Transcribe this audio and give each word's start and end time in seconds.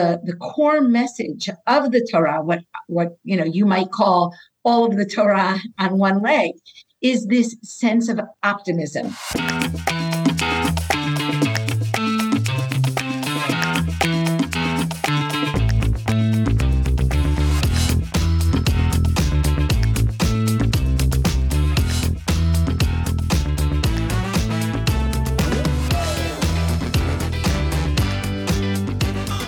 the, 0.00 0.20
the 0.24 0.36
core 0.36 0.80
message 0.80 1.48
of 1.66 1.92
the 1.92 2.06
Torah, 2.10 2.42
what 2.42 2.60
what 2.86 3.18
you 3.24 3.36
know 3.36 3.44
you 3.44 3.66
might 3.66 3.90
call 3.90 4.34
all 4.64 4.86
of 4.86 4.96
the 4.96 5.06
Torah 5.06 5.58
on 5.78 5.98
one 5.98 6.22
leg, 6.22 6.52
is 7.02 7.26
this 7.26 7.56
sense 7.62 8.08
of 8.08 8.20
optimism. 8.42 9.14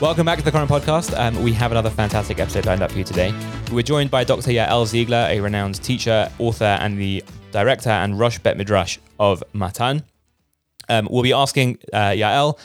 Welcome 0.02 0.26
back 0.26 0.40
to 0.40 0.44
the 0.44 0.50
Koren 0.50 0.66
Podcast. 0.66 1.16
Um, 1.16 1.40
we 1.44 1.52
have 1.52 1.70
another 1.70 1.88
fantastic 1.88 2.40
episode 2.40 2.66
lined 2.66 2.82
up 2.82 2.90
for 2.90 2.98
you 2.98 3.04
today. 3.04 3.32
We're 3.70 3.84
joined 3.84 4.10
by 4.10 4.24
Dr. 4.24 4.50
Yael 4.50 4.84
Ziegler, 4.84 5.28
a 5.30 5.38
renowned 5.38 5.80
teacher, 5.80 6.28
author, 6.40 6.76
and 6.80 6.98
the 6.98 7.22
director 7.52 7.90
and 7.90 8.18
Rosh 8.18 8.40
Bet 8.40 8.56
Midrash 8.56 8.98
of 9.20 9.44
Matan. 9.52 10.02
Um, 10.88 11.06
we'll 11.08 11.22
be 11.22 11.32
asking 11.32 11.78
uh, 11.92 12.10
Yael 12.10 12.58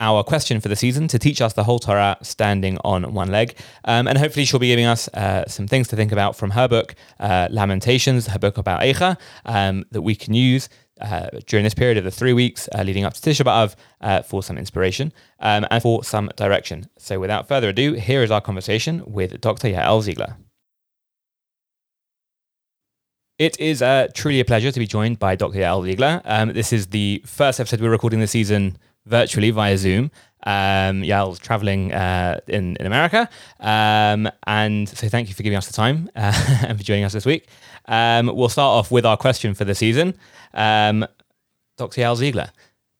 our 0.00 0.24
question 0.24 0.60
for 0.60 0.68
the 0.68 0.74
season 0.74 1.06
to 1.06 1.18
teach 1.20 1.40
us 1.40 1.52
the 1.52 1.62
whole 1.62 1.78
Torah 1.78 2.16
standing 2.22 2.76
on 2.84 3.14
one 3.14 3.30
leg. 3.30 3.56
Um, 3.84 4.08
and 4.08 4.18
hopefully, 4.18 4.44
she'll 4.44 4.58
be 4.58 4.66
giving 4.66 4.84
us 4.84 5.06
uh, 5.14 5.46
some 5.46 5.68
things 5.68 5.86
to 5.88 5.96
think 5.96 6.10
about 6.10 6.34
from 6.34 6.50
her 6.50 6.66
book, 6.66 6.96
uh, 7.20 7.46
Lamentations, 7.52 8.26
her 8.26 8.38
book 8.40 8.58
about 8.58 8.80
Eicha, 8.80 9.16
um, 9.44 9.84
that 9.92 10.02
we 10.02 10.16
can 10.16 10.34
use 10.34 10.68
uh, 11.00 11.28
during 11.46 11.64
this 11.64 11.74
period 11.74 11.98
of 11.98 12.04
the 12.04 12.10
three 12.10 12.32
weeks 12.32 12.68
uh, 12.74 12.82
leading 12.82 13.04
up 13.04 13.14
to 13.14 13.20
Tisha 13.20 13.44
B'Av 13.44 13.74
uh, 14.00 14.22
for 14.22 14.42
some 14.42 14.58
inspiration 14.58 15.12
um, 15.40 15.66
and 15.70 15.82
for 15.82 16.04
some 16.04 16.30
direction. 16.36 16.88
So, 16.98 17.20
without 17.20 17.48
further 17.48 17.70
ado, 17.70 17.94
here 17.94 18.22
is 18.22 18.30
our 18.30 18.40
conversation 18.40 19.02
with 19.06 19.40
Dr. 19.40 19.68
Yael 19.68 20.02
Ziegler. 20.02 20.36
It 23.38 23.58
is 23.60 23.82
uh, 23.82 24.08
truly 24.14 24.40
a 24.40 24.44
pleasure 24.44 24.72
to 24.72 24.78
be 24.80 24.86
joined 24.86 25.20
by 25.20 25.36
Dr. 25.36 25.58
Yael 25.58 25.84
Ziegler. 25.84 26.20
Um, 26.24 26.52
this 26.52 26.72
is 26.72 26.88
the 26.88 27.22
first 27.24 27.60
episode 27.60 27.80
we're 27.80 27.90
recording 27.90 28.18
this 28.18 28.32
season 28.32 28.76
virtually 29.06 29.50
via 29.50 29.78
Zoom. 29.78 30.10
Um, 30.44 31.02
Yael's 31.02 31.38
traveling 31.38 31.92
uh, 31.92 32.40
in, 32.48 32.76
in 32.76 32.86
America. 32.86 33.28
Um, 33.60 34.28
and 34.46 34.88
so 34.88 35.08
thank 35.08 35.28
you 35.28 35.34
for 35.34 35.42
giving 35.42 35.56
us 35.56 35.66
the 35.66 35.72
time 35.72 36.10
and 36.14 36.78
for 36.78 36.84
joining 36.84 37.04
us 37.04 37.12
this 37.12 37.26
week. 37.26 37.46
Um, 37.88 38.30
we'll 38.34 38.48
start 38.48 38.78
off 38.78 38.90
with 38.90 39.04
our 39.04 39.16
question 39.16 39.54
for 39.54 39.64
the 39.64 39.74
season. 39.74 40.14
Um, 40.54 41.06
Dr. 41.76 42.02
Yael 42.02 42.16
Ziegler, 42.16 42.50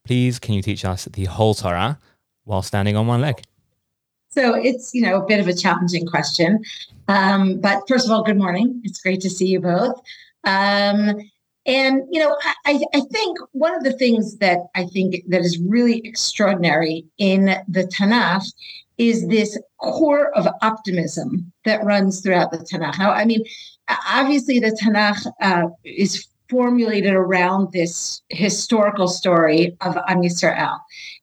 please 0.05 0.39
can 0.39 0.55
you 0.55 0.61
teach 0.61 0.83
us 0.83 1.05
the 1.05 1.25
whole 1.25 1.53
Torah 1.53 1.99
while 2.43 2.63
standing 2.63 2.97
on 2.97 3.07
one 3.07 3.21
leg? 3.21 3.41
So 4.29 4.55
it's, 4.55 4.93
you 4.93 5.01
know, 5.01 5.21
a 5.21 5.25
bit 5.25 5.39
of 5.39 5.47
a 5.47 5.53
challenging 5.53 6.05
question. 6.05 6.63
Um, 7.07 7.59
but 7.59 7.87
first 7.87 8.05
of 8.05 8.11
all, 8.11 8.23
good 8.23 8.37
morning. 8.37 8.81
It's 8.83 9.01
great 9.01 9.21
to 9.21 9.29
see 9.29 9.47
you 9.47 9.59
both. 9.59 9.99
Um, 10.43 11.19
and, 11.65 12.03
you 12.09 12.19
know, 12.19 12.35
I, 12.65 12.79
I 12.93 13.01
think 13.11 13.37
one 13.51 13.75
of 13.75 13.83
the 13.83 13.93
things 13.93 14.37
that 14.37 14.59
I 14.75 14.85
think 14.85 15.23
that 15.27 15.41
is 15.41 15.59
really 15.59 16.01
extraordinary 16.05 17.05
in 17.17 17.45
the 17.67 17.83
Tanakh 17.83 18.45
is 18.97 19.27
this 19.27 19.57
core 19.77 20.31
of 20.35 20.47
optimism 20.61 21.51
that 21.65 21.83
runs 21.83 22.21
throughout 22.21 22.51
the 22.51 22.57
Tanakh. 22.57 22.99
Now, 22.99 23.11
I 23.11 23.25
mean, 23.25 23.43
obviously 24.07 24.59
the 24.59 24.77
Tanakh 24.81 25.25
uh, 25.41 25.69
is 25.83 26.27
formulated 26.49 27.13
around 27.13 27.71
this 27.71 28.21
historical 28.29 29.07
story 29.07 29.77
of 29.81 29.97
Am 30.07 30.21
Yisrael. 30.21 30.79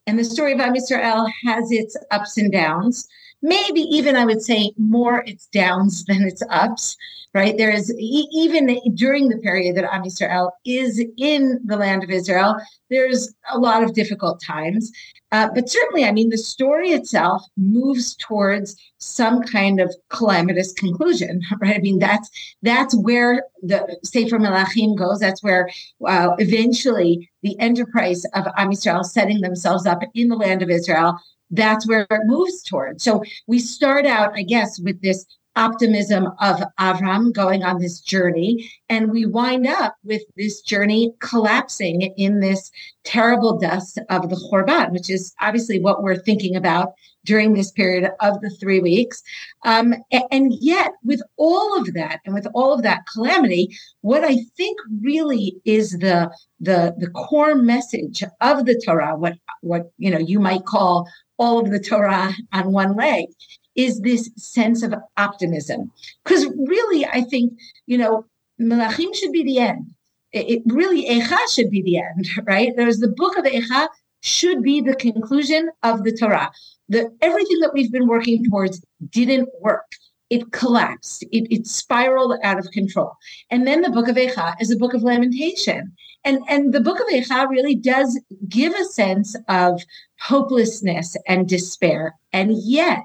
And 0.06 0.18
the 0.18 0.24
story 0.24 0.52
of 0.52 0.60
Am 0.60 0.74
Yisrael 0.74 1.28
has 1.44 1.70
its 1.72 1.96
ups 2.10 2.38
and 2.38 2.52
downs, 2.52 3.08
maybe 3.42 3.80
even 3.82 4.16
I 4.16 4.24
would 4.24 4.42
say 4.42 4.72
more 4.78 5.22
its 5.26 5.46
downs 5.46 6.04
than 6.04 6.22
its 6.22 6.42
ups, 6.50 6.96
right? 7.34 7.56
There 7.56 7.70
is, 7.70 7.94
even 7.98 8.80
during 8.94 9.28
the 9.28 9.38
period 9.38 9.76
that 9.76 9.92
Am 9.92 10.04
Yisrael 10.04 10.50
is 10.64 11.04
in 11.18 11.60
the 11.64 11.76
land 11.76 12.02
of 12.02 12.10
Israel, 12.10 12.56
there's 12.88 13.34
a 13.52 13.58
lot 13.58 13.82
of 13.82 13.94
difficult 13.94 14.40
times. 14.42 14.90
Uh, 15.32 15.48
but 15.54 15.68
certainly, 15.68 16.04
I 16.04 16.12
mean, 16.12 16.30
the 16.30 16.38
story 16.38 16.90
itself 16.90 17.42
moves 17.56 18.14
towards 18.16 18.76
some 18.98 19.42
kind 19.42 19.80
of 19.80 19.94
calamitous 20.08 20.72
conclusion, 20.72 21.42
right? 21.60 21.76
I 21.76 21.80
mean, 21.80 21.98
that's 21.98 22.30
that's 22.62 22.96
where 22.96 23.42
the 23.62 23.98
Sefer 24.04 24.38
Melachim 24.38 24.96
goes. 24.96 25.18
That's 25.18 25.42
where 25.42 25.68
uh, 26.06 26.30
eventually 26.38 27.28
the 27.42 27.58
enterprise 27.60 28.24
of 28.34 28.46
Am 28.56 28.70
Yisrael 28.70 29.04
setting 29.04 29.40
themselves 29.40 29.84
up 29.84 30.00
in 30.14 30.28
the 30.28 30.36
land 30.36 30.62
of 30.62 30.70
Israel. 30.70 31.18
That's 31.50 31.86
where 31.88 32.06
it 32.10 32.26
moves 32.26 32.62
towards. 32.62 33.04
So 33.04 33.22
we 33.46 33.58
start 33.58 34.06
out, 34.06 34.32
I 34.34 34.42
guess, 34.42 34.80
with 34.80 35.00
this 35.02 35.24
optimism 35.56 36.28
of 36.40 36.62
Avram 36.78 37.32
going 37.32 37.64
on 37.64 37.80
this 37.80 38.00
journey. 38.00 38.70
And 38.88 39.10
we 39.10 39.24
wind 39.24 39.66
up 39.66 39.96
with 40.04 40.22
this 40.36 40.60
journey 40.60 41.14
collapsing 41.20 42.02
in 42.02 42.40
this 42.40 42.70
terrible 43.04 43.58
dust 43.58 43.98
of 44.10 44.28
the 44.28 44.36
Chorban, 44.36 44.92
which 44.92 45.10
is 45.10 45.34
obviously 45.40 45.80
what 45.80 46.02
we're 46.02 46.16
thinking 46.16 46.54
about 46.54 46.92
during 47.24 47.54
this 47.54 47.72
period 47.72 48.10
of 48.20 48.40
the 48.40 48.50
three 48.50 48.80
weeks. 48.80 49.22
Um, 49.64 49.94
and 50.30 50.52
yet, 50.60 50.92
with 51.02 51.20
all 51.36 51.76
of 51.76 51.92
that 51.94 52.20
and 52.24 52.34
with 52.34 52.46
all 52.54 52.72
of 52.72 52.82
that 52.82 53.02
calamity, 53.12 53.76
what 54.02 54.22
I 54.24 54.36
think 54.56 54.78
really 55.02 55.56
is 55.64 55.98
the 55.98 56.30
the 56.60 56.94
the 56.98 57.10
core 57.10 57.54
message 57.56 58.22
of 58.40 58.64
the 58.64 58.80
Torah, 58.86 59.16
what 59.16 59.34
what 59.60 59.90
you 59.98 60.10
know 60.10 60.18
you 60.18 60.38
might 60.38 60.64
call 60.64 61.08
all 61.38 61.58
of 61.58 61.70
the 61.70 61.80
Torah 61.80 62.32
on 62.52 62.72
one 62.72 62.96
leg, 62.96 63.26
is 63.74 64.00
this 64.00 64.30
sense 64.36 64.82
of 64.82 64.94
optimism. 65.16 65.90
Because 66.24 66.46
really, 66.56 67.04
I 67.06 67.22
think, 67.22 67.52
you 67.86 67.98
know, 67.98 68.24
Melachim 68.60 69.14
should 69.14 69.32
be 69.32 69.44
the 69.44 69.58
end. 69.58 69.92
It, 70.32 70.62
really, 70.66 71.08
Eicha 71.08 71.38
should 71.54 71.70
be 71.70 71.82
the 71.82 71.98
end, 71.98 72.28
right? 72.44 72.72
There's 72.76 72.98
the 72.98 73.08
book 73.08 73.36
of 73.38 73.44
Eicha 73.44 73.88
should 74.20 74.62
be 74.62 74.80
the 74.80 74.94
conclusion 74.94 75.70
of 75.82 76.04
the 76.04 76.12
Torah. 76.12 76.50
The, 76.88 77.10
everything 77.20 77.58
that 77.60 77.72
we've 77.72 77.92
been 77.92 78.06
working 78.06 78.44
towards 78.44 78.82
didn't 79.10 79.48
work. 79.60 79.86
It 80.30 80.52
collapsed. 80.52 81.22
It, 81.30 81.46
it 81.52 81.66
spiraled 81.66 82.38
out 82.42 82.58
of 82.58 82.70
control. 82.72 83.12
And 83.50 83.66
then 83.66 83.82
the 83.82 83.90
book 83.90 84.08
of 84.08 84.16
Eicha 84.16 84.56
is 84.60 84.70
a 84.70 84.76
book 84.76 84.94
of 84.94 85.02
lamentation. 85.02 85.92
And, 86.24 86.40
and 86.48 86.74
the 86.74 86.80
book 86.80 86.98
of 86.98 87.06
Eicha 87.06 87.48
really 87.48 87.76
does 87.76 88.20
give 88.48 88.74
a 88.74 88.84
sense 88.84 89.36
of 89.48 89.80
hopelessness 90.20 91.16
and 91.28 91.48
despair. 91.48 92.16
And 92.32 92.52
yet, 92.56 93.04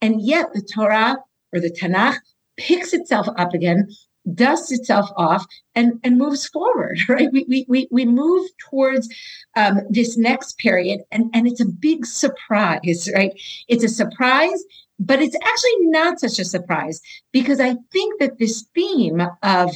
and 0.00 0.20
yet 0.20 0.52
the 0.54 0.62
Torah 0.62 1.16
or 1.52 1.60
the 1.60 1.70
Tanakh 1.70 2.18
picks 2.56 2.92
itself 2.92 3.26
up 3.36 3.54
again, 3.54 3.88
dusts 4.34 4.72
itself 4.72 5.10
off, 5.16 5.44
and, 5.74 6.00
and 6.04 6.18
moves 6.18 6.46
forward, 6.46 6.98
right? 7.08 7.28
We, 7.32 7.44
we, 7.48 7.66
we, 7.68 7.88
we 7.90 8.04
move 8.04 8.48
towards 8.58 9.08
um, 9.56 9.80
this 9.90 10.16
next 10.16 10.58
period, 10.58 11.00
and, 11.10 11.30
and 11.34 11.46
it's 11.46 11.60
a 11.60 11.66
big 11.66 12.06
surprise, 12.06 13.10
right? 13.14 13.32
It's 13.68 13.84
a 13.84 13.88
surprise, 13.88 14.64
but 14.98 15.20
it's 15.20 15.36
actually 15.36 15.86
not 15.86 16.20
such 16.20 16.38
a 16.38 16.44
surprise 16.44 17.00
because 17.32 17.60
I 17.60 17.76
think 17.92 18.20
that 18.20 18.38
this 18.38 18.66
theme 18.74 19.20
of 19.42 19.70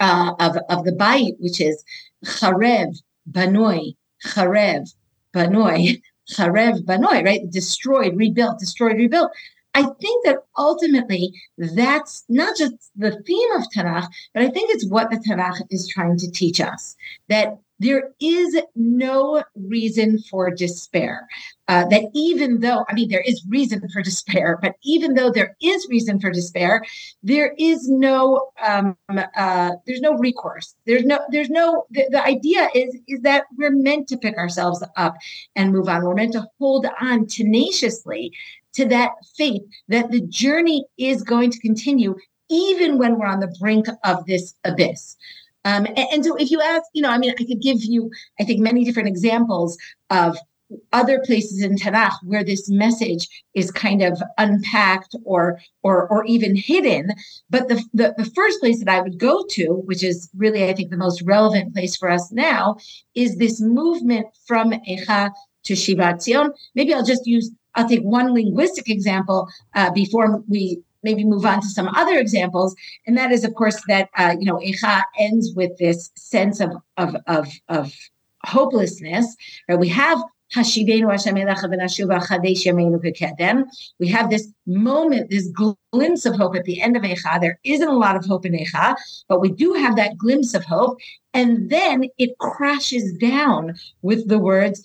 uh, 0.00 0.32
of, 0.38 0.56
of 0.68 0.84
the 0.84 0.92
Bayit, 0.92 1.36
which 1.40 1.60
is 1.60 1.84
Charev, 2.24 2.96
Banoi, 3.30 3.96
Charev, 4.24 4.94
Banoi, 5.34 6.00
Charev 6.30 6.84
Banoi, 6.84 7.24
right? 7.24 7.50
Destroyed, 7.50 8.16
rebuilt, 8.16 8.58
destroyed, 8.58 8.96
rebuilt. 8.96 9.30
I 9.74 9.82
think 9.82 10.24
that 10.24 10.38
ultimately 10.58 11.32
that's 11.58 12.24
not 12.28 12.56
just 12.56 12.74
the 12.96 13.12
theme 13.22 13.52
of 13.52 13.64
Tanakh, 13.74 14.08
but 14.34 14.42
I 14.42 14.48
think 14.48 14.70
it's 14.70 14.88
what 14.88 15.10
the 15.10 15.18
Tanakh 15.18 15.62
is 15.70 15.86
trying 15.86 16.16
to 16.18 16.30
teach 16.30 16.60
us 16.60 16.96
that 17.28 17.58
there 17.80 18.10
is 18.20 18.60
no 18.76 19.42
reason 19.56 20.18
for 20.30 20.50
despair. 20.50 21.26
Uh, 21.66 21.86
that 21.88 22.04
even 22.14 22.60
though, 22.60 22.84
I 22.88 22.94
mean, 22.94 23.08
there 23.08 23.22
is 23.24 23.42
reason 23.48 23.80
for 23.92 24.02
despair, 24.02 24.58
but 24.60 24.74
even 24.82 25.14
though 25.14 25.30
there 25.30 25.56
is 25.62 25.86
reason 25.88 26.20
for 26.20 26.30
despair, 26.30 26.84
there 27.22 27.54
is 27.58 27.88
no, 27.88 28.50
um, 28.62 28.96
uh, 29.08 29.70
there's 29.86 30.00
no 30.00 30.14
recourse. 30.14 30.74
There's 30.84 31.04
no, 31.04 31.20
there's 31.30 31.48
no. 31.48 31.86
The, 31.90 32.06
the 32.10 32.24
idea 32.24 32.68
is 32.74 32.96
is 33.08 33.20
that 33.22 33.44
we're 33.56 33.70
meant 33.70 34.08
to 34.08 34.18
pick 34.18 34.36
ourselves 34.36 34.84
up 34.96 35.16
and 35.56 35.72
move 35.72 35.88
on. 35.88 36.04
We're 36.04 36.14
meant 36.14 36.34
to 36.34 36.46
hold 36.58 36.86
on 37.00 37.26
tenaciously 37.26 38.32
to 38.74 38.84
that 38.86 39.12
faith 39.36 39.62
that 39.88 40.10
the 40.10 40.20
journey 40.20 40.84
is 40.98 41.22
going 41.22 41.50
to 41.50 41.58
continue 41.60 42.14
even 42.50 42.98
when 42.98 43.18
we're 43.18 43.26
on 43.26 43.40
the 43.40 43.54
brink 43.60 43.86
of 44.04 44.26
this 44.26 44.54
abyss. 44.64 45.16
Um, 45.64 45.86
and, 45.86 45.98
and, 45.98 46.24
so 46.24 46.36
if 46.36 46.50
you 46.50 46.60
ask, 46.60 46.84
you 46.94 47.02
know, 47.02 47.10
I 47.10 47.18
mean, 47.18 47.30
I 47.30 47.34
could 47.34 47.60
give 47.60 47.84
you, 47.84 48.10
I 48.40 48.44
think, 48.44 48.60
many 48.60 48.84
different 48.84 49.08
examples 49.08 49.76
of 50.08 50.38
other 50.92 51.20
places 51.24 51.62
in 51.62 51.74
Tanakh 51.74 52.14
where 52.24 52.44
this 52.44 52.68
message 52.70 53.28
is 53.54 53.70
kind 53.70 54.02
of 54.02 54.22
unpacked 54.38 55.16
or 55.24 55.58
or 55.82 56.08
or 56.08 56.24
even 56.26 56.54
hidden. 56.54 57.12
But 57.50 57.68
the, 57.68 57.82
the, 57.92 58.14
the 58.16 58.30
first 58.36 58.60
place 58.60 58.78
that 58.78 58.88
I 58.88 59.00
would 59.00 59.18
go 59.18 59.44
to, 59.50 59.82
which 59.84 60.02
is 60.04 60.30
really, 60.36 60.68
I 60.68 60.72
think, 60.72 60.90
the 60.90 60.96
most 60.96 61.22
relevant 61.22 61.74
place 61.74 61.96
for 61.96 62.08
us 62.08 62.30
now, 62.30 62.76
is 63.14 63.36
this 63.36 63.60
movement 63.60 64.28
from 64.46 64.70
Eicha 64.70 65.30
to 65.64 65.72
Shivat 65.74 66.22
Zion. 66.22 66.52
Maybe 66.74 66.94
I'll 66.94 67.04
just 67.04 67.26
use 67.26 67.50
I'll 67.74 67.88
take 67.88 68.02
one 68.02 68.32
linguistic 68.34 68.88
example 68.88 69.48
uh, 69.74 69.90
before 69.92 70.42
we 70.48 70.82
maybe 71.02 71.24
move 71.24 71.44
on 71.44 71.60
to 71.60 71.68
some 71.68 71.88
other 71.88 72.18
examples, 72.18 72.74
and 73.06 73.16
that 73.16 73.32
is, 73.32 73.44
of 73.44 73.54
course, 73.54 73.80
that 73.88 74.08
uh, 74.16 74.34
you 74.38 74.46
know 74.46 74.58
Echa 74.58 75.02
ends 75.18 75.52
with 75.54 75.76
this 75.78 76.10
sense 76.16 76.60
of 76.60 76.72
of 76.96 77.16
of, 77.26 77.48
of 77.68 77.92
hopelessness. 78.44 79.36
Right? 79.68 79.78
We 79.78 79.88
have 79.88 80.22
we 80.56 80.68
have 84.08 84.30
this 84.30 84.48
moment, 84.66 85.30
this 85.30 85.48
glimpse 85.92 86.26
of 86.26 86.34
hope 86.34 86.56
at 86.56 86.64
the 86.64 86.80
end 86.80 86.96
of 86.96 87.02
Echa. 87.04 87.40
There 87.40 87.60
isn't 87.62 87.88
a 87.88 87.96
lot 87.96 88.16
of 88.16 88.24
hope 88.24 88.44
in 88.44 88.54
Echa, 88.54 88.96
but 89.28 89.40
we 89.40 89.52
do 89.52 89.74
have 89.74 89.94
that 89.94 90.18
glimpse 90.18 90.54
of 90.54 90.64
hope. 90.64 90.98
And 91.34 91.70
then 91.70 92.06
it 92.18 92.36
crashes 92.38 93.12
down 93.12 93.76
with 94.02 94.28
the 94.28 94.40
words, 94.40 94.84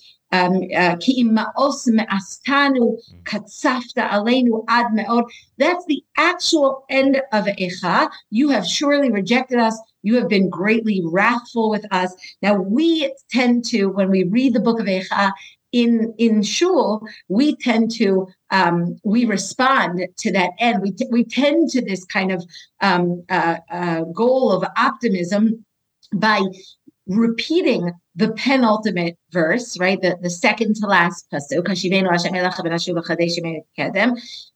that's 5.58 5.84
the 5.86 6.02
actual 6.16 6.84
end 6.90 7.22
of 7.32 7.44
Echa. 7.44 8.10
You 8.30 8.48
have 8.50 8.66
surely 8.66 9.10
rejected 9.10 9.58
us. 9.58 9.78
You 10.02 10.16
have 10.16 10.28
been 10.28 10.50
greatly 10.50 11.02
wrathful 11.04 11.70
with 11.70 11.84
us. 11.92 12.14
Now 12.42 12.54
we 12.54 13.14
tend 13.30 13.64
to, 13.66 13.86
when 13.86 14.10
we 14.10 14.24
read 14.24 14.54
the 14.54 14.60
book 14.60 14.80
of 14.80 14.86
Echa, 14.86 15.32
in 15.72 16.14
in 16.16 16.42
shul 16.42 17.06
we 17.28 17.56
tend 17.56 17.90
to 17.90 18.26
um, 18.50 18.96
we 19.04 19.24
respond 19.24 20.06
to 20.16 20.32
that 20.32 20.50
end 20.58 20.80
we, 20.80 20.92
t- 20.92 21.08
we 21.10 21.24
tend 21.24 21.68
to 21.68 21.84
this 21.84 22.04
kind 22.04 22.30
of 22.30 22.44
um, 22.80 23.24
uh, 23.28 23.56
uh, 23.70 24.02
goal 24.14 24.52
of 24.52 24.64
optimism 24.76 25.64
by 26.14 26.40
repeating 27.06 27.92
the 28.14 28.32
penultimate 28.32 29.16
verse, 29.30 29.78
right? 29.78 30.00
The, 30.00 30.18
the 30.20 30.30
second 30.30 30.76
to 30.76 30.86
last 30.86 31.26
pasuk. 31.32 31.64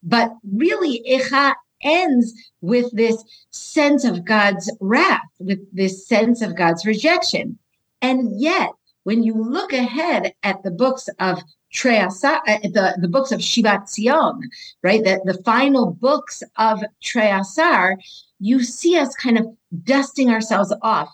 But 0.03 0.33
really, 0.53 1.03
Echa 1.09 1.55
ends 1.83 2.35
with 2.61 2.91
this 2.93 3.23
sense 3.51 4.05
of 4.05 4.25
God's 4.25 4.71
wrath, 4.81 5.21
with 5.39 5.61
this 5.75 6.07
sense 6.07 6.43
of 6.43 6.57
God's 6.57 6.85
rejection. 6.85 7.59
And 8.03 8.41
yet, 8.41 8.71
when 9.05 9.23
you 9.23 9.35
look 9.35 9.73
ahead 9.73 10.35
at 10.43 10.63
the 10.63 10.71
books 10.71 11.09
of 11.19 11.43
Trei 11.73 11.99
Asar, 11.99 12.43
uh, 12.47 12.59
the, 12.63 12.99
the 13.01 13.09
books 13.09 13.33
of 13.33 13.41
Shivat 13.41 13.89
Zion, 13.89 14.41
right, 14.83 15.03
the, 15.03 15.21
the 15.25 15.43
final 15.43 15.93
books 15.93 16.43
of 16.57 16.83
Trei 17.03 17.31
Asar, 17.31 17.97
you 18.41 18.63
see 18.63 18.99
us 18.99 19.15
kind 19.15 19.39
of 19.39 19.47
dusting 19.85 20.31
ourselves 20.31 20.75
off 20.83 21.09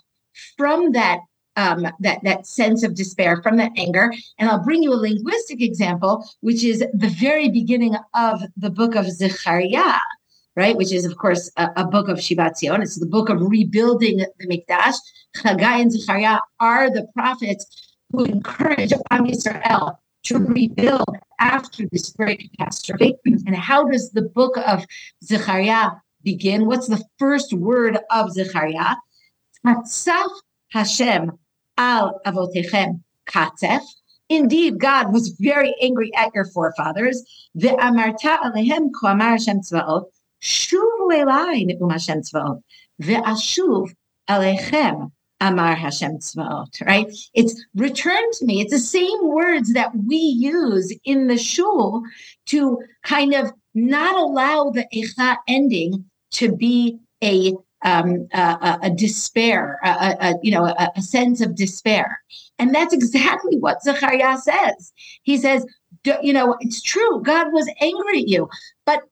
from 0.57 0.91
that 0.93 1.19
um, 1.57 1.87
that 1.99 2.19
that 2.23 2.45
sense 2.45 2.83
of 2.83 2.95
despair, 2.95 3.41
from 3.41 3.57
that 3.57 3.71
anger. 3.77 4.13
And 4.37 4.49
I'll 4.49 4.63
bring 4.63 4.83
you 4.83 4.93
a 4.93 4.95
linguistic 4.95 5.61
example, 5.61 6.23
which 6.41 6.63
is 6.63 6.79
the 6.93 7.09
very 7.19 7.49
beginning 7.49 7.95
of 8.13 8.41
the 8.55 8.69
book 8.69 8.95
of 8.95 9.09
Zechariah, 9.09 9.99
right? 10.55 10.77
Which 10.77 10.93
is, 10.93 11.03
of 11.03 11.17
course, 11.17 11.51
a, 11.57 11.69
a 11.77 11.85
book 11.85 12.07
of 12.09 12.19
Shivat 12.19 12.57
Zion. 12.57 12.83
It's 12.83 12.99
the 12.99 13.07
book 13.07 13.29
of 13.29 13.41
rebuilding 13.41 14.17
the 14.17 14.47
Mikdash. 14.47 14.95
Chagai 15.37 15.81
and 15.81 15.91
Zechariah 15.91 16.39
are 16.59 16.89
the 16.89 17.07
prophets 17.13 17.95
who 18.11 18.25
encourage 18.25 18.93
Am 19.11 19.25
Yisrael 19.25 19.97
to 20.23 20.37
rebuild 20.39 21.17
after 21.39 21.85
this 21.91 22.11
great 22.11 22.51
catastrophe. 22.51 23.15
And 23.25 23.55
how 23.55 23.85
does 23.85 24.11
the 24.11 24.23
book 24.23 24.57
of 24.57 24.85
Zechariah 25.23 25.91
begin? 26.23 26.65
What's 26.65 26.87
the 26.87 27.03
first 27.17 27.53
word 27.53 27.97
of 28.11 28.31
Zechariah? 28.31 28.95
Tatzaf 29.67 30.29
Hashem 30.71 31.31
al 31.77 32.21
avotechem 32.25 33.01
katzef. 33.27 33.81
Indeed, 34.29 34.79
God 34.79 35.11
was 35.11 35.35
very 35.39 35.75
angry 35.81 36.11
at 36.15 36.33
your 36.33 36.45
forefathers. 36.45 37.21
Ve'amarta 37.57 38.39
alehem 38.39 38.91
koamar 38.91 39.31
Hashem 39.31 39.59
tzvaot. 39.59 40.05
Shuv 40.41 41.09
le'lai 41.09 41.65
ne'um 41.65 41.91
Hashem 41.91 42.21
tzvaot. 42.21 42.61
Ve'ashuv 43.01 43.93
alechem 44.29 45.11
Amar 45.39 45.75
Hashem 45.75 46.17
Tzvaot, 46.17 46.83
right? 46.83 47.05
It's 47.35 47.63
return 47.75 48.23
to 48.33 48.45
me. 48.45 48.61
It's 48.61 48.71
the 48.71 48.79
same 48.79 49.27
words 49.27 49.71
that 49.73 49.91
we 49.95 50.17
use 50.17 50.91
in 51.05 51.27
the 51.27 51.37
shul 51.37 52.01
to 52.47 52.79
kind 53.03 53.35
of 53.35 53.53
not 53.75 54.15
allow 54.15 54.71
the 54.71 54.87
Echa 54.91 55.37
ending 55.47 56.05
to 56.31 56.55
be 56.55 56.97
a 57.23 57.53
um, 57.87 58.27
a, 58.33 58.79
a, 58.83 58.89
despair, 58.89 59.79
a, 59.83 60.15
a 60.19 60.35
you 60.43 60.51
know, 60.51 60.65
a, 60.65 60.91
a, 60.95 61.01
sense 61.01 61.39
of 61.41 61.55
despair, 61.55 62.19
and 62.59 62.75
that's 62.75 62.93
exactly 62.93 63.57
what 63.57 63.81
Zechariah 63.81 64.37
says. 64.37 64.91
He 65.23 65.37
says, 65.37 65.65
you 66.21 66.33
know, 66.33 66.57
it's 66.59 66.81
true. 66.81 67.21
God 67.23 67.53
was 67.53 67.71
angry 67.79 68.19
at 68.19 68.27
you, 68.27 68.49
but 68.85 69.03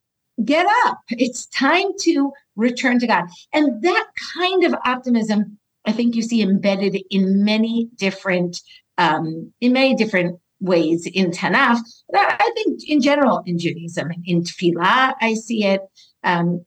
get 0.43 0.67
up. 0.85 0.99
It's 1.09 1.45
time 1.47 1.87
to 2.01 2.33
return 2.55 2.99
to 2.99 3.07
God, 3.07 3.25
and 3.53 3.81
that 3.81 4.07
kind 4.37 4.65
of 4.65 4.75
optimism 4.85 5.57
I 5.85 5.91
think 5.91 6.15
you 6.15 6.21
see 6.21 6.41
embedded 6.41 6.97
in 7.09 7.43
many 7.43 7.89
different 7.95 8.61
um, 8.97 9.53
in 9.61 9.73
many 9.73 9.95
different 9.95 10.39
ways 10.59 11.07
in 11.13 11.31
Tanakh. 11.31 11.79
I 12.13 12.51
think 12.55 12.81
in 12.87 13.01
general 13.01 13.41
in 13.45 13.59
Judaism, 13.59 14.09
in 14.25 14.43
Tefillah, 14.43 15.13
I 15.21 15.33
see 15.35 15.65
it. 15.65 15.81
Um, 16.23 16.65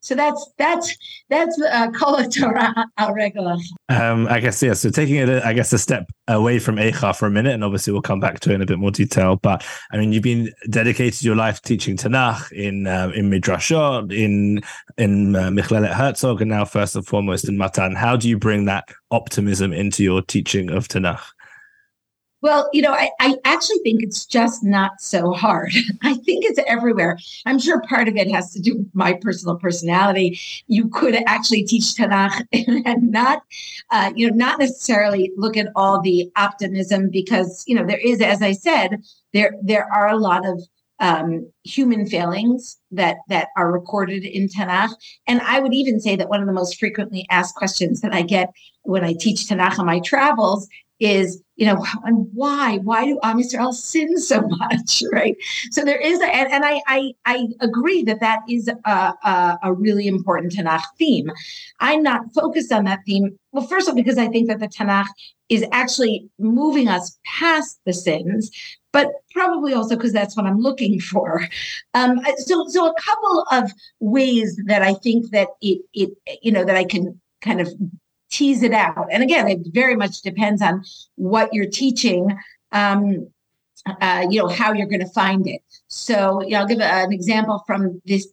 so 0.00 0.14
that's 0.14 0.50
that's 0.56 0.96
that's 1.28 1.60
uh, 1.60 1.90
Kol 1.90 2.24
Torah 2.28 2.74
al 2.96 3.14
Um, 3.90 4.26
I 4.28 4.40
guess 4.40 4.62
yeah. 4.62 4.72
So 4.72 4.90
taking 4.90 5.16
it, 5.16 5.28
I 5.44 5.52
guess, 5.52 5.72
a 5.74 5.78
step 5.78 6.10
away 6.26 6.58
from 6.58 6.76
Echa 6.76 7.14
for 7.14 7.26
a 7.26 7.30
minute, 7.30 7.52
and 7.52 7.62
obviously 7.62 7.92
we'll 7.92 8.02
come 8.02 8.18
back 8.18 8.40
to 8.40 8.50
it 8.50 8.54
in 8.54 8.62
a 8.62 8.66
bit 8.66 8.78
more 8.78 8.90
detail. 8.90 9.36
But 9.36 9.64
I 9.92 9.98
mean, 9.98 10.12
you've 10.12 10.22
been 10.22 10.50
dedicated 10.70 11.22
your 11.22 11.36
life 11.36 11.60
teaching 11.60 11.98
Tanakh 11.98 12.50
in 12.52 12.86
uh, 12.86 13.12
in 13.14 13.30
Midrashot, 13.30 14.10
in 14.10 14.62
in 14.96 15.36
uh, 15.36 15.48
Michlelet 15.50 15.92
Herzog, 15.92 16.40
and 16.40 16.50
now 16.50 16.64
first 16.64 16.96
and 16.96 17.06
foremost 17.06 17.46
in 17.46 17.58
Matan. 17.58 17.94
How 17.94 18.16
do 18.16 18.28
you 18.28 18.38
bring 18.38 18.64
that 18.64 18.88
optimism 19.10 19.72
into 19.72 20.02
your 20.02 20.22
teaching 20.22 20.70
of 20.70 20.88
Tanakh? 20.88 21.22
Well, 22.42 22.70
you 22.72 22.80
know, 22.80 22.92
I, 22.92 23.10
I 23.20 23.36
actually 23.44 23.78
think 23.78 24.02
it's 24.02 24.24
just 24.24 24.64
not 24.64 25.00
so 25.00 25.32
hard. 25.32 25.72
I 26.02 26.14
think 26.14 26.44
it's 26.44 26.60
everywhere. 26.66 27.18
I'm 27.44 27.58
sure 27.58 27.82
part 27.82 28.08
of 28.08 28.16
it 28.16 28.30
has 28.30 28.52
to 28.54 28.60
do 28.60 28.78
with 28.78 28.94
my 28.94 29.12
personal 29.12 29.56
personality. 29.56 30.38
You 30.66 30.88
could 30.88 31.16
actually 31.26 31.64
teach 31.64 31.94
Tanakh 31.94 32.46
and 32.86 33.10
not, 33.10 33.42
uh, 33.90 34.12
you 34.14 34.30
know, 34.30 34.36
not 34.36 34.58
necessarily 34.58 35.32
look 35.36 35.56
at 35.56 35.68
all 35.76 36.00
the 36.00 36.30
optimism 36.36 37.10
because, 37.10 37.62
you 37.66 37.74
know, 37.74 37.84
there 37.84 38.00
is, 38.00 38.20
as 38.22 38.42
I 38.42 38.52
said, 38.52 39.02
there 39.32 39.54
there 39.62 39.86
are 39.92 40.08
a 40.08 40.16
lot 40.16 40.46
of 40.46 40.62
um, 40.98 41.50
human 41.64 42.06
failings 42.06 42.78
that 42.90 43.18
that 43.28 43.48
are 43.56 43.72
recorded 43.72 44.24
in 44.24 44.48
Tanakh. 44.48 44.90
And 45.26 45.40
I 45.42 45.60
would 45.60 45.74
even 45.74 46.00
say 46.00 46.16
that 46.16 46.28
one 46.28 46.40
of 46.40 46.46
the 46.46 46.52
most 46.52 46.78
frequently 46.78 47.26
asked 47.30 47.54
questions 47.54 48.00
that 48.00 48.14
I 48.14 48.22
get 48.22 48.52
when 48.82 49.04
I 49.04 49.14
teach 49.14 49.46
Tanakh 49.46 49.78
on 49.78 49.86
my 49.86 50.00
travels 50.00 50.68
is 51.00 51.42
you 51.56 51.66
know 51.66 51.84
and 52.04 52.28
why 52.32 52.78
why 52.78 53.04
do 53.04 53.18
Am 53.22 53.38
Yisrael 53.38 53.72
sin 53.72 54.16
so 54.18 54.40
much 54.46 55.02
right 55.12 55.36
so 55.70 55.84
there 55.84 55.98
is 55.98 56.20
a, 56.20 56.26
and, 56.26 56.52
and 56.52 56.64
I, 56.64 56.80
I 56.86 57.12
I 57.24 57.48
agree 57.60 58.02
that 58.04 58.20
that 58.20 58.40
is 58.48 58.68
a, 58.68 58.90
a, 58.90 59.58
a 59.62 59.72
really 59.72 60.06
important 60.06 60.52
Tanakh 60.52 60.84
theme 60.98 61.30
I'm 61.80 62.02
not 62.02 62.32
focused 62.34 62.72
on 62.72 62.84
that 62.84 63.00
theme 63.06 63.38
well 63.52 63.66
first 63.66 63.88
of 63.88 63.92
all 63.92 63.96
because 63.96 64.18
I 64.18 64.28
think 64.28 64.48
that 64.48 64.60
the 64.60 64.68
Tanakh 64.68 65.08
is 65.48 65.64
actually 65.72 66.28
moving 66.38 66.86
us 66.86 67.18
past 67.24 67.80
the 67.84 67.92
sins 67.92 68.50
but 68.92 69.12
probably 69.32 69.72
also 69.72 69.96
because 69.96 70.12
that's 70.12 70.36
what 70.36 70.46
I'm 70.46 70.58
looking 70.58 71.00
for. 71.12 71.46
Um, 71.94 72.20
so, 72.38 72.66
so 72.68 72.88
a 72.88 72.94
couple 73.00 73.46
of 73.52 73.70
ways 74.00 74.60
that 74.66 74.82
I 74.82 74.94
think 74.94 75.30
that 75.30 75.48
it, 75.60 75.82
it, 75.94 76.10
you 76.42 76.52
know, 76.52 76.64
that 76.64 76.76
I 76.76 76.84
can 76.84 77.20
kind 77.40 77.60
of 77.60 77.72
tease 78.30 78.62
it 78.62 78.72
out. 78.72 79.08
And 79.10 79.22
again, 79.22 79.48
it 79.48 79.60
very 79.72 79.96
much 79.96 80.22
depends 80.22 80.62
on 80.62 80.84
what 81.16 81.52
you're 81.52 81.68
teaching. 81.68 82.38
Um, 82.72 83.28
uh, 84.00 84.26
you 84.28 84.40
know 84.40 84.48
how 84.48 84.72
you're 84.72 84.86
going 84.86 85.00
to 85.00 85.12
find 85.12 85.46
it. 85.48 85.62
So, 85.88 86.42
you 86.42 86.50
know, 86.50 86.60
I'll 86.60 86.66
give 86.66 86.80
an 86.80 87.12
example 87.12 87.64
from 87.66 88.00
this 88.04 88.28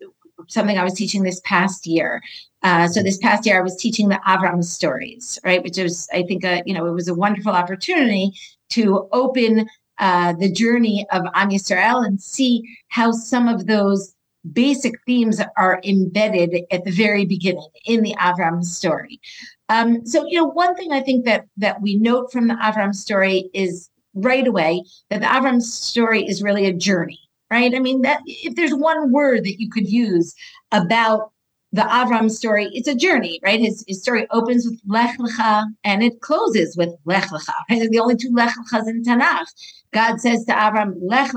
something 0.49 0.77
I 0.77 0.83
was 0.83 0.93
teaching 0.93 1.23
this 1.23 1.41
past 1.43 1.87
year. 1.87 2.21
Uh, 2.63 2.87
so 2.87 3.01
this 3.01 3.17
past 3.17 3.45
year, 3.45 3.57
I 3.57 3.63
was 3.63 3.75
teaching 3.75 4.09
the 4.09 4.19
Avram 4.27 4.63
stories, 4.63 5.39
right? 5.43 5.63
Which 5.63 5.77
was, 5.77 6.07
I 6.13 6.23
think, 6.23 6.43
a, 6.43 6.61
you 6.65 6.73
know, 6.73 6.85
it 6.85 6.91
was 6.91 7.07
a 7.07 7.13
wonderful 7.13 7.51
opportunity 7.51 8.33
to 8.69 9.07
open 9.11 9.67
uh, 9.99 10.33
the 10.33 10.51
journey 10.51 11.05
of 11.11 11.23
Am 11.33 11.49
Yisrael 11.49 12.05
and 12.05 12.21
see 12.21 12.63
how 12.89 13.11
some 13.11 13.47
of 13.47 13.67
those 13.67 14.13
basic 14.53 14.93
themes 15.05 15.41
are 15.57 15.81
embedded 15.83 16.63
at 16.71 16.85
the 16.85 16.91
very 16.91 17.25
beginning 17.25 17.67
in 17.85 18.03
the 18.03 18.15
Avram 18.19 18.63
story. 18.63 19.19
Um, 19.69 20.05
so, 20.05 20.25
you 20.25 20.39
know, 20.39 20.45
one 20.45 20.75
thing 20.75 20.91
I 20.91 21.01
think 21.01 21.25
that 21.25 21.45
that 21.57 21.81
we 21.81 21.95
note 21.95 22.31
from 22.31 22.47
the 22.47 22.55
Avram 22.55 22.95
story 22.95 23.49
is 23.53 23.89
right 24.13 24.47
away 24.47 24.83
that 25.09 25.21
the 25.21 25.27
Avram 25.27 25.61
story 25.61 26.23
is 26.23 26.41
really 26.41 26.65
a 26.65 26.73
journey, 26.73 27.19
right? 27.51 27.73
I 27.75 27.79
mean, 27.79 28.01
that 28.01 28.21
if 28.25 28.55
there's 28.55 28.73
one 28.73 29.11
word 29.11 29.43
that 29.43 29.59
you 29.59 29.69
could 29.69 29.89
use 29.89 30.33
about 30.71 31.31
the 31.73 31.81
Avram 31.81 32.31
story, 32.31 32.69
it's 32.73 32.87
a 32.87 32.95
journey, 32.95 33.39
right? 33.43 33.59
His, 33.59 33.83
his 33.87 34.01
story 34.01 34.25
opens 34.31 34.65
with 34.65 34.79
Lech 34.87 35.17
Lecha 35.17 35.65
and 35.83 36.01
it 36.01 36.21
closes 36.21 36.77
with 36.77 36.93
Lech 37.05 37.25
Lecha. 37.25 37.53
Right? 37.69 37.89
the 37.89 37.99
only 37.99 38.15
two 38.15 38.31
Lech 38.33 38.53
Lechas 38.55 38.87
in 38.87 39.03
Tanakh. 39.03 39.47
God 39.91 40.19
says 40.21 40.45
to 40.45 40.53
Avram, 40.53 40.95
Lech 41.01 41.31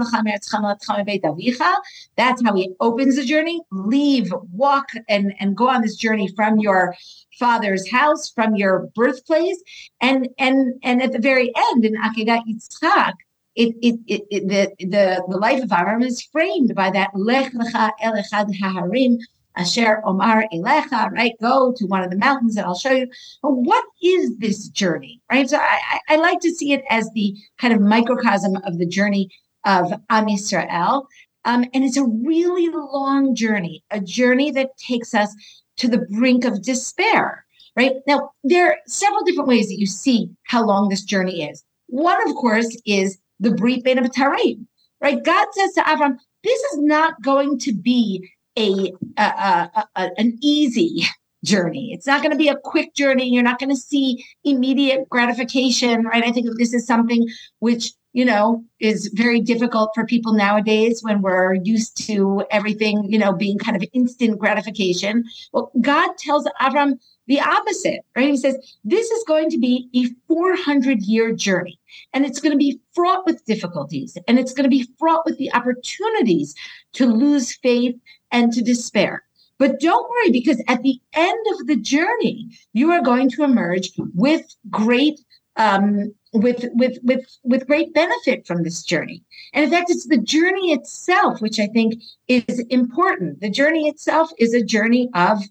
That's 2.17 2.43
how 2.45 2.55
he 2.55 2.71
opens 2.81 3.17
the 3.17 3.25
journey. 3.25 3.61
Leave, 3.71 4.33
walk, 4.53 4.89
and, 5.09 5.35
and 5.41 5.57
go 5.57 5.69
on 5.69 5.83
this 5.83 5.97
journey 5.97 6.29
from 6.35 6.59
your 6.59 6.95
father's 7.39 7.91
house, 7.91 8.31
from 8.31 8.55
your 8.55 8.89
birthplace. 8.95 9.61
And 10.01 10.29
and 10.39 10.75
and 10.83 11.03
at 11.03 11.13
the 11.13 11.19
very 11.19 11.53
end 11.71 11.85
in 11.85 11.95
Akedat 11.97 12.43
Yitzchak, 12.49 13.15
it, 13.57 13.75
it, 13.83 13.99
it, 14.07 14.23
it, 14.31 14.49
the, 14.49 14.87
the, 14.87 15.25
the 15.29 15.37
life 15.37 15.63
of 15.63 15.71
Avram 15.71 16.05
is 16.05 16.23
framed 16.23 16.75
by 16.75 16.91
that 16.91 17.11
Lech 17.15 17.53
Lecha 17.53 17.91
Elechad 18.03 18.55
Haharim, 18.61 19.19
Asher 19.57 20.03
Omar 20.05 20.47
Elecha, 20.53 21.11
right? 21.11 21.33
Go 21.41 21.73
to 21.77 21.87
one 21.87 22.03
of 22.03 22.11
the 22.11 22.17
mountains 22.17 22.57
and 22.57 22.67
I'll 22.67 22.75
show 22.75 22.93
you. 22.93 23.09
But 23.43 23.53
what 23.53 23.85
is 24.03 24.37
this 24.39 24.69
journey, 24.69 25.21
right? 25.31 25.49
So 25.49 25.59
I, 25.59 26.01
I 26.09 26.17
like 26.17 26.41
to 26.41 26.51
see 26.51 26.73
it 26.73 26.83
as 26.89 27.11
the 27.15 27.37
kind 27.59 27.75
of 27.75 27.81
microcosm 27.81 28.57
of 28.65 28.79
the 28.79 28.87
journey 28.87 29.31
of 29.65 29.93
Am 30.09 30.27
Yisrael. 30.27 31.07
Um, 31.45 31.65
and 31.75 31.85
it's 31.85 31.97
a 31.97 32.05
really 32.05 32.69
long 32.69 33.35
journey, 33.35 33.83
a 33.91 34.01
journey 34.01 34.51
that 34.53 34.77
takes 34.77 35.15
us 35.15 35.35
to 35.79 35.89
the 35.89 36.07
brink 36.11 36.45
of 36.45 36.63
despair, 36.63 37.45
right? 37.77 37.95
Now, 38.07 38.31
there 38.45 38.73
are 38.73 38.77
several 38.87 39.25
different 39.25 39.49
ways 39.49 39.69
that 39.69 39.79
you 39.79 39.87
see 39.87 40.31
how 40.45 40.65
long 40.65 40.89
this 40.89 41.03
journey 41.03 41.49
is. 41.49 41.65
One, 41.87 42.29
of 42.29 42.35
course, 42.37 42.77
is 42.85 43.19
the 43.41 43.51
Brit 43.51 43.87
of 43.87 44.05
Tarim, 44.11 44.67
right? 45.01 45.23
God 45.25 45.47
says 45.53 45.73
to 45.73 45.81
Avram, 45.81 46.19
this 46.45 46.61
is 46.73 46.79
not 46.79 47.21
going 47.23 47.59
to 47.61 47.73
be 47.73 48.31
a, 48.57 48.93
a, 49.17 49.23
a, 49.23 49.89
a 49.97 50.11
an 50.19 50.39
easy 50.43 51.07
journey. 51.45 51.93
It's 51.93 52.07
not 52.07 52.21
going 52.21 52.33
to 52.33 52.39
be 52.39 52.49
a 52.49 52.57
quick 52.57 52.95
journey. 52.95 53.29
You're 53.29 53.43
not 53.43 53.59
going 53.59 53.71
to 53.71 53.77
see 53.77 54.25
immediate 54.45 55.09
gratification, 55.09 56.05
right? 56.05 56.25
I 56.25 56.33
think 56.33 56.47
this 56.59 56.75
is 56.75 56.87
something 56.87 57.29
which, 57.61 57.93
you 58.13 58.25
know, 58.25 58.65
is 58.79 59.11
very 59.15 59.41
difficult 59.41 59.93
for 59.95 60.05
people 60.05 60.33
nowadays 60.33 61.03
when 61.03 61.23
we're 61.23 61.55
used 61.55 62.07
to 62.07 62.45
everything, 62.51 63.11
you 63.11 63.19
know, 63.19 63.33
being 63.33 63.59
kind 63.59 63.77
of 63.77 63.85
instant 63.93 64.39
gratification. 64.39 65.25
Well, 65.53 65.71
God 65.81 66.19
tells 66.19 66.47
Avram 66.61 66.99
the 67.27 67.41
opposite, 67.41 68.01
right? 68.17 68.29
He 68.29 68.37
says, 68.37 68.57
this 68.85 69.09
is 69.11 69.25
going 69.25 69.51
to 69.51 69.59
be 69.59 69.89
a 69.95 70.07
400 70.27 71.01
year 71.03 71.33
journey 71.33 71.79
and 72.13 72.27
it's 72.27 72.41
going 72.41 72.53
to 72.53 72.59
be 72.59 72.81
fraught 72.93 73.25
with 73.25 73.45
difficulties 73.45 74.19
and 74.27 74.39
it's 74.39 74.53
going 74.53 74.65
to 74.65 74.71
be 74.71 74.89
fraught 74.99 75.25
with 75.25 75.39
the 75.39 75.53
opportunities 75.55 76.55
to 76.95 77.07
lose 77.07 77.55
faith 77.55 77.95
and 78.31 78.53
to 78.53 78.63
despair. 78.63 79.25
But 79.59 79.79
don't 79.79 80.09
worry, 80.09 80.31
because 80.31 80.63
at 80.69 80.83
the 80.83 80.99
end 81.13 81.47
of 81.53 81.67
the 81.67 81.77
journey, 81.77 82.49
you 82.73 82.91
are 82.93 83.03
going 83.03 83.29
to 83.31 83.45
emerge 83.45 83.91
with 84.15 84.47
great 84.71 85.21
um, 85.57 86.15
with 86.33 86.65
with 86.75 86.99
with 87.03 87.27
with 87.43 87.67
great 87.67 87.93
benefit 87.93 88.47
from 88.47 88.63
this 88.63 88.83
journey. 88.83 89.23
And 89.53 89.65
in 89.65 89.71
fact, 89.71 89.91
it's 89.91 90.07
the 90.07 90.17
journey 90.17 90.73
itself 90.73 91.41
which 91.41 91.59
I 91.61 91.67
think 91.67 91.95
is 92.29 92.61
important. 92.71 93.41
The 93.41 93.51
journey 93.51 93.89
itself 93.89 94.31
is 94.39 94.55
a 94.55 94.65
journey 94.65 95.11
of 95.15 95.43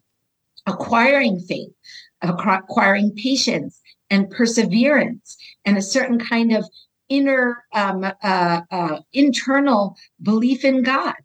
acquiring 0.65 1.39
faith, 1.41 1.73
of 2.21 2.39
acquiring 2.39 3.13
patience 3.15 3.79
and 4.09 4.29
perseverance, 4.31 5.37
and 5.65 5.77
a 5.77 5.81
certain 5.81 6.19
kind 6.19 6.55
of 6.55 6.65
inner 7.09 7.63
um, 7.73 8.03
uh, 8.03 8.61
uh, 8.71 8.99
internal 9.13 9.97
belief 10.21 10.63
in 10.63 10.83
God. 10.83 11.15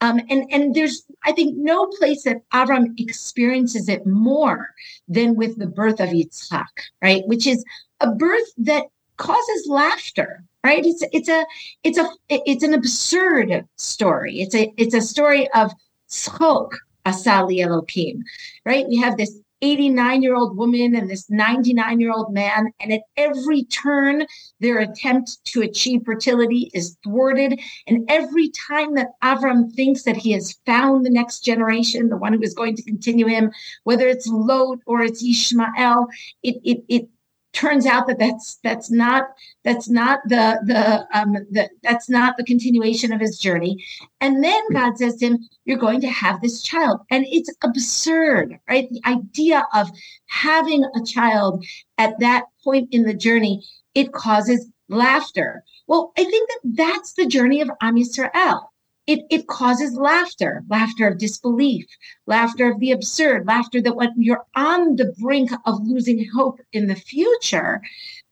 Um, 0.00 0.20
and 0.30 0.44
and 0.50 0.74
there's 0.74 1.02
I 1.24 1.32
think 1.32 1.56
no 1.56 1.86
place 1.86 2.24
that 2.24 2.48
Avram 2.50 2.98
experiences 2.98 3.88
it 3.88 4.06
more 4.06 4.70
than 5.08 5.34
with 5.34 5.58
the 5.58 5.66
birth 5.66 6.00
of 6.00 6.08
Yitzchak, 6.08 6.64
right? 7.02 7.22
Which 7.26 7.46
is 7.46 7.64
a 8.00 8.10
birth 8.10 8.50
that 8.58 8.84
causes 9.18 9.66
laughter, 9.68 10.42
right? 10.64 10.84
It's 10.84 11.04
it's 11.12 11.28
a 11.28 11.44
it's 11.84 11.98
a 11.98 12.08
it's 12.30 12.64
an 12.64 12.74
absurd 12.74 13.66
story. 13.76 14.40
It's 14.40 14.54
a 14.54 14.72
it's 14.76 14.94
a 14.94 15.02
story 15.02 15.50
of 15.52 15.72
tzchok 16.08 16.70
asali 17.04 17.60
Elohim, 17.60 18.24
right? 18.64 18.88
We 18.88 18.96
have 18.98 19.16
this 19.16 19.38
89 19.62 20.22
year 20.22 20.34
old 20.34 20.56
woman 20.56 20.94
and 20.94 21.10
this 21.10 21.28
99 21.30 22.00
year 22.00 22.12
old 22.12 22.32
man. 22.32 22.72
And 22.80 22.92
at 22.92 23.02
every 23.16 23.64
turn, 23.64 24.26
their 24.60 24.78
attempt 24.78 25.44
to 25.46 25.62
achieve 25.62 26.02
fertility 26.04 26.70
is 26.74 26.96
thwarted. 27.04 27.60
And 27.86 28.04
every 28.08 28.50
time 28.68 28.94
that 28.94 29.12
Avram 29.22 29.72
thinks 29.72 30.02
that 30.04 30.16
he 30.16 30.32
has 30.32 30.58
found 30.66 31.04
the 31.04 31.10
next 31.10 31.44
generation, 31.44 32.08
the 32.08 32.16
one 32.16 32.32
who 32.32 32.42
is 32.42 32.54
going 32.54 32.76
to 32.76 32.82
continue 32.82 33.26
him, 33.26 33.50
whether 33.84 34.08
it's 34.08 34.26
Lot 34.26 34.78
or 34.86 35.02
it's 35.02 35.22
Ishmael, 35.22 36.06
it, 36.42 36.56
it, 36.64 36.84
it 36.88 37.08
turns 37.52 37.84
out 37.86 38.06
that 38.06 38.18
that's 38.18 38.58
that's 38.62 38.90
not 38.90 39.24
that's 39.64 39.88
not 39.88 40.20
the 40.26 40.60
the 40.66 41.18
um 41.18 41.32
the, 41.50 41.68
that's 41.82 42.08
not 42.08 42.36
the 42.36 42.44
continuation 42.44 43.12
of 43.12 43.20
his 43.20 43.38
journey. 43.38 43.84
And 44.20 44.42
then 44.42 44.62
god 44.72 44.96
says 44.98 45.16
to 45.16 45.26
him 45.26 45.48
you're 45.64 45.78
going 45.78 46.00
to 46.00 46.08
have 46.08 46.40
this 46.40 46.62
child. 46.62 47.00
And 47.10 47.26
it's 47.28 47.52
absurd 47.64 48.58
right? 48.68 48.88
The 48.90 49.02
idea 49.06 49.66
of 49.74 49.90
having 50.26 50.84
a 50.84 51.04
child 51.04 51.64
at 51.98 52.18
that 52.20 52.44
point 52.62 52.88
in 52.92 53.02
the 53.02 53.14
journey 53.14 53.64
it 53.94 54.12
causes 54.12 54.70
laughter. 54.88 55.64
Well 55.86 56.12
i 56.16 56.24
think 56.24 56.48
that 56.48 56.76
that's 56.76 57.14
the 57.14 57.26
journey 57.26 57.60
of 57.60 57.70
am 57.80 57.96
yisrael 57.96 58.69
it, 59.10 59.26
it 59.28 59.48
causes 59.48 59.96
laughter, 59.96 60.62
laughter 60.70 61.08
of 61.08 61.18
disbelief, 61.18 61.84
laughter 62.26 62.70
of 62.70 62.78
the 62.78 62.92
absurd, 62.92 63.44
laughter 63.44 63.80
that 63.82 63.96
when 63.96 64.12
you're 64.16 64.46
on 64.54 64.94
the 64.94 65.12
brink 65.18 65.50
of 65.66 65.80
losing 65.82 66.24
hope 66.32 66.60
in 66.72 66.86
the 66.86 66.94
future, 66.94 67.82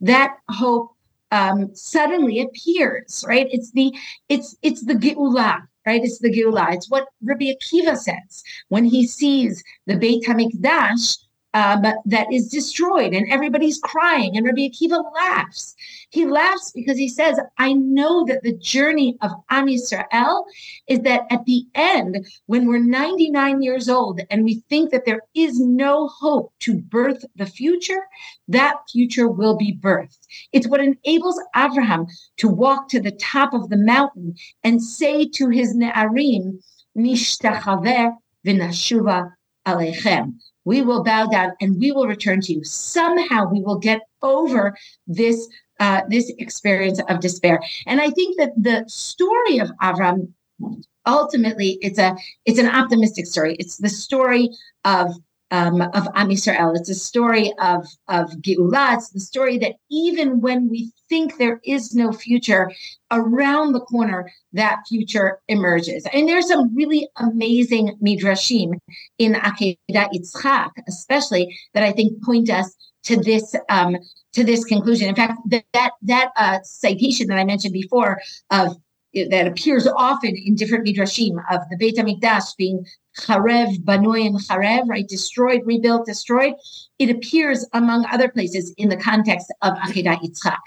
that 0.00 0.36
hope 0.48 0.92
um, 1.32 1.74
suddenly 1.74 2.40
appears, 2.40 3.24
right? 3.26 3.48
It's 3.50 3.72
the 3.72 3.92
it's 4.28 4.56
it's 4.62 4.84
the 4.84 4.94
geula, 4.94 5.66
right? 5.84 6.02
It's 6.04 6.20
the 6.20 6.30
geula. 6.30 6.74
It's 6.74 6.88
what 6.88 7.08
Rabbi 7.24 7.46
Akiva 7.46 7.96
says 7.96 8.44
when 8.68 8.84
he 8.84 9.04
sees 9.04 9.64
the 9.86 9.96
Beit 9.96 10.22
Hamikdash 10.28 11.18
um, 11.54 11.82
that 12.04 12.32
is 12.32 12.48
destroyed 12.48 13.14
and 13.14 13.30
everybody's 13.32 13.78
crying 13.78 14.36
and 14.36 14.44
Rabbi 14.44 14.68
Akiva 14.68 15.02
laughs. 15.14 15.74
He 16.10 16.26
laughs 16.26 16.72
because 16.74 16.98
he 16.98 17.08
says, 17.08 17.40
I 17.56 17.72
know 17.72 18.24
that 18.26 18.42
the 18.42 18.52
journey 18.52 19.16
of 19.22 19.30
Am 19.48 19.66
Yisrael 19.66 20.44
is 20.88 21.00
that 21.00 21.22
at 21.30 21.44
the 21.46 21.66
end, 21.74 22.26
when 22.46 22.66
we're 22.66 22.78
99 22.78 23.62
years 23.62 23.88
old 23.88 24.20
and 24.30 24.44
we 24.44 24.62
think 24.68 24.90
that 24.90 25.06
there 25.06 25.22
is 25.34 25.58
no 25.58 26.08
hope 26.08 26.52
to 26.60 26.74
birth 26.74 27.24
the 27.36 27.46
future, 27.46 28.06
that 28.48 28.76
future 28.90 29.28
will 29.28 29.56
be 29.56 29.74
birthed. 29.74 30.26
It's 30.52 30.68
what 30.68 30.80
enables 30.80 31.40
Abraham 31.56 32.06
to 32.38 32.48
walk 32.48 32.88
to 32.90 33.00
the 33.00 33.12
top 33.12 33.54
of 33.54 33.70
the 33.70 33.76
mountain 33.76 34.34
and 34.64 34.82
say 34.82 35.26
to 35.26 35.48
his 35.48 35.74
Ne'arim, 35.74 36.62
Nishtachaveh 36.96 38.16
v'nashuva 38.44 39.32
aleichem 39.66 40.34
we 40.68 40.82
will 40.82 41.02
bow 41.02 41.24
down 41.26 41.52
and 41.62 41.80
we 41.80 41.90
will 41.92 42.06
return 42.06 42.40
to 42.42 42.52
you. 42.52 42.62
Somehow 42.62 43.48
we 43.50 43.62
will 43.62 43.78
get 43.78 44.00
over 44.22 44.76
this 45.06 45.48
uh, 45.80 46.02
this 46.08 46.30
experience 46.38 47.00
of 47.08 47.20
despair. 47.20 47.62
And 47.86 48.00
I 48.00 48.10
think 48.10 48.36
that 48.38 48.52
the 48.56 48.84
story 48.86 49.58
of 49.60 49.70
Avram 49.80 50.18
ultimately 51.06 51.78
it's 51.80 51.98
a 51.98 52.14
it's 52.44 52.58
an 52.58 52.68
optimistic 52.68 53.26
story. 53.26 53.56
It's 53.58 53.78
the 53.78 53.88
story 53.88 54.50
of 54.84 55.06
um, 55.50 55.80
of 55.80 56.06
Am 56.14 56.28
Yisrael. 56.28 56.76
It's 56.76 56.90
a 56.90 56.94
story 56.94 57.52
of 57.58 57.86
of 58.08 58.30
Geulah. 58.42 58.94
It's 58.94 59.10
the 59.10 59.20
story 59.20 59.58
that 59.58 59.76
even 59.90 60.40
when 60.40 60.68
we 60.68 60.92
think 61.08 61.38
there 61.38 61.60
is 61.64 61.94
no 61.94 62.12
future, 62.12 62.70
around 63.10 63.72
the 63.72 63.80
corner 63.80 64.30
that 64.52 64.80
future 64.88 65.40
emerges. 65.48 66.06
And 66.12 66.28
there's 66.28 66.48
some 66.48 66.74
really 66.74 67.08
amazing 67.16 67.96
midrashim 68.02 68.78
in 69.18 69.34
Akedah 69.34 69.78
Yitzchak, 69.88 70.70
especially 70.86 71.58
that 71.74 71.82
I 71.82 71.92
think 71.92 72.22
point 72.22 72.50
us 72.50 72.74
to 73.04 73.16
this 73.16 73.54
um, 73.70 73.96
to 74.34 74.44
this 74.44 74.64
conclusion. 74.64 75.08
In 75.08 75.14
fact, 75.14 75.38
that 75.48 75.64
that, 75.72 75.92
that 76.02 76.30
uh, 76.36 76.58
citation 76.62 77.28
that 77.28 77.38
I 77.38 77.44
mentioned 77.44 77.72
before 77.72 78.20
of 78.50 78.76
that 79.14 79.46
appears 79.46 79.86
often 79.86 80.34
in 80.36 80.54
different 80.54 80.86
midrashim 80.86 81.42
of 81.50 81.60
the 81.70 81.76
Beit 81.78 81.96
Hamikdash 81.96 82.56
being 82.56 82.84
Charev, 83.18 83.68
and 83.86 84.40
Charev, 84.40 84.88
right? 84.88 85.08
Destroyed, 85.08 85.62
rebuilt, 85.64 86.06
destroyed. 86.06 86.54
It 86.98 87.10
appears 87.10 87.66
among 87.72 88.06
other 88.06 88.28
places 88.28 88.72
in 88.76 88.88
the 88.88 88.96
context 88.96 89.52
of 89.62 89.74
Akedah 89.74 90.20
Yitzchak. 90.20 90.58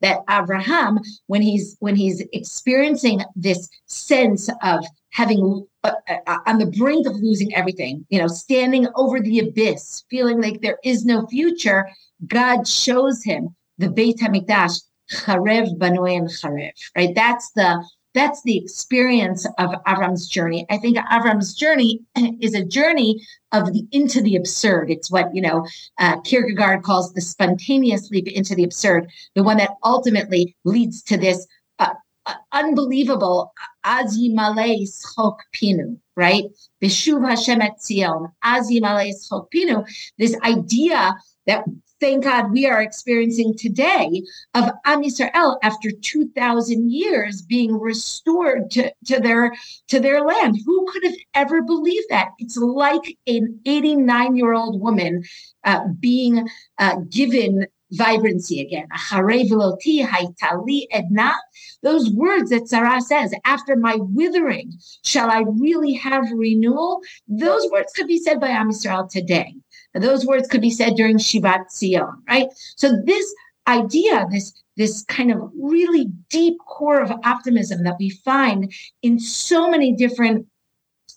That 0.00 0.20
Abraham, 0.28 0.98
when 1.26 1.40
he's 1.40 1.76
when 1.80 1.96
he's 1.96 2.22
experiencing 2.32 3.22
this 3.34 3.68
sense 3.86 4.50
of 4.62 4.84
having 5.10 5.66
uh, 5.84 5.92
uh, 6.26 6.38
on 6.46 6.58
the 6.58 6.66
brink 6.66 7.06
of 7.06 7.16
losing 7.16 7.54
everything, 7.54 8.04
you 8.10 8.18
know, 8.18 8.28
standing 8.28 8.88
over 8.94 9.20
the 9.20 9.38
abyss, 9.38 10.04
feeling 10.10 10.40
like 10.40 10.60
there 10.60 10.78
is 10.84 11.06
no 11.06 11.26
future, 11.28 11.88
God 12.26 12.68
shows 12.68 13.24
him 13.24 13.54
the 13.78 13.90
Beit 13.90 14.18
Hamikdash, 14.18 14.82
Charev, 15.12 15.76
Banui, 15.78 16.16
and 16.16 16.28
Charev, 16.28 16.72
right? 16.96 17.14
That's 17.14 17.50
the 17.52 17.84
that's 18.16 18.42
the 18.44 18.56
experience 18.56 19.44
of 19.58 19.70
Avram's 19.86 20.26
journey. 20.26 20.64
I 20.70 20.78
think 20.78 20.96
Avram's 20.96 21.52
journey 21.52 22.00
is 22.40 22.54
a 22.54 22.64
journey 22.64 23.20
of 23.52 23.74
the 23.74 23.86
into 23.92 24.22
the 24.22 24.36
absurd. 24.36 24.90
It's 24.90 25.10
what 25.10 25.34
you 25.34 25.42
know 25.42 25.66
uh, 25.98 26.20
Kierkegaard 26.22 26.82
calls 26.82 27.12
the 27.12 27.20
spontaneous 27.20 28.10
leap 28.10 28.26
into 28.28 28.54
the 28.54 28.64
absurd, 28.64 29.10
the 29.34 29.42
one 29.42 29.58
that 29.58 29.72
ultimately 29.84 30.56
leads 30.64 31.02
to 31.04 31.18
this 31.18 31.46
uh, 31.78 31.92
unbelievable. 32.52 33.52
Az 33.84 34.18
yimale 34.18 34.86
schok 34.88 35.38
pinu, 35.54 35.98
right? 36.16 36.44
Beshuv 36.82 37.28
Hashem 37.28 37.60
et 37.60 37.80
Zion. 37.82 38.32
Az 38.42 38.70
yimale 38.70 39.12
schok 39.12 39.50
pinu. 39.50 39.86
This 40.18 40.34
idea 40.42 41.14
that 41.46 41.64
thank 42.00 42.24
God 42.24 42.50
we 42.50 42.66
are 42.66 42.82
experiencing 42.82 43.54
today 43.56 44.22
of 44.54 44.70
Am 44.84 45.02
Yisrael 45.02 45.58
after 45.62 45.90
2,000 45.90 46.90
years 46.90 47.42
being 47.42 47.78
restored 47.78 48.70
to, 48.72 48.92
to, 49.06 49.20
their, 49.20 49.52
to 49.88 50.00
their 50.00 50.22
land. 50.22 50.58
Who 50.64 50.86
could 50.92 51.04
have 51.04 51.16
ever 51.34 51.62
believed 51.62 52.06
that? 52.10 52.28
It's 52.38 52.56
like 52.56 53.16
an 53.26 53.60
89 53.66 54.36
year 54.36 54.52
old 54.52 54.80
woman 54.80 55.22
uh, 55.64 55.86
being 56.00 56.48
uh, 56.78 56.96
given 57.10 57.66
vibrancy 57.92 58.60
again. 58.60 58.88
Those 61.82 62.10
words 62.10 62.50
that 62.50 62.68
Sarah 62.68 63.00
says, 63.00 63.34
after 63.44 63.76
my 63.76 63.96
withering, 63.96 64.72
shall 65.04 65.30
I 65.30 65.44
really 65.46 65.94
have 65.94 66.24
renewal? 66.32 67.00
Those 67.28 67.70
words 67.70 67.92
could 67.94 68.08
be 68.08 68.18
said 68.18 68.40
by 68.40 68.48
Am 68.48 68.70
Yisrael 68.70 69.08
today. 69.08 69.54
Those 70.00 70.26
words 70.26 70.48
could 70.48 70.60
be 70.60 70.70
said 70.70 70.94
during 70.94 71.18
Shivat 71.18 71.70
Zion, 71.70 72.22
right? 72.28 72.48
So 72.76 73.00
this 73.04 73.34
idea, 73.66 74.26
this 74.30 74.52
this 74.76 75.04
kind 75.04 75.32
of 75.32 75.50
really 75.58 76.06
deep 76.28 76.58
core 76.66 77.00
of 77.00 77.10
optimism 77.24 77.82
that 77.84 77.96
we 77.98 78.10
find 78.10 78.72
in 79.02 79.18
so 79.18 79.70
many 79.70 79.92
different 79.92 80.46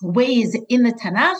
ways 0.02 0.56
in 0.70 0.82
the 0.82 0.92
Tanakh, 0.92 1.36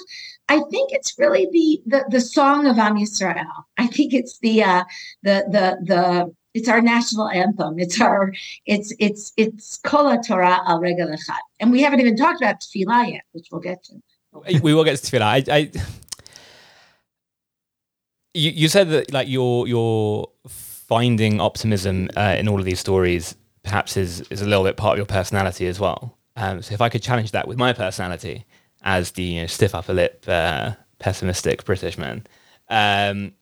I 0.49 0.61
think 0.71 0.93
it's 0.93 1.19
really 1.19 1.49
the 1.51 1.81
the, 1.87 2.05
the 2.11 2.21
song 2.21 2.67
of 2.67 2.79
Am 2.79 2.97
Yisrael. 2.97 3.47
I 3.79 3.87
think 3.87 4.13
it's 4.13 4.39
the 4.41 4.63
uh, 4.63 4.85
the 5.23 5.45
the 5.51 5.79
the 5.87 6.35
it's 6.53 6.69
our 6.69 6.81
national 6.81 7.29
anthem. 7.29 7.79
It's 7.79 8.01
our 8.01 8.33
it's 8.67 8.93
it's 8.99 9.33
it's 9.37 9.79
Kol 9.85 10.19
Torah 10.21 10.61
al 10.67 10.81
Regel 10.81 11.09
Echad, 11.09 11.39
and 11.61 11.71
we 11.71 11.81
haven't 11.83 12.01
even 12.01 12.17
talked 12.17 12.41
about 12.41 12.61
Tefillah 12.61 13.13
yet, 13.13 13.23
which 13.33 13.49
we'll 13.51 13.61
get 13.61 13.85
to. 13.85 13.95
We 14.63 14.75
will 14.75 14.85
get 14.85 14.99
to 14.99 15.07
Tefillah. 15.07 15.49
I, 15.49 15.57
I 15.57 15.71
you, 18.35 18.51
you 18.51 18.69
said 18.69 18.91
that 18.91 19.13
like 19.13 19.29
your 19.29 19.67
your 19.67 20.31
finding 20.49 21.41
optimism 21.41 22.11
uh, 22.17 22.37
in 22.39 22.49
all 22.49 22.59
of 22.59 22.65
these 22.65 22.81
stories 22.81 23.37
perhaps 23.63 23.97
is 23.97 24.21
is 24.23 24.43
a 24.43 24.47
little 24.47 24.65
bit 24.65 24.77
part 24.77 24.95
of 24.95 24.99
your 24.99 25.07
personality 25.07 25.67
as 25.67 25.79
well. 25.79 26.17
Um, 26.37 26.63
so 26.63 26.75
if 26.75 26.81
I 26.81 26.89
could 26.89 27.03
challenge 27.03 27.33
that 27.33 27.47
with 27.47 27.59
my 27.59 27.73
personality 27.73 28.47
as 28.83 29.13
the 29.13 29.23
you 29.23 29.41
know, 29.43 29.47
stiff 29.47 29.75
upper 29.75 29.93
lip, 29.93 30.25
uh, 30.27 30.73
pessimistic 30.99 31.65
British 31.65 31.99
man, 31.99 32.27
um, 32.69 33.33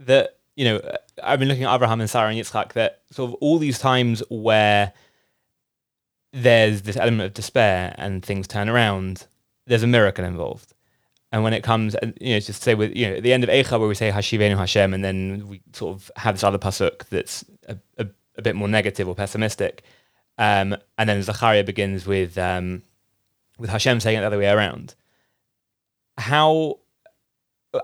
that 0.00 0.38
you 0.56 0.64
know 0.64 0.96
I've 1.22 1.38
been 1.38 1.48
looking 1.48 1.64
at 1.64 1.74
Abraham 1.74 2.00
and 2.00 2.10
Sarah 2.10 2.28
and 2.28 2.38
Yitzchak 2.38 2.72
that 2.72 3.02
sort 3.10 3.30
of 3.30 3.34
all 3.40 3.58
these 3.58 3.78
times 3.78 4.22
where 4.28 4.92
there's 6.32 6.82
this 6.82 6.96
element 6.96 7.28
of 7.28 7.34
despair 7.34 7.94
and 7.96 8.24
things 8.24 8.48
turn 8.48 8.68
around, 8.68 9.26
there's 9.66 9.84
a 9.84 9.86
miracle 9.86 10.24
involved. 10.24 10.73
And 11.34 11.42
when 11.42 11.52
it 11.52 11.64
comes, 11.64 11.96
you 12.20 12.34
know, 12.34 12.38
just 12.38 12.62
say 12.62 12.76
with 12.76 12.94
you 12.94 13.10
know 13.10 13.16
at 13.16 13.24
the 13.24 13.32
end 13.32 13.42
of 13.42 13.50
Eicha 13.50 13.80
where 13.80 13.88
we 13.88 13.96
say 13.96 14.12
Hashivenu 14.12 14.56
Hashem, 14.56 14.94
and 14.94 15.04
then 15.04 15.48
we 15.48 15.60
sort 15.72 15.96
of 15.96 16.08
have 16.14 16.36
this 16.36 16.44
other 16.44 16.58
pasuk 16.58 17.08
that's 17.08 17.44
a, 17.66 17.76
a, 17.98 18.06
a 18.36 18.42
bit 18.42 18.54
more 18.54 18.68
negative 18.68 19.08
or 19.08 19.16
pessimistic, 19.16 19.82
um, 20.38 20.76
and 20.96 21.08
then 21.08 21.20
Zachariah 21.24 21.64
begins 21.64 22.06
with 22.06 22.38
um, 22.38 22.84
with 23.58 23.68
Hashem 23.68 23.98
saying 23.98 24.18
it 24.18 24.20
the 24.20 24.28
other 24.28 24.38
way 24.38 24.48
around. 24.48 24.94
How 26.18 26.78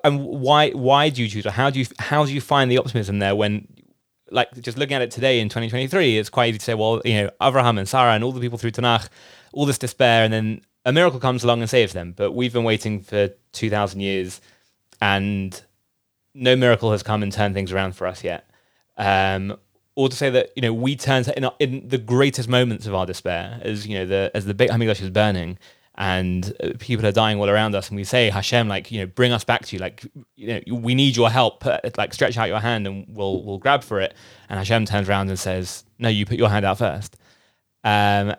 and 0.04 0.24
why 0.24 0.70
why 0.70 1.08
do 1.08 1.20
you 1.20 1.28
choose 1.28 1.44
or 1.44 1.50
how 1.50 1.70
do 1.70 1.80
you 1.80 1.86
how 1.98 2.24
do 2.24 2.32
you 2.32 2.40
find 2.40 2.70
the 2.70 2.78
optimism 2.78 3.18
there 3.18 3.34
when 3.34 3.66
like 4.30 4.48
just 4.60 4.78
looking 4.78 4.94
at 4.94 5.02
it 5.02 5.10
today 5.10 5.40
in 5.40 5.48
2023 5.48 6.18
it's 6.18 6.30
quite 6.30 6.50
easy 6.50 6.58
to 6.58 6.64
say 6.64 6.74
well 6.74 7.02
you 7.04 7.14
know 7.14 7.30
Abraham 7.42 7.78
and 7.78 7.88
Sarah 7.88 8.12
and 8.12 8.22
all 8.22 8.30
the 8.30 8.40
people 8.40 8.58
through 8.58 8.70
Tanakh 8.70 9.08
all 9.52 9.66
this 9.66 9.78
despair 9.78 10.22
and 10.22 10.32
then 10.32 10.60
a 10.84 10.92
miracle 10.92 11.20
comes 11.20 11.44
along 11.44 11.60
and 11.60 11.70
saves 11.70 11.92
them. 11.92 12.12
But 12.16 12.32
we've 12.32 12.52
been 12.52 12.64
waiting 12.64 13.00
for 13.02 13.28
2,000 13.52 14.00
years 14.00 14.40
and 15.00 15.60
no 16.34 16.56
miracle 16.56 16.92
has 16.92 17.02
come 17.02 17.22
and 17.22 17.32
turned 17.32 17.54
things 17.54 17.72
around 17.72 17.96
for 17.96 18.06
us 18.06 18.22
yet. 18.24 18.48
Um, 18.96 19.56
or 19.96 20.08
to 20.08 20.16
say 20.16 20.30
that 20.30 20.50
you 20.56 20.62
know 20.62 20.72
we 20.72 20.96
turn 20.96 21.24
to, 21.24 21.36
in, 21.36 21.50
in, 21.58 21.88
the 21.88 21.98
greatest 21.98 22.48
moments 22.48 22.86
of 22.86 22.94
our 22.94 23.06
despair, 23.06 23.60
as 23.62 23.86
you 23.86 23.98
know 23.98 24.06
the 24.06 24.30
as 24.34 24.44
the 24.46 24.54
Beit 24.54 24.70
Hamikdash 24.70 25.02
is 25.02 25.10
burning 25.10 25.58
and 25.96 26.54
uh, 26.62 26.70
people 26.78 27.04
are 27.04 27.12
dying 27.12 27.38
all 27.38 27.50
around 27.50 27.74
us, 27.74 27.88
and 27.88 27.96
we 27.96 28.04
say 28.04 28.30
Hashem, 28.30 28.68
like 28.68 28.90
you 28.90 29.00
know, 29.00 29.06
bring 29.06 29.32
us 29.32 29.44
back 29.44 29.66
to 29.66 29.76
you, 29.76 29.80
like 29.80 30.06
you 30.36 30.46
know, 30.46 30.74
we 30.76 30.94
need 30.94 31.14
your 31.14 31.28
help. 31.28 31.64
Like 31.98 32.14
stretch 32.14 32.38
out 32.38 32.48
your 32.48 32.60
hand, 32.60 32.86
and 32.86 33.04
we'll 33.08 33.44
we'll 33.44 33.58
grab 33.58 33.84
for 33.84 34.00
it. 34.00 34.14
And 34.48 34.58
Hashem 34.58 34.86
turns 34.86 35.10
around 35.10 35.28
and 35.28 35.38
says, 35.38 35.84
No, 35.98 36.08
you 36.08 36.24
put 36.24 36.38
your 36.38 36.48
hand 36.48 36.64
out 36.64 36.78
first. 36.78 37.18
Um, 37.84 38.34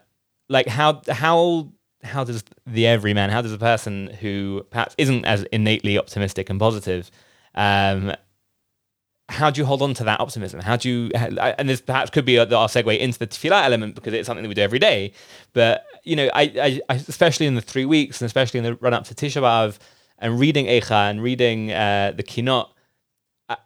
like 0.50 0.68
how 0.68 1.02
how 1.08 1.72
how 2.04 2.24
does 2.24 2.44
the 2.66 2.88
everyman, 2.88 3.30
how 3.30 3.42
does 3.42 3.54
a 3.54 3.58
person 3.58 4.08
who 4.08 4.66
perhaps 4.70 4.96
isn't 4.98 5.26
as 5.26 5.44
innately 5.52 5.98
optimistic 5.98 6.50
and 6.50 6.60
positive, 6.60 7.12
um, 7.56 8.14
how 9.30 9.50
do 9.50 9.62
you 9.62 9.66
hold 9.66 9.82
on 9.82 9.94
to 9.94 10.04
that 10.04 10.20
optimism? 10.20 10.60
How 10.60 10.76
do 10.76 10.90
you, 10.90 11.12
and 11.14 11.70
this 11.70 11.82
perhaps 11.82 12.10
could 12.10 12.26
be 12.26 12.38
our 12.38 12.46
segue 12.46 13.00
into 13.00 13.18
the 13.18 13.28
tefillah 13.28 13.64
element 13.64 13.96
because 13.96 14.14
it's 14.14 14.28
something 14.28 14.44
that 14.44 14.50
we 14.50 14.56
do 14.56 14.62
every 14.62 14.80
day. 14.80 15.14
But, 15.54 15.86
you 16.04 16.16
know, 16.16 16.30
I, 16.34 16.82
I 16.90 16.96
especially 16.96 17.46
in 17.46 17.56
the 17.56 17.62
three 17.62 17.86
weeks 17.86 18.22
and 18.22 18.26
especially 18.26 18.58
in 18.58 18.64
the 18.66 18.76
run 18.76 18.94
up 18.94 19.06
to 19.06 19.16
Tisha 19.16 19.42
B'Av 19.42 19.78
and 20.20 20.40
reading 20.40 20.66
Eicha 20.66 21.10
and 21.10 21.24
reading 21.24 21.72
uh, 21.72 22.14
the 22.16 22.24
Kinot, 22.24 22.70
I, 23.48 23.58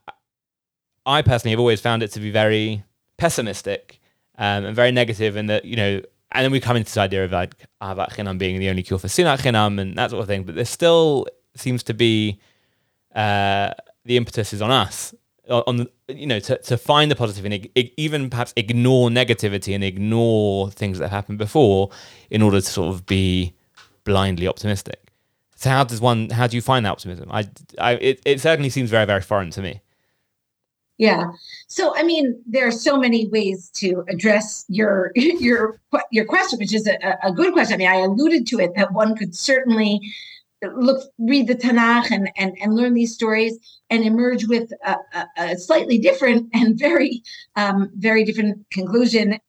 I, 1.05 1.21
personally 1.21 1.51
have 1.51 1.59
always 1.59 1.81
found 1.81 2.03
it 2.03 2.11
to 2.11 2.19
be 2.19 2.31
very 2.31 2.83
pessimistic 3.17 3.99
um, 4.37 4.65
and 4.65 4.75
very 4.75 4.91
negative 4.91 5.35
and 5.35 5.49
that, 5.49 5.65
you 5.65 5.75
know, 5.75 6.01
and 6.31 6.43
then 6.43 6.51
we 6.51 6.59
come 6.59 6.75
into 6.75 6.87
this 6.87 6.97
idea 6.97 7.23
of 7.25 7.31
like 7.31 7.55
Ahavat 7.81 8.11
Chinam 8.11 8.37
being 8.37 8.59
the 8.59 8.69
only 8.69 8.83
cure 8.83 8.99
for 8.99 9.07
Sinat 9.07 9.39
Chinam 9.39 9.79
and 9.79 9.97
that 9.97 10.09
sort 10.11 10.21
of 10.21 10.27
thing. 10.27 10.43
But 10.43 10.55
there 10.55 10.65
still 10.65 11.27
seems 11.55 11.83
to 11.83 11.93
be 11.93 12.39
uh, 13.15 13.73
the 14.03 14.17
impetus 14.17 14.53
is 14.53 14.61
on 14.61 14.71
us, 14.71 15.13
on 15.49 15.87
you 16.07 16.27
know, 16.27 16.39
to, 16.39 16.57
to 16.57 16.77
find 16.77 17.09
the 17.09 17.15
positive 17.15 17.45
and 17.45 17.69
even 17.97 18.29
perhaps 18.29 18.53
ignore 18.55 19.09
negativity 19.09 19.73
and 19.73 19.83
ignore 19.83 20.69
things 20.71 20.99
that 20.99 21.05
have 21.05 21.11
happened 21.11 21.37
before 21.37 21.89
in 22.29 22.41
order 22.41 22.59
to 22.59 22.67
sort 22.67 22.93
of 22.93 23.05
be 23.05 23.53
blindly 24.03 24.47
optimistic. 24.47 24.99
So 25.55 25.69
how 25.69 25.83
does 25.85 26.01
one? 26.01 26.29
How 26.29 26.47
do 26.47 26.57
you 26.57 26.61
find 26.61 26.85
that 26.85 26.91
optimism? 26.91 27.29
I, 27.31 27.47
I 27.79 27.93
it, 27.93 28.21
it 28.25 28.41
certainly 28.41 28.69
seems 28.69 28.89
very 28.89 29.05
very 29.05 29.21
foreign 29.21 29.51
to 29.51 29.61
me. 29.61 29.81
Yeah. 30.97 31.31
So 31.67 31.93
I 31.95 32.03
mean, 32.03 32.41
there 32.45 32.67
are 32.67 32.71
so 32.71 32.97
many 32.97 33.27
ways 33.27 33.69
to 33.75 34.05
address 34.07 34.65
your 34.69 35.11
your 35.15 35.79
your 36.11 36.25
question, 36.25 36.59
which 36.59 36.73
is 36.73 36.87
a, 36.87 37.17
a 37.23 37.31
good 37.31 37.53
question. 37.53 37.75
I 37.75 37.77
mean, 37.77 37.87
I 37.87 37.97
alluded 37.97 38.47
to 38.47 38.59
it 38.59 38.75
that 38.75 38.93
one 38.93 39.15
could 39.15 39.35
certainly 39.35 39.99
look 40.75 41.03
read 41.19 41.47
the 41.47 41.55
Tanakh 41.55 42.11
and 42.11 42.29
and, 42.37 42.57
and 42.61 42.75
learn 42.75 42.93
these 42.93 43.13
stories 43.13 43.57
and 43.89 44.03
emerge 44.03 44.47
with 44.47 44.71
a, 44.85 44.95
a, 45.13 45.27
a 45.37 45.57
slightly 45.57 45.97
different 45.97 46.49
and 46.53 46.79
very 46.79 47.21
um, 47.55 47.91
very 47.95 48.23
different 48.23 48.65
conclusion 48.71 49.39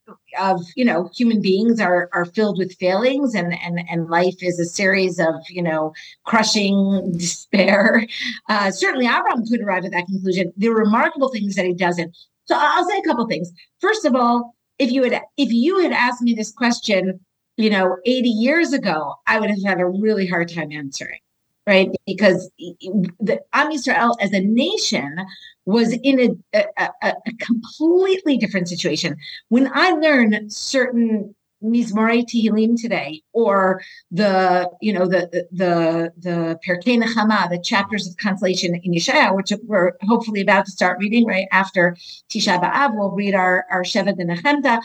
of 0.41 0.63
you 0.77 0.85
know 0.85 1.11
human 1.15 1.41
beings 1.41 1.81
are 1.81 2.09
are 2.13 2.25
filled 2.25 2.59
with 2.59 2.77
failings 2.79 3.35
and 3.35 3.55
and 3.63 3.81
and 3.91 4.09
life 4.09 4.37
is 4.41 4.59
a 4.59 4.65
series 4.65 5.19
of 5.19 5.35
you 5.49 5.63
know 5.63 5.93
crushing 6.25 7.13
despair. 7.17 8.07
Uh, 8.49 8.71
certainly 8.71 9.07
abraham 9.07 9.45
could 9.47 9.61
arrive 9.61 9.85
at 9.85 9.93
that 9.93 10.07
conclusion. 10.07 10.53
The 10.57 10.69
remarkable 10.69 11.29
things 11.29 11.55
that 11.57 11.67
he 11.67 11.75
doesn't. 11.75 12.17
So 12.45 12.57
i'll 12.59 12.89
say 12.89 12.99
a 12.99 13.09
couple 13.09 13.27
things. 13.27 13.51
First 13.81 14.05
of 14.05 14.15
all 14.15 14.57
if 14.79 14.91
you 14.91 15.03
had 15.03 15.23
if 15.37 15.53
you 15.53 15.81
had 15.81 15.93
asked 15.93 16.23
me 16.23 16.35
this 16.35 16.53
question 16.53 17.21
you 17.57 17.71
know 17.71 17.97
80 18.05 18.29
years 18.29 18.73
ago 18.73 19.15
i 19.27 19.41
would 19.41 19.51
have 19.51 19.63
had 19.65 19.81
a 19.81 19.87
really 19.87 20.27
hard 20.27 20.53
time 20.53 20.73
answering 20.73 21.19
right? 21.67 21.91
Because 22.07 22.51
the 22.59 23.41
Am 23.53 23.73
Yisrael 23.73 24.17
as 24.21 24.33
a 24.33 24.41
nation 24.41 25.17
was 25.65 25.93
in 25.93 26.39
a, 26.55 26.65
a, 26.79 26.91
a, 27.03 27.33
completely 27.41 28.37
different 28.37 28.69
situation. 28.69 29.17
When 29.49 29.71
I 29.75 29.91
learn 29.91 30.49
certain 30.49 31.35
Mizmorei 31.65 32.25
Tehillim 32.25 32.81
today, 32.81 33.23
or 33.33 33.83
the 34.11 34.71
you 34.81 34.93
know 34.93 35.07
the 35.07 35.47
the 35.51 36.13
the 36.19 36.59
Perkei 36.67 37.03
Nechama, 37.03 37.49
the 37.51 37.59
chapters 37.59 38.07
of 38.07 38.17
consolation 38.19 38.75
in 38.77 38.93
Yeshaya, 38.93 39.35
which 39.35 39.53
we're 39.65 39.93
hopefully 40.03 40.43
about 40.43 40.67
to 40.67 40.71
start 40.71 40.99
reading 40.99 41.27
right 41.27 41.49
after 41.51 41.97
Tisha 42.31 42.63
B'av, 42.63 42.95
we'll 42.95 43.11
read 43.11 43.35
our 43.35 43.65
our 43.71 43.83
Sheva 43.83 44.15
Nechemta. 44.15 44.81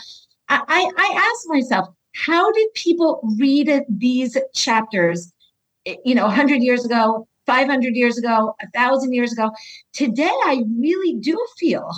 I, 0.50 0.63
I 0.67 0.91
I 0.98 1.32
ask 1.32 1.48
myself, 1.48 1.89
how 2.15 2.52
did 2.52 2.74
people 2.74 3.22
read 3.38 3.84
these 3.89 4.38
chapters 4.54 5.32
you 5.86 6.15
know, 6.15 6.26
100 6.26 6.62
years 6.62 6.86
ago, 6.86 7.28
500 7.46 7.96
years 7.96 8.17
ago, 8.17 8.56
1,000 8.62 9.13
years 9.13 9.34
ago. 9.34 9.52
Today, 9.94 10.32
I 10.46 10.63
really 10.78 11.15
do 11.20 11.38
feel 11.58 11.89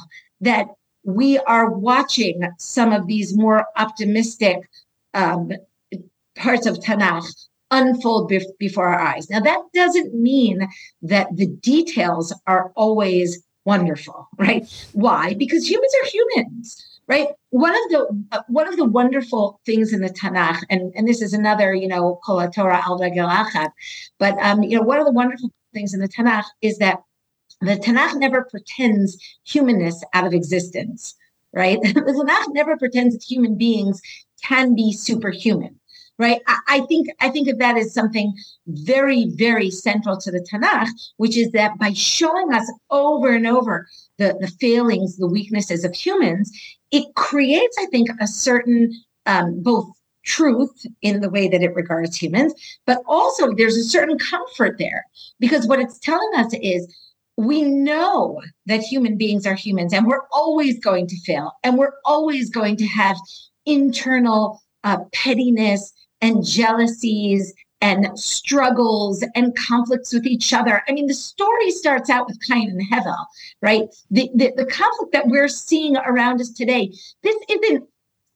that 0.42 0.68
we 1.04 1.38
are 1.40 1.70
watching 1.72 2.42
some 2.60 2.94
of 2.94 3.08
these 3.08 3.36
more 3.36 3.66
optimistic 3.78 4.58
um, 5.14 5.52
parts 6.36 6.66
of 6.66 6.80
Tanakh 6.80 7.26
unfold 7.72 8.32
bef- 8.32 8.58
before 8.60 8.88
our 8.88 9.00
eyes. 9.00 9.30
Now, 9.30 9.40
that 9.42 9.62
doesn't 9.74 10.14
mean 10.14 10.68
that 11.02 11.28
the 11.36 11.48
details 11.48 12.34
are 12.48 12.72
always 12.76 13.44
wonderful, 13.66 14.28
right? 14.38 14.66
Why? 14.94 15.34
Because 15.34 15.70
humans 15.70 15.94
are 16.02 16.08
humans, 16.08 17.00
right? 17.08 17.30
One 17.54 17.76
of 17.76 17.92
the 17.92 18.26
uh, 18.32 18.42
one 18.48 18.68
of 18.68 18.78
the 18.78 18.86
wonderful 18.86 19.60
things 19.64 19.94
in 19.94 20.02
the 20.02 20.10
Tanakh, 20.10 20.64
and, 20.72 20.92
and 20.96 21.08
this 21.08 21.22
is 21.22 21.34
another, 21.34 21.76
you 21.76 21.88
know, 21.88 22.20
Kol 22.26 22.50
Torah 22.50 22.82
al 22.84 22.98
but 24.18 24.38
um, 24.40 24.64
you 24.64 24.76
know, 24.76 24.82
one 24.82 24.98
of 24.98 25.06
the 25.06 25.12
wonderful 25.12 25.52
things 25.72 25.94
in 25.94 26.00
the 26.00 26.08
Tanakh 26.08 26.46
is 26.64 26.80
that 26.80 27.04
the 27.62 27.76
Tanakh 27.76 28.16
never 28.16 28.44
pretends 28.44 29.18
humanness 29.44 30.04
out 30.14 30.26
of 30.26 30.34
existence, 30.34 31.16
right? 31.54 31.80
the 31.84 31.92
Tanakh 31.92 32.54
never 32.56 32.76
pretends 32.76 33.14
that 33.14 33.24
human 33.24 33.56
beings 33.56 34.02
can 34.42 34.74
be 34.74 34.92
superhuman 34.92 35.80
right 36.20 36.42
I, 36.48 36.60
I, 36.68 36.80
think 36.82 37.08
i 37.22 37.30
think 37.30 37.48
that 37.48 37.60
that 37.60 37.78
is 37.78 37.94
something 37.94 38.34
very 38.68 39.30
very 39.32 39.70
central 39.72 40.18
to 40.18 40.32
the 40.32 40.42
tanakh 40.42 40.90
which 41.18 41.38
is 41.38 41.52
that 41.54 41.78
by 41.80 41.94
showing 41.94 42.54
us 42.54 42.72
over 42.92 43.34
and 43.34 43.48
over 43.48 43.88
the, 44.18 44.38
the 44.40 44.48
failings 44.60 45.18
the 45.18 45.28
weaknesses 45.28 45.84
of 45.84 45.96
humans 45.96 46.52
it 46.94 47.14
creates 47.16 47.76
i 47.80 47.86
think 47.88 48.08
a 48.22 48.28
certain 48.28 48.94
um, 49.26 49.62
both 49.62 49.90
truth 50.26 50.86
in 51.02 51.20
the 51.20 51.30
way 51.30 51.50
that 51.50 51.62
it 51.62 51.76
regards 51.76 52.16
humans 52.16 52.54
but 52.86 53.00
also 53.08 53.54
there's 53.54 53.78
a 53.78 53.84
certain 53.84 54.18
comfort 54.18 54.78
there. 54.78 55.06
Because 55.40 55.68
what 55.68 55.80
it's 55.80 56.00
telling 56.00 56.32
us 56.36 56.54
is 56.62 56.94
we 57.38 57.64
know 57.64 58.42
that 58.66 58.82
human 58.82 59.18
beings 59.18 59.46
are 59.46 59.56
humans 59.56 59.94
and 59.94 60.06
we're 60.06 60.28
always 60.32 60.80
going 60.80 61.08
to 61.08 61.20
fail 61.22 61.52
and 61.64 61.78
we're 61.78 61.94
always 62.06 62.50
going 62.50 62.78
to 62.78 62.86
have 62.86 63.18
internal 63.66 64.62
uh, 64.84 65.00
pettiness 65.14 65.94
and 66.22 66.46
jealousies 66.46 67.54
and 67.84 68.18
struggles 68.18 69.26
and 69.36 69.54
conflicts 69.58 70.14
with 70.14 70.26
each 70.26 70.54
other. 70.54 70.82
I 70.88 70.94
mean, 70.94 71.08
the 71.08 71.14
story 71.14 71.70
starts 71.70 72.10
out 72.10 72.28
with 72.28 72.42
Cain 72.42 72.70
and 72.70 72.82
Hevel, 72.90 73.26
right? 73.62 73.94
The, 74.10 74.32
the, 74.34 74.54
the 74.56 74.66
conflict 74.66 75.12
that 75.12 75.28
we're 75.28 75.50
seeing 75.50 75.98
around 75.98 76.40
us 76.40 76.50
today, 76.50 76.94
this 77.24 77.36
isn't 77.50 77.84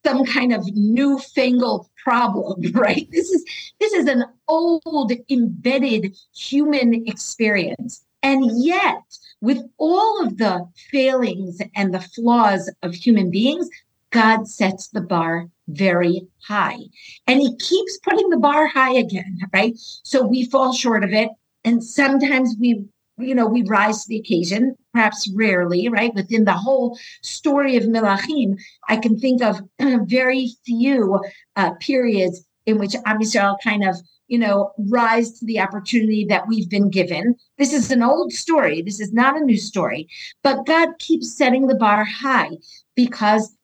some 0.05 0.25
kind 0.25 0.51
of 0.51 0.65
newfangled 0.73 1.88
problem, 2.03 2.62
right? 2.73 3.07
This 3.10 3.29
is 3.29 3.45
this 3.79 3.93
is 3.93 4.07
an 4.07 4.25
old 4.49 5.13
embedded 5.29 6.17
human 6.36 7.07
experience. 7.07 8.03
And 8.23 8.51
yet, 8.62 9.03
with 9.39 9.60
all 9.77 10.25
of 10.25 10.38
the 10.38 10.67
failings 10.91 11.62
and 11.73 11.93
the 11.93 12.01
flaws 12.01 12.69
of 12.83 12.93
human 12.93 13.31
beings, 13.31 13.69
God 14.12 14.45
sets 14.47 14.89
the 14.89 15.01
bar 15.01 15.47
very 15.67 16.27
high. 16.43 16.80
And 17.27 17.41
he 17.41 17.56
keeps 17.58 17.99
putting 18.03 18.30
the 18.30 18.38
bar 18.38 18.67
high 18.67 18.93
again, 18.93 19.39
right? 19.53 19.73
So 20.03 20.25
we 20.25 20.45
fall 20.45 20.73
short 20.73 21.03
of 21.03 21.12
it. 21.12 21.30
And 21.63 21.84
sometimes 21.84 22.56
we, 22.60 22.86
you 23.17 23.36
know, 23.36 23.47
we 23.47 23.63
rise 23.63 24.03
to 24.03 24.10
the 24.10 24.19
occasion, 24.19 24.75
perhaps 24.93 25.30
rarely, 25.34 25.89
right? 25.89 26.13
Within 26.13 26.45
the 26.45 26.53
whole 26.53 26.97
story 27.21 27.75
of 27.75 27.84
Milachim, 27.84 28.58
I 28.88 28.97
can 28.97 29.19
think 29.19 29.41
of 29.41 29.62
very 30.08 30.51
few 30.65 31.19
uh, 31.56 31.71
periods 31.80 32.45
in 32.65 32.77
which 32.77 32.95
Am 33.06 33.19
Yisrael 33.19 33.58
kind 33.63 33.84
of, 33.84 33.95
you 34.27 34.38
know, 34.38 34.71
rise 34.77 35.39
to 35.39 35.45
the 35.45 35.60
opportunity 35.60 36.25
that 36.25 36.47
we've 36.47 36.69
been 36.69 36.89
given. 36.89 37.36
This 37.58 37.73
is 37.73 37.91
an 37.91 38.03
old 38.03 38.34
story. 38.34 38.82
This 38.82 38.99
is 38.99 39.13
not 39.13 39.38
a 39.38 39.43
new 39.43 39.58
story. 39.58 40.08
But 40.43 40.65
God 40.65 40.89
keeps 40.99 41.36
setting 41.36 41.67
the 41.67 41.75
bar 41.75 42.03
high 42.03 42.51
because 42.95 43.56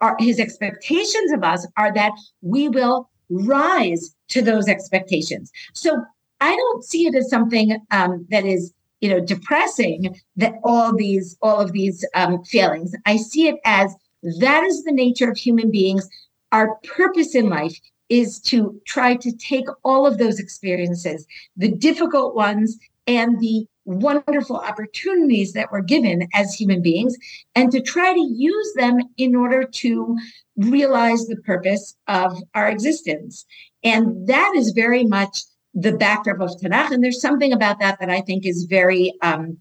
our, 0.00 0.16
his 0.18 0.38
expectations 0.38 1.32
of 1.32 1.42
us 1.42 1.66
are 1.76 1.92
that 1.94 2.12
we 2.42 2.68
will 2.68 3.08
rise 3.30 4.14
to 4.28 4.42
those 4.42 4.68
expectations. 4.68 5.50
So 5.74 6.02
I 6.40 6.54
don't 6.54 6.84
see 6.84 7.06
it 7.06 7.14
as 7.14 7.28
something 7.30 7.78
um, 7.90 8.26
that 8.30 8.44
is 8.44 8.72
you 9.00 9.08
know 9.08 9.20
depressing 9.20 10.16
that 10.36 10.54
all 10.64 10.94
these 10.94 11.36
all 11.42 11.60
of 11.60 11.72
these 11.72 12.04
um, 12.14 12.42
failings. 12.44 12.94
I 13.06 13.16
see 13.16 13.48
it 13.48 13.56
as 13.64 13.94
that 14.40 14.64
is 14.64 14.84
the 14.84 14.92
nature 14.92 15.30
of 15.30 15.36
human 15.36 15.70
beings. 15.70 16.08
Our 16.52 16.76
purpose 16.84 17.34
in 17.34 17.48
life 17.48 17.78
is 18.08 18.40
to 18.40 18.80
try 18.86 19.16
to 19.16 19.32
take 19.32 19.66
all 19.84 20.06
of 20.06 20.18
those 20.18 20.38
experiences, 20.38 21.26
the 21.56 21.70
difficult 21.70 22.34
ones 22.34 22.78
and 23.06 23.38
the 23.40 23.66
wonderful 23.88 24.56
opportunities 24.56 25.54
that 25.54 25.72
we're 25.72 25.80
given 25.80 26.28
as 26.34 26.52
human 26.52 26.82
beings 26.82 27.16
and 27.54 27.72
to 27.72 27.80
try 27.80 28.12
to 28.12 28.20
use 28.20 28.72
them 28.76 29.00
in 29.16 29.34
order 29.34 29.64
to 29.64 30.16
realize 30.56 31.26
the 31.26 31.36
purpose 31.36 31.96
of 32.06 32.36
our 32.54 32.68
existence. 32.68 33.46
And 33.82 34.26
that 34.26 34.52
is 34.54 34.72
very 34.72 35.04
much 35.04 35.42
the 35.72 35.92
backdrop 35.92 36.40
of 36.40 36.50
Tanakh. 36.60 36.90
And 36.90 37.02
there's 37.02 37.20
something 37.20 37.52
about 37.52 37.78
that 37.80 37.98
that 38.00 38.10
I 38.10 38.20
think 38.20 38.44
is 38.44 38.64
very 38.64 39.14
um, 39.22 39.56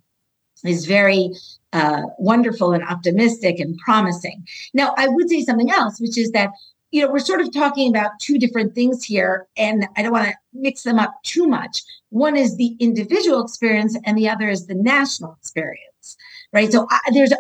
is 0.65 0.85
very 0.85 1.29
uh, 1.71 2.01
wonderful 2.17 2.73
and 2.73 2.83
optimistic 2.83 3.59
and 3.59 3.77
promising. 3.77 4.45
Now, 4.73 4.93
I 4.97 5.07
would 5.07 5.29
say 5.29 5.43
something 5.43 5.71
else, 5.71 6.01
which 6.01 6.17
is 6.17 6.31
that 6.31 6.49
you 6.91 7.01
know 7.01 7.11
we're 7.11 7.19
sort 7.19 7.41
of 7.41 7.53
talking 7.53 7.89
about 7.89 8.11
two 8.19 8.37
different 8.37 8.73
things 8.75 9.03
here, 9.03 9.47
and 9.57 9.87
I 9.95 10.03
don't 10.03 10.11
want 10.11 10.27
to 10.27 10.33
mix 10.53 10.83
them 10.83 10.99
up 10.99 11.21
too 11.23 11.47
much. 11.47 11.81
One 12.09 12.37
is 12.37 12.55
the 12.55 12.75
individual 12.79 13.43
experience 13.43 13.97
and 14.05 14.17
the 14.17 14.29
other 14.29 14.49
is 14.49 14.67
the 14.67 14.75
national 14.75 15.33
experience 15.39 15.87
right? 16.53 16.71
So 16.71 16.87
I, 16.89 16.99
there's 17.11 17.31
a, 17.31 17.37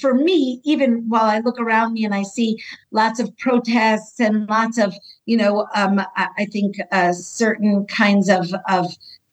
for 0.00 0.14
me 0.14 0.60
even 0.64 1.08
while 1.08 1.24
i 1.24 1.40
look 1.40 1.58
around 1.58 1.92
me 1.92 2.04
and 2.04 2.14
i 2.14 2.22
see 2.22 2.56
lots 2.92 3.18
of 3.18 3.36
protests 3.36 4.20
and 4.20 4.48
lots 4.48 4.78
of 4.78 4.94
you 5.26 5.36
know 5.36 5.66
um, 5.74 5.98
I, 6.16 6.28
I, 6.38 6.44
think 6.46 6.76
uh, 6.92 7.12
certain 7.12 7.84
kinds 7.86 8.28
of 8.28 8.46
of 8.68 8.86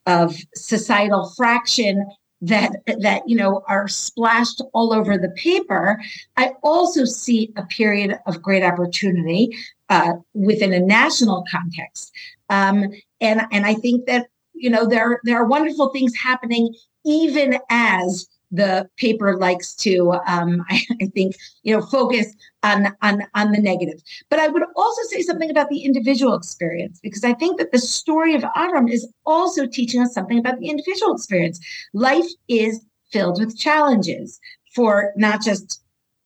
of 0.08 0.36
societal 0.56 1.32
fraction 1.38 2.04
that 2.42 2.72
that 3.02 3.28
you 3.28 3.36
know 3.36 3.64
are 3.68 3.88
splashed 3.88 4.62
all 4.74 4.94
over 4.94 5.18
the 5.18 5.30
paper 5.32 6.02
i 6.38 6.54
also 6.64 7.04
see 7.04 7.52
a 7.58 7.64
period 7.66 8.18
of 8.28 8.42
great 8.42 8.64
opportunity 8.64 9.54
uh, 9.90 10.14
within 10.34 10.72
a 10.72 10.80
national 10.80 11.44
context. 11.52 12.12
Um, 12.50 12.86
and 13.22 13.42
and 13.52 13.66
i 13.66 13.74
think 13.74 14.06
that 14.06 14.28
you 14.54 14.70
know 14.70 14.86
there 14.86 15.20
there 15.24 15.38
are 15.38 15.46
wonderful 15.46 15.90
things 15.90 16.16
happening 16.16 16.74
even 17.06 17.60
as 17.70 18.28
the 18.52 18.90
paper 18.98 19.38
likes 19.38 19.76
to 19.76 20.14
um, 20.28 20.66
I, 20.70 20.82
I, 21.02 21.06
think 21.08 21.36
you 21.64 21.76
know 21.76 21.82
focus 21.86 22.28
on 22.64 22.88
on 23.02 23.24
on 23.36 23.52
the 23.52 23.62
negative 23.62 24.02
but 24.30 24.40
i 24.40 24.48
would 24.48 24.64
also 24.76 25.02
say 25.10 25.22
something 25.22 25.50
about 25.50 25.70
the 25.70 25.84
individual 25.84 26.36
experience 26.36 27.00
because 27.02 27.24
i 27.24 27.34
think 27.34 27.58
that 27.60 27.72
the 27.72 27.80
story 27.80 28.34
of 28.34 28.42
Avram 28.42 28.92
is 28.92 29.08
also 29.26 29.66
teaching 29.68 30.02
us 30.02 30.14
something 30.14 30.40
about 30.40 30.60
the 30.60 30.70
individual 30.70 31.16
experience 31.16 31.60
life 31.94 32.28
is 32.48 32.84
filled 33.12 33.40
with 33.40 33.58
challenges 33.58 34.40
for 34.74 35.14
not 35.16 35.42
just 35.42 35.82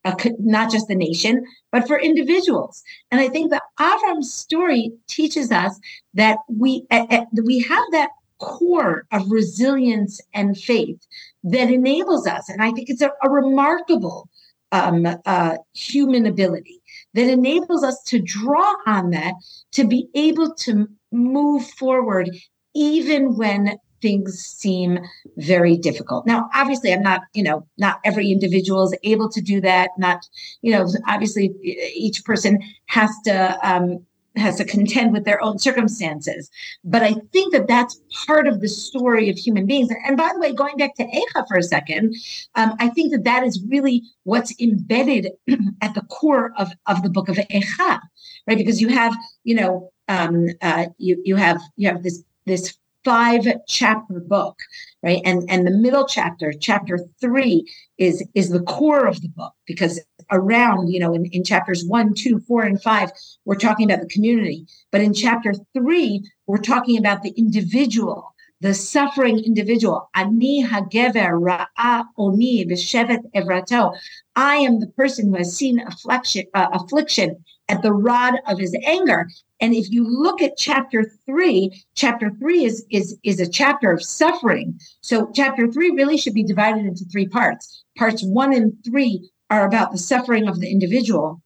a, 0.05 0.15
not 0.39 0.71
just 0.71 0.88
the 0.88 0.95
nation, 0.95 1.45
but 1.71 1.88
for 1.88 1.97
individuals. 1.97 2.83
And 3.12 3.21
I 3.21 3.29
think 3.29 3.51
that 3.51 3.63
Avram's 3.79 4.33
story 4.33 4.91
teaches 5.07 5.51
us 5.51 5.79
that 6.13 6.39
we 6.49 6.86
uh, 6.91 7.25
we 7.45 7.59
have 7.62 7.86
that 7.91 8.09
core 8.39 9.05
of 9.12 9.31
resilience 9.31 10.19
and 10.33 10.57
faith 10.57 10.99
that 11.43 11.69
enables 11.69 12.27
us. 12.27 12.49
And 12.49 12.62
I 12.62 12.71
think 12.71 12.89
it's 12.89 13.01
a, 13.01 13.12
a 13.23 13.29
remarkable 13.29 14.29
um, 14.71 15.06
uh, 15.25 15.58
human 15.73 16.25
ability 16.25 16.82
that 17.13 17.29
enables 17.29 17.84
us 17.84 18.01
to 18.03 18.19
draw 18.19 18.73
on 18.88 19.12
that 19.12 19.36
to 19.73 19.86
be 19.86 20.08
able 20.15 20.53
to 20.56 20.88
move 21.12 21.65
forward 21.71 22.29
even 22.73 23.38
when 23.38 23.77
things 24.01 24.39
seem 24.39 24.99
very 25.38 25.77
difficult. 25.77 26.25
Now, 26.25 26.49
obviously, 26.53 26.91
I'm 26.91 27.03
not, 27.03 27.21
you 27.34 27.43
know, 27.43 27.65
not 27.77 27.99
every 28.03 28.32
individual 28.32 28.84
is 28.84 28.97
able 29.03 29.29
to 29.29 29.41
do 29.41 29.62
that. 29.62 29.91
Not, 29.97 30.27
you 30.62 30.71
know, 30.71 30.88
obviously, 31.08 31.53
each 31.95 32.25
person 32.25 32.60
has 32.88 33.12
to 33.25 33.58
um, 33.63 34.06
has 34.36 34.56
to 34.58 34.65
contend 34.65 35.13
with 35.13 35.26
their 35.26 35.41
own 35.41 35.60
circumstances. 35.60 36.50
But 36.84 37.04
I 37.04 37.15
think 37.32 37.54
that 37.54 37.67
that's 37.67 38.02
part 38.26 38.48
of 38.48 38.62
the 38.62 38.67
story 38.67 39.30
of 39.30 39.38
human 39.38 39.65
beings. 39.65 39.89
And 40.06 40.17
by 40.17 40.32
the 40.34 40.39
way, 40.39 40.54
going 40.54 40.78
back 40.78 40.96
to 40.96 41.06
Eicha 41.06 41.48
for 41.48 41.58
a 41.58 41.63
second, 41.63 42.15
um, 42.56 42.74
I 42.80 42.89
think 42.89 43.12
that 43.12 43.24
that 43.26 43.43
is 43.43 43.63
really 43.67 44.04
what's 44.24 44.54
embedded 44.60 45.30
at 45.82 45.93
the 45.93 46.02
core 46.10 46.54
of, 46.58 46.72
of 46.88 47.04
the 47.04 47.10
book 47.10 47.30
of 47.30 47.36
Eicha, 47.36 48.00
right? 48.48 48.58
Because 48.58 48.82
you 48.82 48.89
have, 48.89 49.15
you 49.43 49.56
know, 49.56 49.91
um, 50.10 50.48
uh, 50.62 50.88
you 50.98 51.22
you 51.24 51.36
have 51.36 51.62
you 51.78 51.88
have 51.88 52.04
this 52.04 52.24
this 52.46 52.78
five 53.04 53.46
chapter 53.68 54.20
book 54.20 54.58
right? 55.04 55.22
And 55.26 55.44
and 55.50 55.68
the 55.68 55.72
middle 55.72 56.08
chapter 56.08 56.54
chapter 56.54 56.98
three 57.22 57.70
is 57.98 58.26
is 58.34 58.50
the 58.50 58.62
core 58.62 59.06
of 59.06 59.22
the 59.22 59.30
book 59.30 59.54
because 59.68 60.02
around 60.32 60.88
you 60.88 61.00
know 61.00 61.13
in, 61.13 61.26
in 61.28 61.44
chapters 61.44 61.86
one 61.86 62.13
two 62.13 62.39
four 62.48 62.63
and 62.63 62.82
five 62.82 63.12
we're 63.46 63.56
talking 63.56 63.89
about 63.89 64.02
the 64.02 64.13
community. 64.13 64.66
But 64.92 65.02
in 65.02 65.13
chapter 65.13 65.54
three 65.74 66.24
we're 66.48 66.58
talking 66.58 66.98
about 66.98 67.22
the 67.22 67.34
individual 67.38 68.34
the 68.62 68.74
suffering 68.74 69.39
individual. 69.39 70.10
Ani 70.16 70.63
hagever 70.63 71.38
ra'a 71.38 72.06
oni 72.18 72.66
b'shevet 72.66 73.20
evrato 73.36 73.94
i 74.38 74.56
am 74.56 74.80
the 74.80 74.88
person 74.88 75.30
who 75.30 75.38
has 75.38 75.56
seen 75.56 75.82
affliction 75.82 76.46
uh, 76.54 76.70
affliction 76.72 77.44
at 77.68 77.82
the 77.82 77.92
rod 77.92 78.36
of 78.48 78.58
his 78.60 78.76
anger 78.86 79.28
and 79.63 79.73
if 79.73 79.89
you 79.95 80.04
look 80.06 80.41
at 80.41 80.58
chapter 80.58 81.06
three, 81.26 81.84
chapter 81.95 82.28
three 82.38 82.65
is, 82.65 82.86
is, 82.91 83.17
is 83.23 83.39
a 83.39 83.49
chapter 83.49 83.93
of 83.93 84.04
suffering. 84.04 84.78
So 84.99 85.32
chapter 85.34 85.71
three 85.71 85.91
really 85.91 86.17
should 86.17 86.34
be 86.34 86.43
divided 86.43 86.86
into 86.86 87.06
three 87.06 87.30
parts. 87.30 87.86
Parts 87.97 88.21
one 88.23 88.52
and 88.54 88.73
three 88.84 89.32
are 89.49 89.65
about 89.65 89.93
the 89.93 89.97
suffering 89.97 90.49
of 90.49 90.60
the 90.60 90.69
individual. 90.69 91.41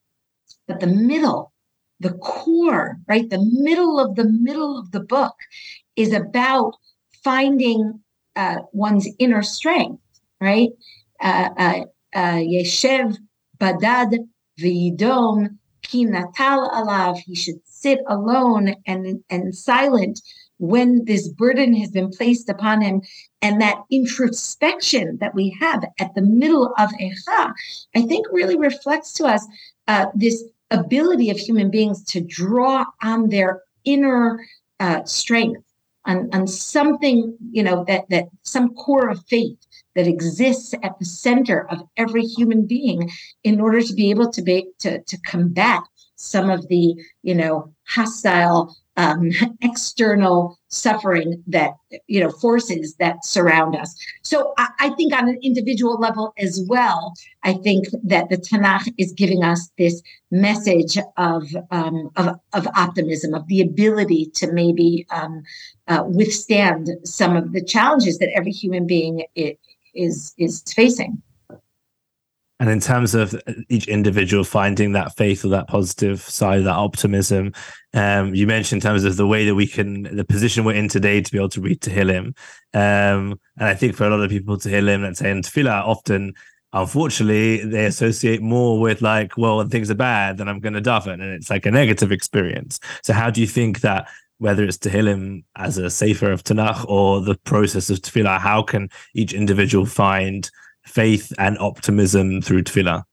but 0.67 0.79
the 0.79 0.87
middle, 0.87 1.53
the 1.99 2.13
core, 2.13 2.97
right? 3.07 3.29
The 3.29 3.43
middle 3.67 3.99
of 3.99 4.15
the 4.15 4.25
middle 4.47 4.79
of 4.79 4.91
the 4.95 5.03
book 5.15 5.35
is 5.95 6.11
about 6.11 6.73
finding 7.23 7.99
uh, 8.35 8.59
one's 8.71 9.07
inner 9.19 9.43
strength, 9.43 10.01
right? 10.41 10.69
Uh, 11.19 11.49
uh, 11.65 11.79
uh, 12.15 12.41
Yeshev 12.53 13.17
badad 13.59 14.11
v'yidom 14.59 15.57
alav. 15.91 17.17
He 17.17 17.35
should 17.35 17.59
sit 17.65 17.99
alone 18.07 18.75
and 18.85 19.23
and 19.29 19.55
silent 19.55 20.21
when 20.59 21.05
this 21.05 21.27
burden 21.27 21.73
has 21.75 21.91
been 21.91 22.09
placed 22.09 22.49
upon 22.49 22.81
him 22.81 23.01
and 23.41 23.61
that 23.61 23.83
introspection 23.91 25.17
that 25.19 25.35
we 25.35 25.55
have 25.59 25.83
at 25.99 26.13
the 26.15 26.21
middle 26.21 26.73
of 26.77 26.89
Echa, 26.99 27.53
I 27.95 28.01
think 28.01 28.25
really 28.31 28.57
reflects 28.57 29.13
to 29.13 29.25
us 29.25 29.45
uh, 29.87 30.07
this 30.15 30.43
ability 30.71 31.29
of 31.29 31.37
human 31.37 31.69
beings 31.69 32.03
to 32.05 32.21
draw 32.21 32.85
on 33.03 33.29
their 33.29 33.61
inner 33.85 34.43
uh, 34.79 35.03
strength, 35.05 35.61
on, 36.05 36.29
on 36.33 36.47
something, 36.47 37.37
you 37.51 37.63
know, 37.63 37.85
that, 37.87 38.09
that 38.09 38.25
some 38.41 38.73
core 38.73 39.09
of 39.09 39.23
faith 39.27 39.57
that 39.97 40.07
exists 40.07 40.73
at 40.83 40.97
the 40.99 41.05
center 41.05 41.67
of 41.69 41.81
every 41.97 42.23
human 42.23 42.65
being 42.65 43.09
in 43.43 43.59
order 43.59 43.81
to 43.81 43.93
be 43.93 44.11
able 44.11 44.31
to 44.31 44.41
be 44.43 44.67
to, 44.79 45.01
to 45.01 45.17
combat 45.25 45.81
some 46.15 46.49
of 46.49 46.67
the, 46.67 46.95
you 47.23 47.35
know, 47.35 47.73
hostile 47.87 48.75
um, 48.97 49.31
external 49.61 50.59
suffering 50.69 51.41
that 51.47 51.71
you 52.07 52.19
know 52.19 52.29
forces 52.29 52.95
that 52.99 53.23
surround 53.23 53.75
us. 53.75 53.95
So 54.23 54.53
I, 54.57 54.67
I, 54.79 54.89
think 54.91 55.13
on 55.13 55.29
an 55.29 55.39
individual 55.41 55.97
level 55.97 56.33
as 56.37 56.65
well 56.67 57.13
i 57.43 57.53
think 57.53 57.85
that 58.03 58.29
the 58.29 58.37
tanakh 58.37 58.91
is 58.97 59.13
giving 59.13 59.43
us 59.43 59.69
this 59.77 60.01
message 60.31 60.97
of 61.15 61.43
um, 61.71 62.09
of, 62.17 62.39
of 62.53 62.67
optimism 62.75 63.33
of 63.33 63.47
the 63.47 63.61
ability 63.61 64.31
to 64.35 64.51
maybe 64.51 65.05
um, 65.11 65.43
uh, 65.87 66.03
withstand 66.05 66.89
some 67.03 67.37
of 67.37 67.53
the 67.53 67.63
challenges 67.63 68.17
that 68.17 68.29
every 68.35 68.51
human 68.51 68.85
being 68.85 69.23
is 69.93 70.33
is 70.37 70.63
facing 70.75 71.21
and 72.59 72.69
in 72.69 72.79
terms 72.79 73.13
of 73.13 73.39
each 73.69 73.87
individual 73.87 74.43
finding 74.43 74.93
that 74.93 75.15
faith 75.15 75.45
or 75.45 75.49
that 75.49 75.67
positive 75.67 76.21
side, 76.21 76.63
that 76.63 76.75
optimism, 76.75 77.53
um, 77.93 78.33
you 78.33 78.47
mentioned 78.47 78.83
in 78.83 78.89
terms 78.89 79.03
of 79.03 79.15
the 79.15 79.27
way 79.27 79.45
that 79.45 79.53
we 79.53 79.67
can, 79.67 80.03
the 80.15 80.25
position 80.25 80.63
we're 80.63 80.73
in 80.73 80.87
today 80.87 81.21
to 81.21 81.31
be 81.31 81.37
able 81.37 81.49
to 81.49 81.61
read 81.61 81.81
to 81.81 81.91
Tehillim. 81.91 82.35
Um, 82.73 83.39
and 83.57 83.67
I 83.67 83.75
think 83.75 83.95
for 83.95 84.05
a 84.05 84.09
lot 84.09 84.23
of 84.23 84.31
people, 84.31 84.57
to 84.57 84.69
Tehillim, 84.69 85.03
let's 85.03 85.19
say, 85.19 85.29
and 85.29 85.43
Tefillah, 85.43 85.85
often, 85.85 86.33
unfortunately, 86.73 87.63
they 87.63 87.85
associate 87.85 88.41
more 88.41 88.79
with 88.79 89.03
like, 89.03 89.37
well, 89.37 89.57
when 89.57 89.69
things 89.69 89.91
are 89.91 89.95
bad, 89.95 90.37
then 90.37 90.47
I'm 90.47 90.59
going 90.59 90.73
to 90.73 90.81
daven. 90.81 91.13
And 91.13 91.33
it's 91.33 91.51
like 91.51 91.67
a 91.67 91.71
negative 91.71 92.11
experience. 92.11 92.79
So, 93.03 93.13
how 93.13 93.29
do 93.29 93.39
you 93.39 93.47
think 93.47 93.81
that 93.81 94.09
whether 94.39 94.63
it's 94.63 94.77
Tehillim 94.77 95.43
as 95.55 95.77
a 95.77 95.89
Sefer 95.89 96.31
of 96.31 96.43
Tanakh 96.43 96.85
or 96.87 97.21
the 97.21 97.35
process 97.43 97.89
of 97.89 97.99
Tefillah, 97.99 98.39
how 98.39 98.61
can 98.61 98.89
each 99.13 99.33
individual 99.33 99.85
find 99.85 100.49
faith 100.85 101.33
and 101.37 101.57
optimism 101.59 102.41
through 102.41 102.63
tefillah? 102.63 103.03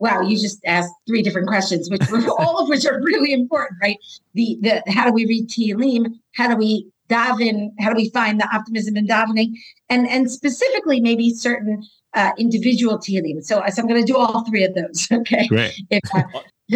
Wow, 0.00 0.22
you 0.22 0.36
just 0.38 0.60
asked 0.66 0.92
three 1.06 1.22
different 1.22 1.48
questions, 1.48 1.88
which 1.90 2.02
were, 2.10 2.28
all 2.38 2.58
of 2.58 2.68
which 2.68 2.84
are 2.84 3.00
really 3.02 3.32
important, 3.32 3.78
right? 3.80 3.98
The 4.34 4.58
the 4.60 4.82
how 4.92 5.06
do 5.06 5.12
we 5.12 5.26
read 5.26 5.48
Tehillim? 5.48 6.18
How 6.34 6.48
do 6.48 6.56
we 6.56 6.90
daven? 7.08 7.70
How 7.78 7.90
do 7.90 7.96
we 7.96 8.10
find 8.10 8.40
the 8.40 8.48
optimism 8.54 8.96
in 8.96 9.06
davening? 9.06 9.52
And 9.88 10.08
and 10.08 10.30
specifically, 10.30 11.00
maybe 11.00 11.32
certain 11.32 11.84
uh, 12.14 12.32
individual 12.38 12.98
Tehillim. 12.98 13.42
So, 13.42 13.62
so 13.68 13.82
I'm 13.82 13.88
going 13.88 14.04
to 14.04 14.12
do 14.12 14.16
all 14.16 14.44
three 14.44 14.64
of 14.64 14.74
those. 14.74 15.08
Okay, 15.12 15.46
great. 15.46 15.72
If, 15.90 16.02
uh, 16.14 16.22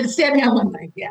standing 0.09 0.43
on 0.45 0.55
one 0.55 0.73
leg, 0.73 0.93
yeah. 0.95 1.09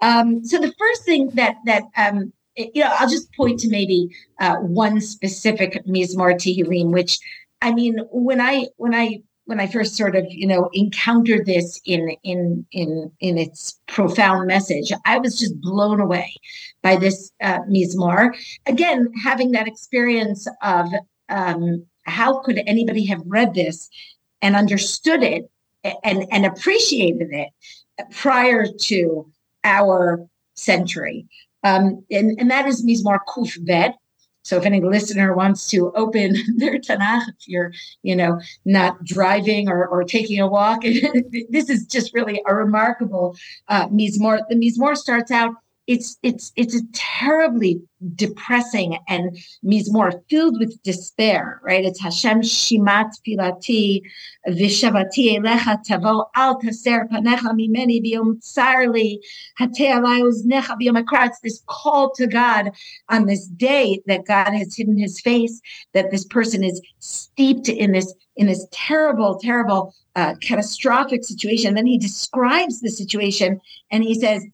Um, 0.00 0.44
so 0.44 0.58
the 0.58 0.72
first 0.78 1.04
thing 1.04 1.28
that 1.34 1.56
that 1.64 1.84
um, 1.96 2.32
you 2.56 2.82
know, 2.82 2.94
I'll 2.98 3.08
just 3.08 3.32
point 3.34 3.60
to 3.60 3.68
maybe 3.68 4.08
uh, 4.40 4.56
one 4.56 5.00
specific 5.00 5.84
Mizmor 5.86 6.34
Tehillim, 6.34 6.92
which 6.92 7.18
I 7.62 7.72
mean, 7.72 7.98
when 8.10 8.40
I 8.40 8.66
when 8.76 8.94
I 8.94 9.22
when 9.44 9.60
I 9.60 9.66
first 9.66 9.96
sort 9.96 10.14
of 10.16 10.26
you 10.28 10.46
know 10.46 10.68
encountered 10.72 11.46
this 11.46 11.80
in 11.84 12.16
in 12.22 12.66
in 12.72 13.10
in 13.20 13.38
its 13.38 13.80
profound 13.86 14.46
message, 14.46 14.92
I 15.04 15.18
was 15.18 15.38
just 15.38 15.60
blown 15.60 16.00
away 16.00 16.34
by 16.82 16.96
this 16.96 17.32
uh, 17.42 17.60
Mizmor. 17.60 18.36
Again, 18.66 19.08
having 19.22 19.52
that 19.52 19.68
experience 19.68 20.46
of 20.62 20.88
um, 21.28 21.86
how 22.04 22.40
could 22.40 22.60
anybody 22.66 23.04
have 23.06 23.22
read 23.24 23.54
this 23.54 23.88
and 24.42 24.56
understood 24.56 25.22
it 25.22 25.50
and 26.04 26.26
and 26.30 26.44
appreciated 26.44 27.28
it 27.32 27.48
prior 28.10 28.66
to 28.66 29.30
our 29.64 30.26
century. 30.54 31.26
Um, 31.64 32.04
and, 32.10 32.38
and 32.38 32.50
that 32.50 32.66
is 32.66 32.84
Mizmor 32.84 33.18
Kuf 33.28 33.64
Bet, 33.64 33.96
so 34.48 34.56
if 34.56 34.64
any 34.64 34.80
listener 34.80 35.34
wants 35.34 35.68
to 35.68 35.92
open 35.92 36.34
their 36.56 36.78
Tanakh, 36.78 37.28
if 37.28 37.46
you're, 37.46 37.70
you 38.02 38.16
know, 38.16 38.40
not 38.64 39.04
driving 39.04 39.68
or, 39.68 39.86
or 39.86 40.04
taking 40.04 40.40
a 40.40 40.48
walk, 40.48 40.82
this 41.50 41.68
is 41.68 41.86
just 41.86 42.14
really 42.14 42.40
a 42.46 42.54
remarkable 42.54 43.36
uh, 43.68 43.88
Mizmor. 43.88 44.40
The 44.48 44.56
Mizmor 44.56 44.96
starts 44.96 45.30
out 45.30 45.54
it's 45.88 46.18
it's 46.22 46.52
it's 46.54 46.76
a 46.76 46.82
terribly 46.92 47.80
depressing 48.14 48.98
and 49.08 49.36
Mizmor 49.64 50.12
filled 50.28 50.58
with 50.60 50.80
despair, 50.82 51.60
right? 51.64 51.84
It's 51.84 52.00
Hashem 52.00 52.42
shimat 52.42 53.12
filati 53.26 54.02
vishavati 54.46 55.38
elecha 55.38 55.82
tavo 55.82 56.26
al 56.36 56.60
taser 56.60 57.08
panecha 57.08 57.52
mimeni 57.58 58.04
biyom 58.04 58.38
tsarli 58.38 59.18
hatei 59.58 59.90
alai 59.90 60.20
uznecha 60.20 60.76
It's 61.26 61.40
this 61.40 61.62
call 61.66 62.12
to 62.16 62.26
God 62.26 62.70
on 63.08 63.24
this 63.24 63.46
day 63.46 64.02
that 64.06 64.26
God 64.26 64.52
has 64.52 64.76
hidden 64.76 64.98
His 64.98 65.18
face, 65.20 65.58
that 65.94 66.10
this 66.10 66.26
person 66.26 66.62
is 66.62 66.82
steeped 66.98 67.70
in 67.70 67.92
this 67.92 68.12
in 68.36 68.46
this 68.46 68.66
terrible, 68.70 69.38
terrible, 69.38 69.94
uh, 70.16 70.34
catastrophic 70.42 71.24
situation. 71.24 71.74
Then 71.74 71.86
He 71.86 71.96
describes 71.96 72.80
the 72.80 72.90
situation 72.90 73.58
and 73.90 74.04
He 74.04 74.14
says 74.14 74.44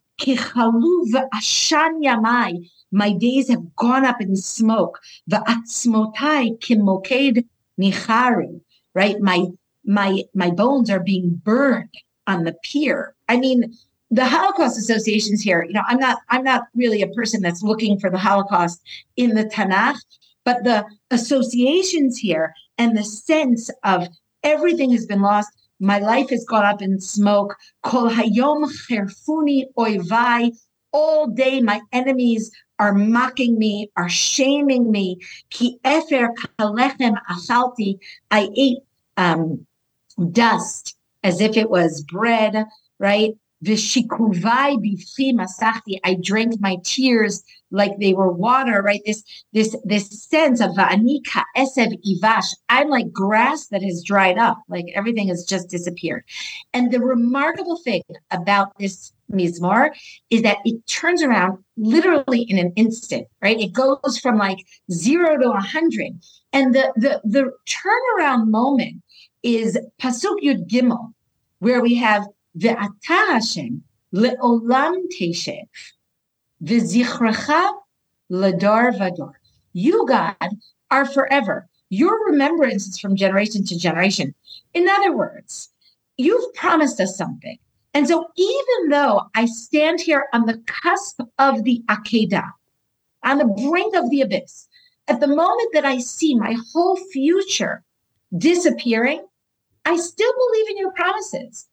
my 2.92 3.12
days 3.12 3.48
have 3.48 3.76
gone 3.76 4.04
up 4.04 4.20
in 4.20 4.36
smoke. 4.36 5.00
Va'atzmotai 5.30 6.58
kimoked 6.60 7.44
nicharu. 7.80 8.60
Right? 8.94 9.20
My 9.20 9.46
my 9.84 10.22
my 10.34 10.50
bones 10.50 10.90
are 10.90 11.00
being 11.00 11.40
burned 11.44 11.94
on 12.26 12.44
the 12.44 12.54
pier. 12.62 13.14
I 13.28 13.36
mean, 13.36 13.74
the 14.10 14.24
Holocaust 14.24 14.78
associations 14.78 15.42
here, 15.42 15.64
you 15.64 15.72
know, 15.72 15.82
I'm 15.86 15.98
not 15.98 16.18
I'm 16.28 16.44
not 16.44 16.62
really 16.74 17.02
a 17.02 17.08
person 17.08 17.42
that's 17.42 17.62
looking 17.62 17.98
for 17.98 18.10
the 18.10 18.18
Holocaust 18.18 18.80
in 19.16 19.34
the 19.34 19.44
Tanakh, 19.44 19.98
but 20.44 20.62
the 20.64 20.84
associations 21.10 22.18
here 22.18 22.54
and 22.78 22.96
the 22.96 23.04
sense 23.04 23.70
of 23.82 24.06
everything 24.42 24.92
has 24.92 25.06
been 25.06 25.22
lost 25.22 25.50
my 25.80 25.98
life 25.98 26.30
has 26.30 26.44
gone 26.44 26.64
up 26.64 26.82
in 26.82 27.00
smoke. 27.00 27.56
Kol 27.82 28.10
hayom 28.10 28.64
cherfuni 28.88 29.66
oivai. 29.76 30.56
All 30.92 31.26
day, 31.26 31.60
my 31.60 31.80
enemies 31.92 32.52
are 32.78 32.94
mocking 32.94 33.58
me, 33.58 33.90
are 33.96 34.08
shaming 34.08 34.90
me. 34.90 35.18
Ki 35.50 35.78
efer 35.84 36.30
kalechem 36.58 37.16
achalti. 37.28 37.98
I 38.30 38.48
ate 38.56 38.78
um, 39.16 39.66
dust 40.30 40.96
as 41.22 41.40
if 41.40 41.56
it 41.56 41.70
was 41.70 42.02
bread, 42.02 42.66
right? 42.98 43.32
Vishikuvai 43.64 44.76
bifi 44.76 45.32
masachti. 45.32 45.98
I 46.04 46.14
drank 46.14 46.60
my 46.60 46.76
tears 46.84 47.42
like 47.70 47.98
they 47.98 48.12
were 48.12 48.30
water, 48.30 48.82
right? 48.82 49.00
This 49.04 49.22
this 49.52 49.76
this 49.84 50.22
sense 50.22 50.60
of 50.60 50.70
va'anika 50.72 51.42
esev 51.56 51.98
ivash. 52.04 52.54
I'm 52.68 52.88
like 52.88 53.12
grass 53.12 53.66
that 53.68 53.82
has 53.82 54.04
dried 54.04 54.38
up, 54.38 54.58
like 54.68 54.86
everything 54.94 55.28
has 55.28 55.44
just 55.44 55.68
disappeared. 55.68 56.24
And 56.72 56.92
the 56.92 57.00
remarkable 57.00 57.78
thing 57.78 58.02
about 58.30 58.78
this 58.78 59.12
mizmor 59.32 59.90
is 60.30 60.42
that 60.42 60.58
it 60.64 60.86
turns 60.86 61.22
around 61.22 61.58
literally 61.76 62.42
in 62.42 62.58
an 62.58 62.72
instant, 62.76 63.26
right? 63.42 63.58
It 63.58 63.72
goes 63.72 64.18
from 64.22 64.38
like 64.38 64.58
zero 64.90 65.38
to 65.38 65.50
a 65.50 65.60
hundred, 65.60 66.12
and 66.52 66.74
the 66.74 66.92
the 66.96 67.20
the 67.24 67.52
turnaround 67.66 68.48
moment 68.48 69.02
is 69.42 69.78
pasuk 70.00 70.36
yud 70.42 70.68
gimel, 70.68 71.12
where 71.58 71.80
we 71.80 71.94
have 71.96 72.26
ואתה 72.55 73.37
השם 73.37 73.73
לעולם 74.13 74.93
תשב, 75.19 75.51
וזכרך 76.61 77.49
לדור 78.29 78.89
ודור. 78.99 79.31
You, 79.75 80.05
God, 80.07 80.49
are 80.91 81.05
forever. 81.05 81.67
Your 81.89 82.25
remembrance 82.25 82.87
is 82.87 82.99
from 82.99 83.15
generation 83.15 83.63
to 83.65 83.77
generation. 83.77 84.33
In 84.73 84.87
other 84.87 85.15
words, 85.15 85.69
you've 86.17 86.53
promised 86.53 86.99
us 86.99 87.17
something. 87.17 87.57
And 87.93 88.07
so, 88.07 88.27
even 88.35 88.89
though 88.89 89.21
I 89.35 89.45
stand 89.45 89.99
here 89.99 90.27
on 90.33 90.45
the 90.45 90.61
cusp 90.67 91.21
of 91.39 91.63
the 91.63 91.83
Akedah, 91.87 92.51
on 93.23 93.37
the 93.39 93.45
brink 93.45 93.95
of 93.95 94.09
the 94.09 94.21
abyss, 94.21 94.67
at 95.07 95.19
the 95.19 95.27
moment 95.27 95.69
that 95.73 95.85
I 95.85 95.97
see 95.97 96.35
my 96.35 96.55
whole 96.71 96.95
future 96.95 97.83
disappearing, 98.37 99.25
I 99.85 99.97
still 99.97 100.33
believe 100.37 100.69
in 100.69 100.77
your 100.77 100.91
promises. 100.91 101.67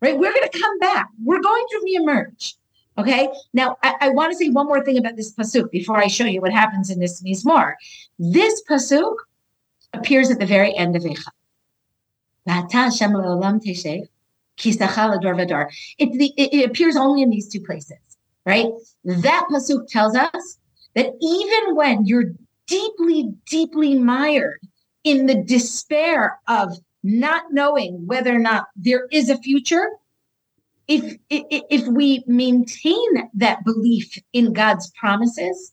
Right? 0.00 0.16
We're 0.16 0.32
going 0.32 0.48
to 0.48 0.58
come 0.58 0.78
back. 0.78 1.08
We're 1.24 1.40
going 1.40 1.64
to 1.70 1.80
reemerge. 1.86 2.54
Okay. 2.98 3.28
Now, 3.52 3.76
I, 3.82 3.94
I 4.00 4.08
want 4.10 4.32
to 4.32 4.38
say 4.38 4.48
one 4.50 4.66
more 4.66 4.84
thing 4.84 4.98
about 4.98 5.16
this 5.16 5.32
pasuk 5.32 5.70
before 5.70 5.98
I 5.98 6.08
show 6.08 6.24
you 6.24 6.40
what 6.40 6.52
happens 6.52 6.90
in 6.90 6.98
this 6.98 7.22
mizmor. 7.22 7.74
This 8.18 8.62
pasuk 8.68 9.14
appears 9.92 10.30
at 10.30 10.38
the 10.38 10.46
very 10.46 10.76
end 10.76 10.96
of 10.96 11.02
Eicha. 11.02 11.28
It, 15.98 16.32
it, 16.36 16.54
it 16.54 16.68
appears 16.68 16.96
only 16.96 17.22
in 17.22 17.30
these 17.30 17.48
two 17.48 17.60
places, 17.60 17.98
right? 18.44 18.66
That 19.04 19.46
pasuk 19.50 19.86
tells 19.88 20.16
us 20.16 20.58
that 20.94 21.12
even 21.20 21.76
when 21.76 22.04
you're 22.06 22.32
deeply, 22.66 23.32
deeply 23.46 23.94
mired 23.94 24.60
in 25.04 25.26
the 25.26 25.42
despair 25.42 26.40
of 26.48 26.76
not 27.08 27.44
knowing 27.52 28.06
whether 28.06 28.34
or 28.34 28.38
not 28.38 28.66
there 28.76 29.08
is 29.10 29.30
a 29.30 29.38
future, 29.38 29.88
if 30.86 31.16
if 31.30 31.86
we 31.88 32.22
maintain 32.26 33.30
that 33.34 33.64
belief 33.64 34.18
in 34.34 34.52
God's 34.52 34.90
promises, 34.92 35.72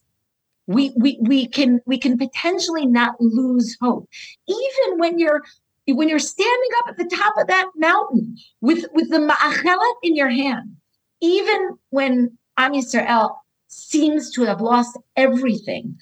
we 0.66 0.94
we 0.96 1.18
we 1.20 1.46
can 1.46 1.80
we 1.84 1.98
can 1.98 2.16
potentially 2.16 2.86
not 2.86 3.20
lose 3.20 3.76
hope, 3.82 4.08
even 4.48 4.98
when 4.98 5.18
you're 5.18 5.42
when 5.86 6.08
you're 6.08 6.18
standing 6.18 6.70
up 6.78 6.88
at 6.88 6.96
the 6.96 7.16
top 7.16 7.34
of 7.38 7.46
that 7.48 7.66
mountain 7.76 8.36
with 8.62 8.86
with 8.94 9.10
the 9.10 9.18
ma'achelet 9.18 9.94
in 10.02 10.16
your 10.16 10.30
hand, 10.30 10.74
even 11.20 11.76
when 11.90 12.36
Am 12.56 12.72
Yisrael 12.72 13.36
seems 13.68 14.30
to 14.32 14.42
have 14.42 14.62
lost 14.62 14.98
everything 15.16 15.98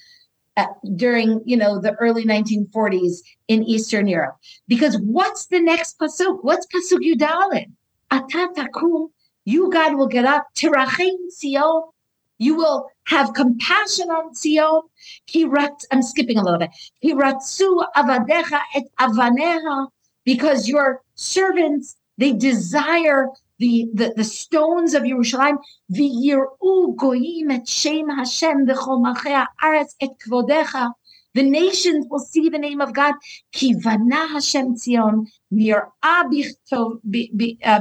during 0.95 1.41
you 1.45 1.57
know 1.57 1.79
the 1.79 1.93
early 1.95 2.25
1940s 2.25 3.17
in 3.47 3.63
Eastern 3.63 4.07
Europe, 4.07 4.37
because 4.67 4.97
what's 4.99 5.47
the 5.47 5.59
next 5.59 5.99
pasuk? 5.99 6.39
What's 6.43 6.65
pasuk 6.67 6.99
Yudalin? 6.99 7.71
Atatakum, 8.11 9.09
you 9.45 9.69
God 9.71 9.95
will 9.95 10.07
get 10.07 10.25
up. 10.25 10.47
Tirachim 10.55 11.15
Sion, 11.39 11.83
you 12.37 12.55
will 12.55 12.89
have 13.05 13.33
compassion 13.33 14.09
on 14.09 14.33
Sion. 14.35 14.81
I'm 15.91 16.01
skipping 16.01 16.37
a 16.37 16.43
little 16.43 16.59
bit. 16.59 16.71
Hiratsu 17.03 17.83
avadecha 17.95 18.61
et 18.75 18.83
avaneha, 18.99 19.87
because 20.23 20.67
your 20.67 21.01
servants 21.15 21.97
they 22.17 22.31
desire 22.31 23.27
the, 23.59 23.87
the, 23.93 24.13
the 24.15 24.23
stones 24.23 24.93
of 24.93 25.03
Yerushalayim. 25.03 25.57
V'yir'u 25.91 26.95
goyim 26.95 27.51
et 27.51 27.67
shem 27.67 28.09
Hashem 28.09 28.65
v'chol 28.65 29.03
aretz 29.63 29.95
et 30.01 30.11
kvodecha. 30.25 30.91
The 31.35 31.43
nations 31.43 32.07
will 32.09 32.19
see 32.19 32.47
the 32.49 32.57
name 32.57 32.79
of 32.79 32.93
God. 32.93 33.13
Kivana 33.53 34.29
Hashem 34.29 34.75
Tzion 34.75 35.27
nir'a 35.53 36.29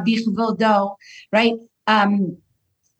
bichvodo. 0.04 0.96
Right. 1.32 1.54
Um, 1.86 2.38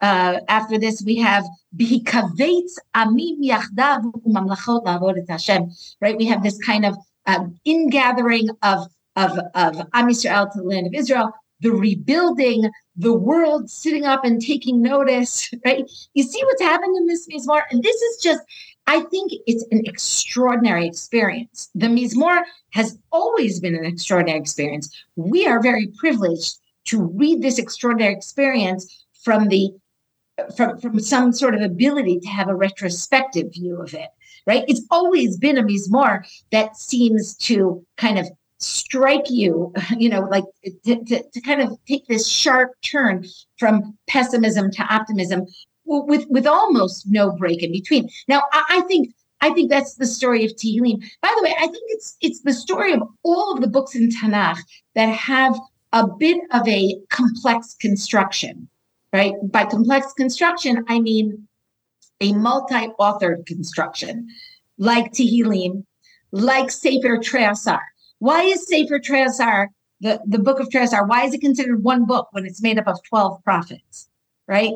uh, 0.01 0.39
after 0.47 0.77
this, 0.77 1.03
we 1.05 1.17
have 1.17 1.45
bihikavetz 1.75 2.77
amim 2.95 3.43
yachdav 3.43 5.29
Hashem. 5.29 5.71
Right. 5.99 6.17
We 6.17 6.25
have 6.25 6.41
this 6.41 6.57
kind 6.63 6.85
of 6.85 6.97
um, 7.25 7.59
ingathering 7.65 8.49
of 8.61 8.87
of 9.15 9.37
of 9.55 9.81
Am 9.93 10.07
Yisrael 10.07 10.51
to 10.51 10.57
the 10.59 10.63
land 10.63 10.87
of 10.87 10.93
Israel. 10.93 11.33
The 11.61 11.71
rebuilding, 11.71 12.69
the 12.95 13.13
world 13.13 13.69
sitting 13.69 14.05
up 14.05 14.25
and 14.25 14.41
taking 14.41 14.81
notice, 14.81 15.49
right? 15.65 15.89
You 16.13 16.23
see 16.23 16.43
what's 16.43 16.61
happening 16.61 16.95
in 16.97 17.07
this 17.07 17.27
Mizmor? 17.27 17.63
And 17.71 17.81
this 17.81 17.95
is 17.95 18.21
just 18.21 18.41
I 18.87 19.01
think 19.01 19.31
it's 19.47 19.65
an 19.71 19.81
extraordinary 19.85 20.85
experience. 20.85 21.69
The 21.73 21.87
Mizmor 21.87 22.43
has 22.71 22.97
always 23.11 23.59
been 23.59 23.75
an 23.75 23.85
extraordinary 23.85 24.39
experience. 24.39 24.95
We 25.15 25.47
are 25.47 25.61
very 25.61 25.87
privileged 25.97 26.57
to 26.85 27.01
read 27.01 27.41
this 27.41 27.57
extraordinary 27.57 28.13
experience 28.13 29.05
from 29.23 29.47
the 29.47 29.71
from, 30.55 30.77
from 30.79 30.99
some 30.99 31.31
sort 31.31 31.55
of 31.55 31.61
ability 31.61 32.19
to 32.19 32.27
have 32.27 32.49
a 32.49 32.55
retrospective 32.55 33.53
view 33.53 33.81
of 33.81 33.93
it, 33.93 34.09
right? 34.45 34.65
It's 34.67 34.85
always 34.91 35.37
been 35.37 35.57
a 35.57 35.63
Mizmor 35.63 36.27
that 36.51 36.75
seems 36.75 37.35
to 37.37 37.85
kind 37.95 38.19
of 38.19 38.27
strike 38.65 39.29
you, 39.29 39.73
you 39.97 40.09
know, 40.09 40.21
like 40.21 40.45
to, 40.85 41.03
to, 41.05 41.23
to 41.23 41.41
kind 41.41 41.61
of 41.61 41.77
take 41.87 42.07
this 42.07 42.27
sharp 42.27 42.71
turn 42.81 43.25
from 43.57 43.97
pessimism 44.07 44.71
to 44.71 44.83
optimism 44.83 45.45
with 45.85 46.25
with 46.29 46.47
almost 46.47 47.05
no 47.07 47.31
break 47.31 47.61
in 47.61 47.71
between. 47.71 48.09
Now, 48.27 48.43
I, 48.51 48.63
I 48.69 48.81
think 48.81 49.13
I 49.41 49.51
think 49.51 49.69
that's 49.69 49.95
the 49.95 50.07
story 50.07 50.45
of 50.45 50.51
Tehillim. 50.51 51.03
By 51.21 51.33
the 51.37 51.43
way, 51.43 51.55
I 51.57 51.67
think 51.67 51.83
it's 51.89 52.17
it's 52.21 52.41
the 52.41 52.53
story 52.53 52.93
of 52.93 53.03
all 53.23 53.53
of 53.53 53.61
the 53.61 53.67
books 53.67 53.95
in 53.95 54.09
Tanakh 54.09 54.59
that 54.95 55.09
have 55.09 55.57
a 55.93 56.07
bit 56.07 56.41
of 56.51 56.67
a 56.67 56.97
complex 57.09 57.75
construction, 57.79 58.67
right? 59.13 59.33
By 59.43 59.65
complex 59.65 60.13
construction, 60.13 60.83
I 60.87 60.99
mean 60.99 61.47
a 62.21 62.33
multi-authored 62.33 63.45
construction, 63.45 64.27
like 64.77 65.11
Tehillim, 65.11 65.85
like 66.31 66.71
Sefer 66.71 67.19
Trei 67.19 67.45
Asar. 67.45 67.81
Why 68.19 68.43
is 68.43 68.67
Sefer 68.67 68.99
Trei 68.99 69.23
Asar 69.23 69.69
the, 70.01 70.21
the 70.25 70.39
book 70.39 70.59
of 70.59 70.69
Trei 70.69 70.83
Asar? 70.83 71.05
Why 71.05 71.25
is 71.25 71.33
it 71.33 71.41
considered 71.41 71.83
one 71.83 72.05
book 72.05 72.27
when 72.31 72.45
it's 72.45 72.61
made 72.61 72.77
up 72.79 72.87
of 72.87 73.01
12 73.03 73.43
prophets, 73.43 74.09
right? 74.47 74.73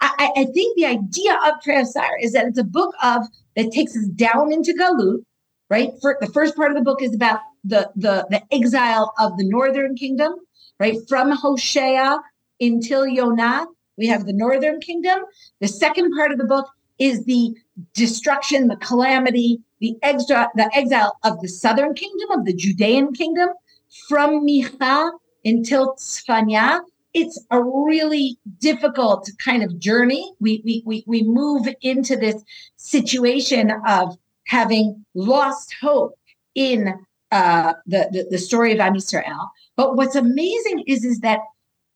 I, 0.00 0.30
I 0.36 0.44
think 0.46 0.76
the 0.76 0.86
idea 0.86 1.38
of 1.46 1.60
Trei 1.62 1.80
Asar 1.80 2.18
is 2.20 2.32
that 2.32 2.46
it's 2.46 2.58
a 2.58 2.64
book 2.64 2.94
of 3.02 3.26
that 3.56 3.72
takes 3.72 3.96
us 3.96 4.06
down 4.08 4.52
into 4.52 4.72
Galut, 4.72 5.22
right? 5.70 5.90
For 6.00 6.16
the 6.20 6.28
first 6.28 6.56
part 6.56 6.70
of 6.70 6.76
the 6.76 6.84
book 6.84 7.02
is 7.02 7.14
about 7.14 7.40
the 7.64 7.90
the 7.96 8.26
the 8.30 8.42
exile 8.52 9.12
of 9.18 9.36
the 9.36 9.48
northern 9.48 9.96
kingdom, 9.96 10.34
right? 10.78 10.96
From 11.08 11.32
Hosea 11.32 12.20
until 12.60 13.06
Yonah, 13.06 13.66
we 13.96 14.06
have 14.06 14.26
the 14.26 14.32
northern 14.32 14.80
kingdom. 14.80 15.20
The 15.60 15.68
second 15.68 16.14
part 16.14 16.32
of 16.32 16.38
the 16.38 16.44
book 16.44 16.68
is 16.98 17.24
the 17.24 17.54
destruction, 17.94 18.68
the 18.68 18.76
calamity, 18.76 19.60
the 19.80 19.96
exile, 20.02 20.50
the 20.54 20.70
exile 20.74 21.16
of 21.24 21.40
the 21.40 21.48
southern 21.48 21.94
kingdom, 21.94 22.30
of 22.30 22.44
the 22.44 22.52
Judean 22.54 23.12
kingdom, 23.12 23.50
from 24.08 24.46
Micha 24.46 25.12
until 25.44 25.94
Tzfanya, 25.94 26.80
it's 27.14 27.42
a 27.50 27.62
really 27.62 28.38
difficult 28.58 29.30
kind 29.42 29.62
of 29.62 29.78
journey. 29.78 30.32
We, 30.40 30.62
we, 30.64 30.82
we, 30.84 31.04
we 31.06 31.22
move 31.22 31.66
into 31.80 32.16
this 32.16 32.42
situation 32.76 33.72
of 33.86 34.16
having 34.46 35.04
lost 35.14 35.74
hope 35.80 36.18
in 36.54 36.94
uh, 37.32 37.74
the, 37.86 38.08
the, 38.12 38.26
the 38.30 38.38
story 38.38 38.72
of 38.72 38.80
Am. 38.80 38.96
But 39.76 39.96
what's 39.96 40.16
amazing 40.16 40.84
is, 40.86 41.04
is 41.04 41.20
that 41.20 41.40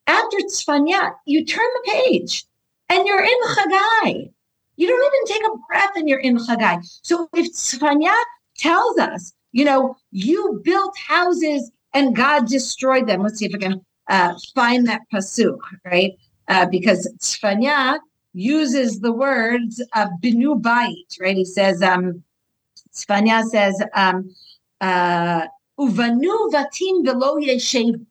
after 0.06 0.36
Tzfanya, 0.38 1.12
you 1.26 1.44
turn 1.44 1.68
the 1.74 1.92
page 1.92 2.44
and 2.88 3.06
you're 3.06 3.22
in 3.22 3.38
Chagai. 3.48 4.30
You 4.76 4.88
don't 4.88 5.14
even 5.14 5.34
take 5.34 5.52
a 5.52 5.56
breath 5.68 5.90
and 5.96 6.08
you're 6.08 6.20
in 6.20 6.38
Chagai. 6.38 6.80
So 7.02 7.28
if 7.34 7.52
Tzfanya 7.52 8.14
tells 8.56 8.98
us, 8.98 9.32
you 9.52 9.64
know, 9.64 9.96
you 10.10 10.60
built 10.64 10.96
houses 10.96 11.70
and 11.94 12.16
God 12.16 12.46
destroyed 12.46 13.06
them. 13.06 13.22
Let's 13.22 13.38
see 13.38 13.46
if 13.46 13.54
I 13.54 13.58
can 13.58 13.84
uh, 14.08 14.34
find 14.54 14.86
that 14.88 15.02
pasuk, 15.12 15.58
right? 15.84 16.12
Uh, 16.48 16.66
because 16.66 17.10
Tzfanya 17.20 17.98
uses 18.32 19.00
the 19.00 19.12
words 19.12 19.80
of 19.94 20.08
binu 20.22 20.60
bait, 20.60 21.06
right? 21.20 21.36
He 21.36 21.44
says, 21.44 21.82
um, 21.82 22.22
Tzfanya 22.94 23.44
says, 23.44 23.82
um, 23.94 24.34
uh, 24.80 25.46
uvanu 25.78 26.50
vatim 26.50 27.04
velo 27.04 27.36
yeshev. 27.38 28.04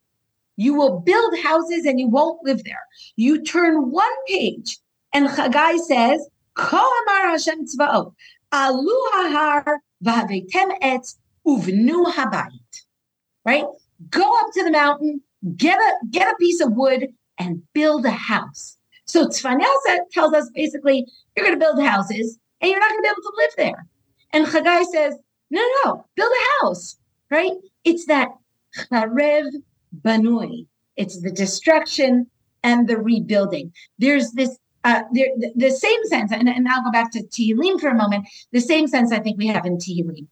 You 0.58 0.76
will 0.76 1.00
build 1.00 1.34
houses 1.40 1.86
and 1.86 2.00
you 2.00 2.08
won't 2.08 2.44
live 2.44 2.64
there. 2.64 2.84
You 3.16 3.44
turn 3.44 3.90
one 3.90 4.12
page, 4.28 4.78
and 5.12 5.28
Chagai 5.28 5.80
says, 5.80 6.28
Hashem 6.58 7.66
tzvaot, 7.66 8.14
alu 8.52 8.98
hahar 9.14 9.78
v'havetem 10.04 10.80
etz 10.82 11.16
uvnu 11.46 12.06
habayit. 12.14 12.86
Right? 13.46 13.66
Go 14.10 14.40
up 14.40 14.48
to 14.54 14.64
the 14.64 14.72
mountain, 14.72 15.22
get 15.56 15.80
a 15.80 15.94
get 16.10 16.32
a 16.32 16.36
piece 16.38 16.62
of 16.62 16.74
wood 16.74 17.08
and 17.38 17.62
build 17.74 18.06
a 18.06 18.12
house. 18.12 18.78
So 19.06 19.28
Tzfanya 19.28 19.66
tells 20.12 20.34
us 20.34 20.50
basically 20.54 21.08
you're 21.36 21.46
going 21.46 21.60
to 21.60 21.66
build 21.66 21.84
houses 21.84 22.38
and 22.62 22.70
you're 22.70 22.80
not 22.80 22.90
going 22.90 23.00
to 23.00 23.04
be 23.04 23.10
able 23.10 23.22
to 23.22 23.34
live 23.38 23.52
there. 23.58 23.88
And 24.34 24.46
Chagai 24.46 24.86
says, 24.86 25.16
no, 25.50 25.62
no, 25.84 26.06
build 26.16 26.32
a 26.32 26.66
house, 26.66 26.98
right? 27.30 27.54
It's 27.84 28.06
that 28.06 28.30
charev 28.78 29.52
banui. 30.02 30.68
It's 30.96 31.20
the 31.22 31.32
destruction 31.32 32.28
and 32.64 32.88
the 32.88 32.98
rebuilding. 32.98 33.74
There's 33.98 34.32
this 34.32 34.58
uh, 34.84 35.04
the, 35.12 35.52
the, 35.56 35.72
same 35.72 36.04
sense, 36.06 36.32
and, 36.32 36.50
and 36.50 36.68
I'll 36.68 36.84
go 36.84 36.92
back 36.92 37.12
to 37.12 37.24
Tehillim 37.24 37.80
for 37.80 37.90
a 37.90 37.96
moment. 37.96 38.28
The 38.52 38.62
same 38.62 38.88
sense 38.88 39.12
I 39.12 39.20
think 39.20 39.38
we 39.38 39.48
have 39.48 39.66
in 39.66 39.78
Tehillim. 39.78 40.28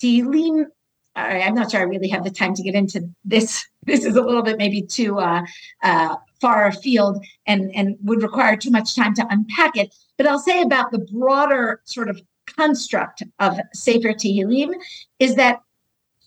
Tehillim 0.00 0.66
I'm 1.14 1.54
not 1.54 1.70
sure 1.70 1.80
I 1.80 1.84
really 1.84 2.08
have 2.08 2.24
the 2.24 2.30
time 2.30 2.54
to 2.54 2.62
get 2.62 2.74
into 2.74 3.08
this. 3.24 3.64
This 3.84 4.04
is 4.04 4.14
a 4.14 4.22
little 4.22 4.44
bit 4.44 4.58
maybe 4.58 4.80
too 4.80 5.18
uh, 5.18 5.42
uh, 5.82 6.14
far 6.40 6.68
afield 6.68 7.20
and, 7.48 7.74
and 7.74 7.96
would 8.04 8.22
require 8.22 8.56
too 8.56 8.70
much 8.70 8.94
time 8.94 9.12
to 9.14 9.26
unpack 9.28 9.76
it. 9.76 9.92
But 10.16 10.28
I'll 10.28 10.38
say 10.38 10.62
about 10.62 10.92
the 10.92 11.00
broader 11.00 11.80
sort 11.82 12.08
of 12.08 12.22
construct 12.46 13.24
of 13.40 13.58
Sefer 13.74 14.10
Tehillim 14.12 14.72
is 15.18 15.34
that 15.34 15.62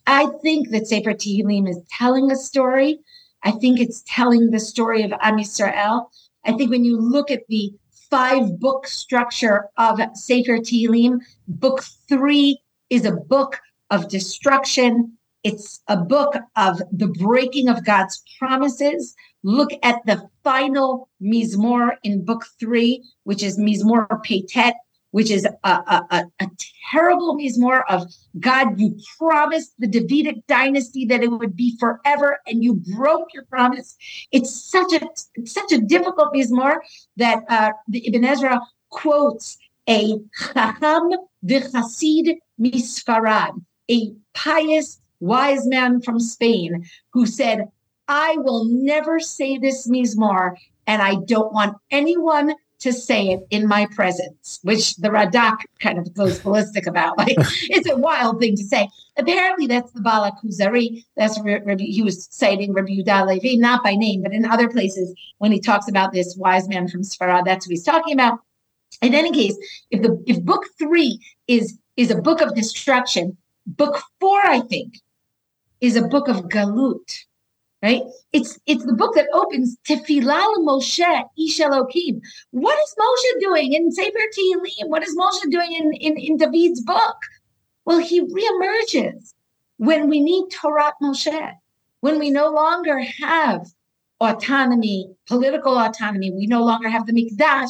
I 0.05 0.27
think 0.43 0.71
that 0.71 0.87
Sefer 0.87 1.13
Tehillim 1.13 1.69
is 1.69 1.79
telling 1.89 2.29
a 2.29 2.35
story. 2.35 2.99
I 3.43 3.51
think 3.51 3.79
it's 3.79 4.03
telling 4.05 4.51
the 4.51 4.59
story 4.59 5.03
of 5.03 5.13
Am 5.21 5.37
Yisrael. 5.37 6.07
I 6.45 6.53
think 6.53 6.69
when 6.69 6.85
you 6.85 6.99
look 6.99 7.31
at 7.31 7.47
the 7.49 7.73
five 8.09 8.59
book 8.59 8.87
structure 8.87 9.65
of 9.77 9.99
Sefer 10.13 10.59
Tehillim, 10.59 11.19
book 11.47 11.83
three 12.07 12.59
is 12.89 13.05
a 13.05 13.11
book 13.11 13.59
of 13.89 14.09
destruction. 14.09 15.17
It's 15.43 15.81
a 15.87 15.97
book 15.97 16.35
of 16.55 16.81
the 16.91 17.07
breaking 17.07 17.67
of 17.67 17.85
God's 17.85 18.23
promises. 18.39 19.15
Look 19.43 19.71
at 19.83 19.97
the 20.05 20.27
final 20.43 21.09
Mizmor 21.21 21.97
in 22.03 22.25
book 22.25 22.45
three, 22.59 23.03
which 23.23 23.43
is 23.43 23.59
Mizmor 23.59 24.07
Peitet, 24.25 24.73
which 25.15 25.31
is 25.31 25.45
a, 25.45 25.69
a, 25.69 26.05
a, 26.11 26.25
a 26.41 26.47
terrible 26.91 27.37
Mizmor 27.37 27.83
of 27.87 28.03
God, 28.37 28.77
you 28.77 28.97
promised 29.17 29.71
the 29.79 29.87
Davidic 29.87 30.45
dynasty 30.45 31.05
that 31.05 31.23
it 31.23 31.31
would 31.31 31.55
be 31.55 31.77
forever, 31.79 32.39
and 32.45 32.61
you 32.61 32.73
broke 32.97 33.33
your 33.33 33.45
promise. 33.45 33.95
It's 34.33 34.51
such 34.69 34.91
a 34.91 35.07
it's 35.35 35.53
such 35.53 35.71
a 35.71 35.79
difficult 35.79 36.33
Mizmor 36.33 36.79
that 37.15 37.45
uh, 37.47 37.71
the 37.87 38.05
Ibn 38.09 38.25
Ezra 38.25 38.59
quotes 38.89 39.57
a 39.87 40.17
Chacham 40.53 41.11
v'Chasid 41.45 42.37
misfarad, 42.59 43.53
a 43.89 44.11
pious 44.33 44.99
wise 45.21 45.65
man 45.65 46.01
from 46.01 46.19
Spain 46.19 46.83
who 47.13 47.25
said, 47.25 47.69
I 48.09 48.35
will 48.39 48.65
never 48.65 49.21
say 49.21 49.59
this 49.59 49.87
Mizmor, 49.87 50.55
and 50.85 51.01
I 51.01 51.15
don't 51.25 51.53
want 51.53 51.77
anyone 51.89 52.55
to 52.85 52.93
say 52.93 53.29
it 53.29 53.41
in 53.49 53.67
my 53.67 53.87
presence, 53.87 54.59
which 54.61 54.95
the 54.97 55.09
Radak 55.09 55.57
kind 55.79 55.97
of 55.97 56.13
goes 56.13 56.39
ballistic 56.39 56.87
about. 56.87 57.17
Like 57.25 57.35
it's 57.37 57.89
a 57.89 57.97
wild 57.97 58.39
thing 58.39 58.55
to 58.55 58.63
say. 58.63 58.87
Apparently, 59.17 59.65
that's 59.65 59.91
the 59.93 60.01
Ba'al 60.01 60.31
HaKuzari. 60.31 61.03
That's 61.17 61.39
Rabbi, 61.41 61.83
he 61.83 62.03
was 62.03 62.27
citing 62.29 62.73
Rabbi 62.73 62.89
Yudah 62.89 63.25
Levi, 63.27 63.55
not 63.55 63.83
by 63.83 63.95
name, 63.95 64.21
but 64.21 64.33
in 64.33 64.45
other 64.45 64.69
places 64.69 65.13
when 65.39 65.51
he 65.51 65.59
talks 65.59 65.87
about 65.87 66.11
this 66.11 66.35
wise 66.37 66.67
man 66.67 66.87
from 66.87 67.01
Sfarad, 67.01 67.45
that's 67.45 67.65
what 67.65 67.71
he's 67.71 67.83
talking 67.83 68.13
about. 68.13 68.39
In 69.01 69.15
any 69.15 69.31
case, 69.31 69.57
if 69.89 70.01
the 70.01 70.23
if 70.27 70.41
book 70.43 70.65
three 70.77 71.19
is 71.47 71.79
is 71.97 72.11
a 72.11 72.21
book 72.21 72.41
of 72.41 72.53
destruction, 72.53 73.35
book 73.65 74.01
four, 74.19 74.39
I 74.45 74.59
think, 74.61 74.99
is 75.81 75.95
a 75.95 76.07
book 76.07 76.27
of 76.27 76.49
galut 76.49 77.25
right? 77.85 78.01
It's 78.33 78.57
it's 78.65 78.83
the 78.83 78.97
book 79.01 79.13
that 79.15 79.27
opens 79.31 79.77
Tefillah 79.87 80.47
Moshe 80.67 81.13
Ish 81.37 81.59
Elokim. 81.59 82.19
What 82.49 82.77
is 82.83 82.95
Moshe 83.01 83.31
doing 83.41 83.73
in 83.73 83.91
Sefer 83.91 84.25
Tehillim? 84.35 84.87
What 84.93 85.03
is 85.07 85.15
Moshe 85.15 85.45
doing 85.51 85.71
in, 85.79 85.93
in, 86.07 86.17
in 86.17 86.37
David's 86.37 86.81
book? 86.81 87.17
Well, 87.85 87.99
he 87.99 88.21
reemerges 88.37 89.33
when 89.77 90.09
we 90.09 90.19
need 90.19 90.45
Torah 90.49 90.93
Moshe, 90.99 91.51
when 91.99 92.17
we 92.17 92.31
no 92.31 92.49
longer 92.49 92.97
have 93.21 93.67
autonomy, 94.19 95.11
political 95.27 95.77
autonomy. 95.77 96.31
We 96.31 96.47
no 96.47 96.63
longer 96.63 96.89
have 96.89 97.05
the 97.05 97.13
Mikdash. 97.13 97.69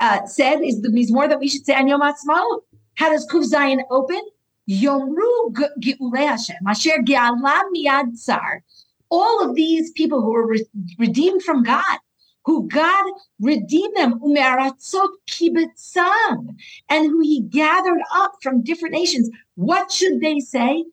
uh, 0.00 0.26
said 0.26 0.60
is 0.62 0.82
the 0.82 0.88
Mizmor 0.88 1.28
that 1.28 1.40
we 1.40 1.48
should 1.48 1.64
say 1.64 1.74
on 1.74 1.88
Yom 1.88 2.00
Ha'atzmaut. 2.00 2.62
How 2.96 3.10
does 3.10 3.26
Kuf 3.26 3.50
Zayin 3.50 3.82
open? 3.90 4.20
Yomru 4.68 5.52
Ge'ulei 5.80 6.28
Hashem, 6.28 6.56
Asher 6.66 7.02
Ge'alam 7.02 7.64
Miyad 7.74 8.16
Tsar. 8.16 8.62
All 9.10 9.48
of 9.48 9.54
these 9.54 9.90
people 9.92 10.22
who 10.22 10.32
were 10.32 10.46
re- 10.46 10.66
redeemed 10.98 11.42
from 11.42 11.62
God, 11.62 11.98
who 12.44 12.68
God 12.68 13.04
redeemed 13.40 13.96
them, 13.96 14.18
umeratzot 14.20 15.10
kibitzam, 15.28 16.56
and 16.88 17.06
who 17.06 17.20
He 17.20 17.42
gathered 17.42 18.00
up 18.14 18.32
from 18.42 18.62
different 18.62 18.94
nations. 18.94 19.28
What 19.54 19.90
should 19.92 20.20
they 20.20 20.40
say? 20.40 20.84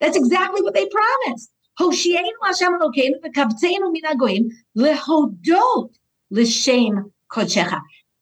That's 0.00 0.16
exactly 0.16 0.62
what 0.62 0.74
they 0.74 0.88
promised. 0.88 1.50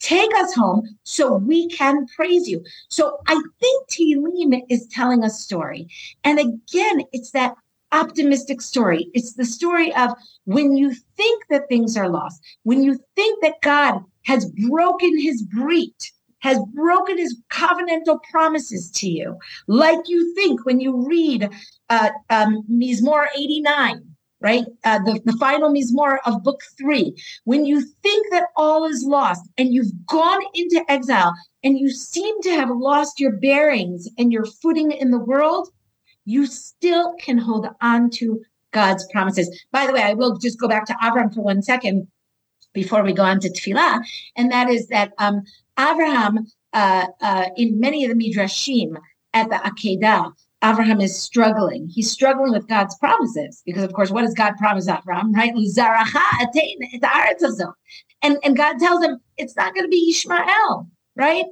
Take 0.01 0.35
us 0.35 0.55
home 0.55 0.99
so 1.05 1.35
we 1.35 1.69
can 1.69 2.07
praise 2.07 2.47
you. 2.49 2.63
So 2.89 3.19
I 3.29 3.41
think 3.61 3.89
Tehillim 3.89 4.63
is 4.69 4.87
telling 4.89 5.25
a 5.25 5.31
story. 5.31 5.89
And 6.25 6.39
again, 6.39 7.03
it's 7.13 7.31
that 7.31 7.55
optimistic 7.93 8.61
story. 8.61 9.11
It's 9.15 9.35
the 9.35 9.45
story 9.45 9.95
of 9.95 10.11
when 10.45 10.77
you 10.77 10.93
think 11.17 11.45
that 11.49 11.69
things 11.69 11.97
are 11.97 12.09
lost, 12.09 12.43
when 12.65 12.83
you 12.83 12.99
think 13.15 13.43
that 13.43 13.61
God 13.63 14.01
has 14.25 14.51
broken 14.69 15.19
his 15.19 15.43
brit, 15.43 16.13
has 16.47 16.61
broken 16.75 17.19
his 17.19 17.37
covenantal 17.51 18.23
promises 18.31 18.89
to 18.93 19.09
you, 19.09 19.37
like 19.67 19.99
you 20.07 20.33
think 20.37 20.65
when 20.65 20.79
you 20.79 21.05
read 21.05 21.51
uh, 21.91 22.11
um, 22.31 22.63
Mizmor 22.71 23.27
89, 23.37 24.01
right? 24.41 24.65
Uh, 24.85 25.01
the, 25.01 25.21
the 25.25 25.37
final 25.39 25.73
Mizmor 25.73 26.19
of 26.25 26.45
book 26.45 26.61
three. 26.79 27.17
When 27.45 27.65
you 27.65 27.81
think 27.81 28.31
that 28.31 28.47
all 28.55 28.85
is 28.85 29.03
lost 29.05 29.43
and 29.59 29.75
you've 29.75 30.07
gone 30.07 30.41
into 30.55 30.85
exile 30.89 31.35
and 31.65 31.77
you 31.77 31.91
seem 31.91 32.41
to 32.43 32.51
have 32.51 32.71
lost 32.71 33.19
your 33.19 33.33
bearings 33.33 34.09
and 34.17 34.33
your 34.33 34.45
footing 34.45 34.93
in 34.93 35.11
the 35.11 35.19
world, 35.19 35.69
you 36.27 36.47
still 36.47 37.15
can 37.15 37.39
hold 37.39 37.67
on 37.81 38.09
to 38.11 38.41
God's 38.71 39.05
promises. 39.11 39.49
By 39.73 39.89
the 39.89 39.93
way, 39.93 40.03
I 40.03 40.15
will 40.15 40.39
just 40.39 40.61
go 40.61 40.69
back 40.69 40.87
to 40.87 40.97
Avram 41.03 41.35
for 41.35 41.43
one 41.43 41.63
second 41.63 42.07
before 42.73 43.03
we 43.03 43.13
go 43.13 43.25
on 43.25 43.41
to 43.41 43.49
tefillah, 43.49 44.01
and 44.37 44.53
that 44.53 44.69
is 44.69 44.87
that 44.89 45.13
um, 45.19 45.43
Abraham, 45.79 46.47
uh, 46.73 47.07
uh, 47.21 47.47
in 47.57 47.79
many 47.79 48.05
of 48.05 48.17
the 48.17 48.17
midrashim 48.17 48.97
at 49.35 49.49
the 49.51 49.57
Akedah, 49.57 50.33
Abraham 50.65 51.01
is 51.01 51.21
struggling. 51.21 51.89
He's 51.89 52.11
struggling 52.11 52.53
with 52.53 52.67
God's 52.67 52.97
promises 52.99 53.63
because, 53.65 53.85
of 53.85 53.93
course, 53.93 54.11
what 54.11 54.23
does 54.23 54.35
God 54.35 54.57
promise 54.57 54.89
Abraham? 54.89 55.33
Right? 55.33 55.53
And, 58.23 58.39
and 58.43 58.57
God 58.57 58.79
tells 58.79 59.05
him 59.05 59.19
it's 59.37 59.57
not 59.57 59.75
going 59.75 59.85
to 59.85 59.91
be 59.91 60.09
Ishmael, 60.11 60.89
right? 61.15 61.45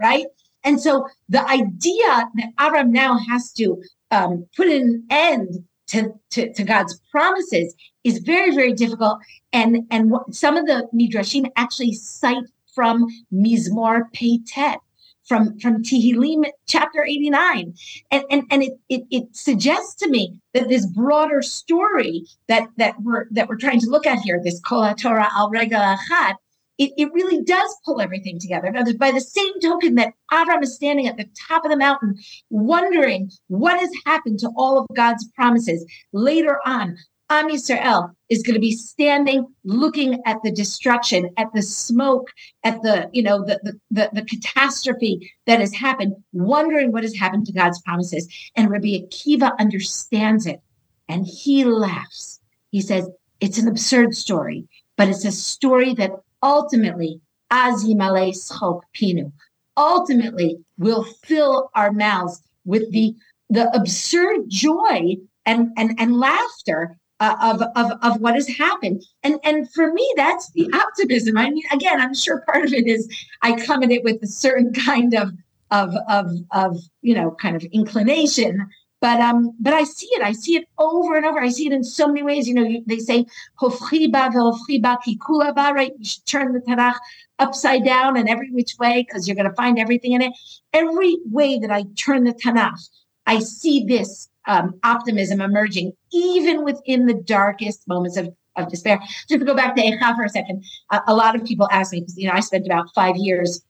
Right? 0.00 0.26
And 0.64 0.80
so 0.80 1.06
the 1.28 1.48
idea 1.48 2.28
that 2.34 2.50
Abraham 2.60 2.92
now 2.92 3.18
has 3.30 3.52
to 3.52 3.80
um, 4.10 4.46
put 4.56 4.66
an 4.66 5.06
end 5.10 5.64
to, 5.88 6.12
to, 6.30 6.52
to 6.52 6.64
God's 6.64 7.00
promises 7.10 7.74
is 8.04 8.18
very, 8.18 8.54
very 8.54 8.72
difficult. 8.72 9.18
And, 9.52 9.86
and 9.90 10.12
some 10.30 10.56
of 10.56 10.66
the 10.66 10.88
Midrashim 10.94 11.50
actually 11.56 11.92
cite 11.94 12.44
from 12.74 13.06
Mizmor 13.32 14.02
Peitet, 14.14 14.78
from, 15.24 15.58
from 15.58 15.82
Tehillim 15.82 16.44
chapter 16.66 17.04
89. 17.04 17.74
And, 18.10 18.24
and, 18.30 18.42
and 18.50 18.62
it, 18.62 18.78
it, 18.88 19.02
it 19.10 19.36
suggests 19.36 19.94
to 19.96 20.08
me 20.08 20.38
that 20.54 20.68
this 20.68 20.86
broader 20.86 21.42
story 21.42 22.24
that, 22.46 22.68
that, 22.76 22.94
we're, 23.02 23.26
that 23.32 23.48
we're 23.48 23.56
trying 23.56 23.80
to 23.80 23.90
look 23.90 24.06
at 24.06 24.20
here, 24.20 24.40
this 24.42 24.60
Kol 24.60 24.94
Torah 24.94 25.28
al 25.34 25.50
Regel 25.50 25.80
Achat, 25.80 26.36
it, 26.78 26.92
it 26.96 27.12
really 27.12 27.42
does 27.42 27.76
pull 27.84 28.00
everything 28.00 28.38
together. 28.38 28.70
Now, 28.70 28.84
by 28.98 29.10
the 29.10 29.20
same 29.20 29.60
token 29.60 29.96
that 29.96 30.14
Avram 30.32 30.62
is 30.62 30.76
standing 30.76 31.08
at 31.08 31.16
the 31.16 31.28
top 31.48 31.64
of 31.64 31.70
the 31.70 31.76
mountain, 31.76 32.16
wondering 32.50 33.30
what 33.48 33.78
has 33.78 33.90
happened 34.06 34.38
to 34.40 34.50
all 34.56 34.78
of 34.78 34.86
God's 34.94 35.28
promises, 35.34 35.84
later 36.12 36.60
on, 36.64 36.96
Am 37.30 37.50
Yisrael 37.50 38.12
is 38.30 38.42
going 38.42 38.54
to 38.54 38.60
be 38.60 38.72
standing, 38.72 39.46
looking 39.64 40.18
at 40.24 40.38
the 40.42 40.50
destruction, 40.50 41.28
at 41.36 41.48
the 41.52 41.60
smoke, 41.60 42.30
at 42.64 42.80
the 42.80 43.10
you 43.12 43.22
know 43.22 43.44
the, 43.44 43.60
the 43.62 43.80
the 43.90 44.10
the, 44.14 44.24
catastrophe 44.24 45.30
that 45.46 45.60
has 45.60 45.74
happened, 45.74 46.14
wondering 46.32 46.90
what 46.90 47.02
has 47.02 47.14
happened 47.14 47.44
to 47.46 47.52
God's 47.52 47.82
promises. 47.82 48.26
And 48.56 48.70
Rabbi 48.70 49.00
Akiva 49.00 49.52
understands 49.58 50.46
it, 50.46 50.62
and 51.06 51.26
he 51.26 51.64
laughs. 51.64 52.40
He 52.70 52.80
says 52.80 53.10
it's 53.40 53.58
an 53.58 53.68
absurd 53.68 54.14
story, 54.14 54.66
but 54.96 55.08
it's 55.08 55.26
a 55.26 55.32
story 55.32 55.92
that 55.94 56.12
ultimately, 56.42 57.20
Azimale 57.50 58.34
Schok 58.34 58.82
Pinu, 58.94 59.32
ultimately 59.76 60.58
will 60.76 61.04
fill 61.04 61.70
our 61.74 61.92
mouths 61.92 62.42
with 62.64 62.90
the 62.92 63.14
the 63.50 63.74
absurd 63.74 64.48
joy 64.48 65.16
and 65.46 65.70
and 65.76 65.98
and 65.98 66.18
laughter 66.18 66.98
uh, 67.20 67.36
of, 67.40 67.62
of 67.76 67.98
of 68.02 68.20
what 68.20 68.34
has 68.34 68.48
happened. 68.48 69.02
And 69.22 69.38
and 69.44 69.70
for 69.72 69.92
me 69.92 70.12
that's 70.16 70.50
the 70.52 70.70
optimism. 70.74 71.38
I 71.38 71.50
mean 71.50 71.64
again 71.72 72.00
i'm 72.00 72.14
sure 72.14 72.42
part 72.42 72.64
of 72.64 72.72
it 72.72 72.86
is 72.86 73.08
i 73.42 73.52
come 73.52 73.82
at 73.82 73.90
it 73.90 74.04
with 74.04 74.22
a 74.22 74.26
certain 74.26 74.72
kind 74.90 75.14
of 75.14 75.32
of 75.70 75.94
of 76.08 76.30
of 76.52 76.76
you 77.02 77.14
know 77.14 77.30
kind 77.40 77.56
of 77.56 77.62
inclination 77.72 78.68
but 79.00 79.20
um 79.20 79.54
but 79.60 79.74
i 79.74 79.84
see 79.84 80.08
it. 80.12 80.22
I 80.22 80.32
see 80.32 80.56
it 80.56 80.64
over 80.78 81.16
and 81.16 81.26
over. 81.26 81.40
I 81.40 81.50
see 81.50 81.66
it 81.66 81.72
in 81.72 81.84
so 81.84 82.06
many 82.06 82.22
ways. 82.22 82.48
You 82.48 82.54
know 82.54 82.64
you, 82.64 82.82
they 82.86 82.98
say 82.98 83.26
right? 83.60 85.94
You 85.98 86.04
should 86.04 86.26
turn 86.26 86.52
the 86.52 86.60
tanakh 86.60 86.96
upside 87.38 87.84
down 87.84 88.16
and 88.16 88.28
every 88.28 88.50
which 88.50 88.74
way 88.78 89.04
because 89.06 89.26
you're 89.26 89.36
going 89.36 89.48
to 89.48 89.54
find 89.54 89.78
everything 89.78 90.12
in 90.12 90.22
it. 90.22 90.32
Every 90.72 91.18
way 91.26 91.58
that 91.58 91.70
i 91.70 91.84
turn 91.96 92.24
the 92.24 92.32
tanakh 92.32 92.88
i 93.26 93.38
see 93.38 93.84
this 93.84 94.28
um, 94.48 94.80
optimism 94.82 95.40
emerging 95.40 95.92
even 96.12 96.64
within 96.64 97.06
the 97.06 97.14
darkest 97.14 97.86
moments 97.86 98.16
of, 98.16 98.34
of 98.56 98.70
despair. 98.70 98.98
Just 99.28 99.40
to 99.40 99.44
go 99.44 99.54
back 99.54 99.76
to 99.76 99.82
Echa 99.82 100.16
for 100.16 100.24
a 100.24 100.28
second, 100.28 100.64
a, 100.90 101.00
a 101.08 101.14
lot 101.14 101.36
of 101.36 101.44
people 101.44 101.68
ask 101.70 101.92
me, 101.92 102.00
because 102.00 102.16
you 102.16 102.26
know, 102.26 102.34
I 102.34 102.40
spent 102.40 102.66
about 102.66 102.92
five 102.94 103.16
years 103.16 103.62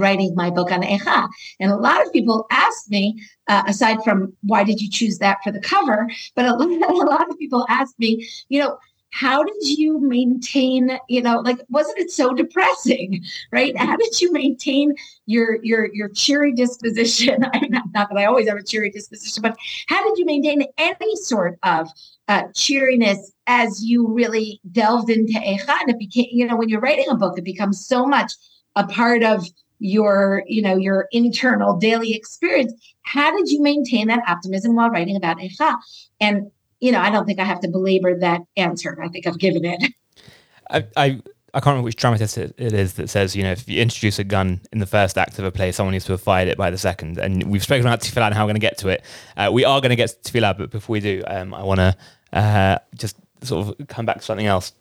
writing 0.00 0.34
my 0.34 0.50
book 0.50 0.72
on 0.72 0.82
Echa. 0.82 1.28
And 1.60 1.70
a 1.70 1.76
lot 1.76 2.04
of 2.04 2.12
people 2.12 2.46
ask 2.50 2.90
me, 2.90 3.20
uh, 3.48 3.62
aside 3.66 4.02
from 4.02 4.32
why 4.42 4.64
did 4.64 4.80
you 4.80 4.90
choose 4.90 5.18
that 5.18 5.38
for 5.44 5.52
the 5.52 5.60
cover, 5.60 6.08
but 6.34 6.44
a, 6.44 6.54
a 6.54 7.04
lot 7.04 7.30
of 7.30 7.38
people 7.38 7.66
ask 7.68 7.94
me, 7.98 8.28
you 8.48 8.60
know, 8.60 8.78
how 9.10 9.42
did 9.42 9.62
you 9.62 9.98
maintain 10.00 10.98
you 11.08 11.20
know 11.20 11.40
like 11.40 11.60
wasn't 11.68 11.98
it 11.98 12.10
so 12.10 12.32
depressing 12.32 13.22
right? 13.52 13.76
How 13.76 13.96
did 13.96 14.20
you 14.20 14.32
maintain 14.32 14.94
your 15.26 15.62
your 15.62 15.92
your 15.92 16.08
cheery 16.08 16.52
disposition? 16.52 17.44
I 17.52 17.60
mean 17.60 17.72
not, 17.72 17.92
that 17.92 18.08
i 18.16 18.24
always 18.24 18.48
have 18.48 18.58
a 18.58 18.62
cheery 18.62 18.90
disposition 18.90 19.42
but 19.42 19.56
how 19.88 20.02
did 20.08 20.18
you 20.18 20.24
maintain 20.24 20.64
any 20.78 21.16
sort 21.16 21.58
of 21.62 21.88
uh, 22.28 22.44
cheeriness 22.54 23.32
as 23.46 23.82
you 23.82 24.06
really 24.06 24.60
delved 24.70 25.10
into 25.10 25.32
Eicha 25.32 25.76
and 25.80 25.90
it 25.90 25.98
became 25.98 26.28
you 26.30 26.46
know 26.46 26.56
when 26.56 26.68
you're 26.68 26.80
writing 26.80 27.08
a 27.08 27.16
book 27.16 27.36
it 27.36 27.44
becomes 27.44 27.84
so 27.84 28.06
much 28.06 28.32
a 28.76 28.86
part 28.86 29.22
of 29.22 29.44
your 29.80 30.44
you 30.46 30.62
know 30.62 30.76
your 30.76 31.08
internal 31.10 31.76
daily 31.76 32.14
experience 32.14 32.72
how 33.02 33.34
did 33.36 33.48
you 33.50 33.60
maintain 33.62 34.06
that 34.06 34.22
optimism 34.28 34.74
while 34.74 34.90
writing 34.90 35.16
about 35.16 35.38
Eicha 35.38 35.76
and 36.20 36.50
you 36.80 36.90
know, 36.92 37.00
I 37.00 37.10
don't 37.10 37.26
think 37.26 37.38
I 37.38 37.44
have 37.44 37.60
to 37.60 37.68
belabor 37.68 38.18
that 38.18 38.40
answer. 38.56 38.98
I 39.02 39.08
think 39.08 39.26
I've 39.26 39.38
given 39.38 39.64
it. 39.64 39.92
I, 40.70 40.86
I, 40.96 41.04
I 41.52 41.58
can't 41.60 41.66
remember 41.66 41.84
which 41.84 41.96
dramatist 41.96 42.38
it 42.38 42.54
is 42.58 42.94
that 42.94 43.10
says, 43.10 43.36
you 43.36 43.42
know, 43.42 43.52
if 43.52 43.68
you 43.68 43.80
introduce 43.80 44.18
a 44.18 44.24
gun 44.24 44.60
in 44.72 44.78
the 44.78 44.86
first 44.86 45.18
act 45.18 45.38
of 45.38 45.44
a 45.44 45.52
play, 45.52 45.72
someone 45.72 45.92
needs 45.92 46.04
to 46.06 46.12
have 46.12 46.22
fired 46.22 46.48
it 46.48 46.56
by 46.56 46.70
the 46.70 46.78
second. 46.78 47.18
And 47.18 47.44
we've 47.44 47.62
spoken 47.62 47.86
about 47.86 48.00
tefillah 48.00 48.26
and 48.26 48.34
how 48.34 48.44
we're 48.44 48.52
going 48.52 48.60
to 48.60 48.60
get 48.60 48.78
to 48.78 48.88
it. 48.88 49.04
Uh, 49.36 49.50
we 49.52 49.64
are 49.64 49.80
going 49.80 49.90
to 49.90 49.96
get 49.96 50.22
to 50.22 50.32
tefillah, 50.32 50.56
but 50.56 50.70
before 50.70 50.94
we 50.94 51.00
do, 51.00 51.22
um, 51.26 51.52
I 51.52 51.62
want 51.62 51.78
to 51.78 51.96
uh, 52.32 52.78
just 52.94 53.16
sort 53.42 53.68
of 53.80 53.88
come 53.88 54.06
back 54.06 54.18
to 54.18 54.22
something 54.22 54.46
else. 54.46 54.72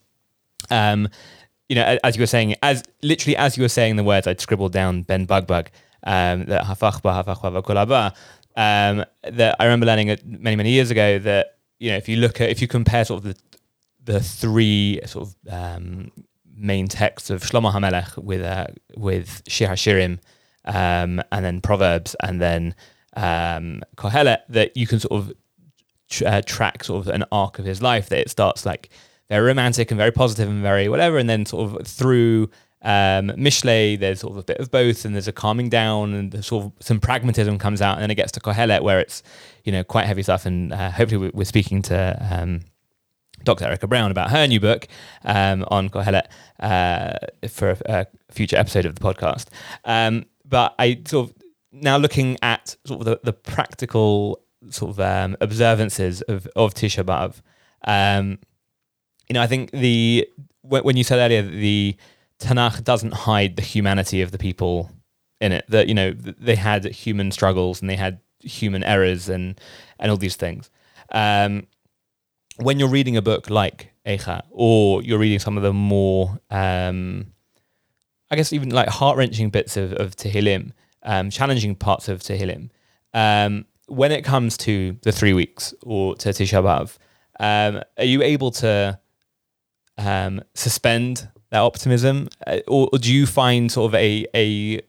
Um, 0.70 1.10
you 1.70 1.76
know, 1.76 1.98
as 2.04 2.18
you 2.18 2.22
were 2.22 2.28
saying, 2.28 2.56
as 2.64 2.84
literally 3.02 3.38
as 3.38 3.56
you 3.56 3.64
were 3.64 3.70
saying 3.70 3.96
the 3.96 4.04
words, 4.04 4.28
I'd 4.28 4.42
scribbled 4.42 4.74
down 4.74 5.04
Ben 5.04 5.26
Bag 5.26 5.48
Bag, 5.48 5.72
um, 6.04 6.46
that 6.46 6.64
hafachba 6.64 7.24
hafachba 7.24 8.14
um, 8.56 9.06
that 9.24 9.56
I 9.60 9.64
remember 9.64 9.86
learning 9.86 10.18
many 10.26 10.56
many 10.56 10.72
years 10.72 10.92
ago 10.92 11.20
that 11.20 11.60
you 11.80 11.92
know, 11.92 11.98
if 11.98 12.10
you 12.10 12.18
look 12.18 12.42
at 12.42 12.50
if 12.50 12.62
you 12.62 12.68
compare 12.68 13.06
sort 13.06 13.24
of 13.24 13.34
the 13.34 13.40
the 14.04 14.20
three 14.20 15.00
sort 15.06 15.30
of 15.30 15.54
um, 15.54 16.12
main 16.56 16.88
texts 16.88 17.30
of 17.30 17.42
Shlomo 17.42 17.72
HaMelech 17.72 18.18
with 18.22 18.42
uh, 18.42 18.68
with 18.98 19.44
Shir 19.48 19.68
HaShirim, 19.68 20.20
um, 20.66 21.22
and 21.32 21.46
then 21.46 21.62
Proverbs, 21.62 22.16
and 22.22 22.42
then 22.42 22.76
um, 23.16 23.82
Kohelet, 23.96 24.40
that 24.50 24.76
you 24.76 24.88
can 24.88 25.00
sort 25.00 25.24
of 25.24 25.34
uh, 26.26 26.42
track 26.46 26.84
sort 26.84 27.08
of 27.08 27.14
an 27.14 27.24
arc 27.32 27.60
of 27.60 27.66
his 27.66 27.82
life. 27.82 28.10
That 28.10 28.20
it 28.20 28.30
starts 28.30 28.66
like 28.66 28.90
very 29.30 29.46
romantic 29.46 29.92
and 29.92 29.98
very 29.98 30.12
positive 30.12 30.50
and 30.50 30.62
very 30.62 30.90
whatever, 30.90 31.18
and 31.18 31.30
then 31.30 31.46
sort 31.46 31.80
of 31.80 31.88
through 31.88 32.50
um, 32.82 33.30
Mishle, 33.32 34.00
there's 34.00 34.22
sort 34.22 34.32
of 34.32 34.38
a 34.38 34.44
bit 34.44 34.58
of 34.58 34.72
both, 34.72 35.06
and 35.06 35.14
there's 35.14 35.28
a 35.28 35.34
calming 35.34 35.70
down, 35.70 36.14
and 36.14 36.46
sort 36.46 36.66
of 36.66 36.72
some 36.80 37.00
pragmatism 37.00 37.58
comes 37.58 37.82
out, 37.82 37.96
and 37.96 38.04
then 38.04 38.12
it 38.12 38.16
gets 38.16 38.32
to 38.34 38.40
Kohelet, 38.40 38.82
where 38.82 39.00
it's 39.00 39.22
you 39.66 39.72
know 39.72 39.84
quite 39.84 40.06
heavy 40.06 40.24
stuff. 40.24 40.46
And 40.46 40.74
uh, 40.74 40.92
hopefully, 40.92 41.32
we're 41.34 41.44
speaking 41.44 41.82
to 41.84 42.18
um, 42.32 42.62
Dr. 43.44 43.66
Erica 43.66 43.88
Brown 43.88 44.12
about 44.12 44.32
her 44.32 44.48
new 44.48 44.60
book 44.60 44.88
um, 45.24 45.66
on 45.70 45.90
Kohelet 45.90 46.28
uh, 46.60 47.18
for 47.48 47.72
a, 47.72 47.78
a, 47.86 48.08
future 48.32 48.58
episode 48.58 48.86
of 48.86 48.96
the 48.96 49.02
podcast. 49.02 49.48
Um, 49.86 50.26
but 50.46 50.74
I 50.80 51.02
sort 51.06 51.30
of 51.30 51.36
now 51.72 51.98
looking 51.98 52.38
at 52.42 52.76
sort 52.86 53.02
of 53.02 53.06
the, 53.06 53.20
the 53.24 53.34
practical 53.34 54.42
sort 54.70 54.92
of 54.92 55.00
um, 55.00 55.38
observances 55.42 56.22
of 56.24 56.48
of 56.56 56.74
Tisha 56.74 57.04
B'av. 57.04 57.42
You 59.30 59.36
know, 59.36 59.42
I 59.42 59.48
think 59.48 59.72
the 59.72 60.28
when 60.62 60.98
you 60.98 61.04
said 61.04 61.20
earlier 61.20 61.42
that 61.42 61.52
the 61.52 61.96
Tanakh 62.40 62.84
doesn't 62.84 63.14
hide 63.14 63.56
the 63.56 63.62
humanity 63.62 64.22
of 64.22 64.32
the 64.32 64.38
people 64.38 64.92
in 65.40 65.52
it. 65.52 65.66
That 65.70 65.88
you 65.88 65.94
know 65.94 66.12
they 66.12 66.56
had 66.56 66.86
human 66.86 67.32
struggles 67.32 67.82
and 67.82 67.90
they 67.90 67.96
had 67.96 68.20
human 68.40 68.84
errors 68.84 69.30
and 69.30 69.60
and 70.00 70.10
all 70.12 70.18
these 70.18 70.36
things. 70.36 70.70
Um, 71.12 71.68
when 72.58 72.80
you're 72.80 72.90
reading 72.90 73.18
a 73.18 73.22
book 73.22 73.50
like 73.50 73.94
Eicha, 74.06 74.42
or 74.50 75.02
you're 75.04 75.20
reading 75.20 75.40
some 75.40 75.58
of 75.58 75.64
the 75.64 75.74
more, 75.74 76.40
um, 76.50 77.34
I 78.32 78.36
guess 78.36 78.52
even 78.52 78.70
like 78.70 78.90
heart 78.90 79.18
wrenching 79.18 79.50
bits 79.50 79.78
of, 79.78 79.94
of 79.94 80.16
Tehillim, 80.16 80.72
um, 81.04 81.30
challenging 81.30 81.76
parts 81.76 82.10
of 82.10 82.22
Tehillim, 82.22 82.70
um, 83.14 83.66
when 83.88 84.12
it 84.12 84.24
comes 84.24 84.58
to 84.58 84.98
the 85.04 85.12
three 85.12 85.34
weeks 85.34 85.74
or 85.84 86.16
to 86.16 86.30
Tisha 86.30 86.64
B'av, 86.64 86.98
um, 87.40 87.82
are 87.98 88.06
you 88.06 88.22
able 88.22 88.52
to 88.52 89.00
um, 90.00 90.42
suspend 90.56 91.28
that 91.52 91.60
optimism, 91.60 92.30
uh, 92.48 92.60
or, 92.68 92.90
or, 92.94 93.00
do 93.00 93.14
you 93.14 93.26
find 93.26 93.72
sort 93.72 93.90
of 93.90 93.96
a 93.96 94.26
a 94.34 94.82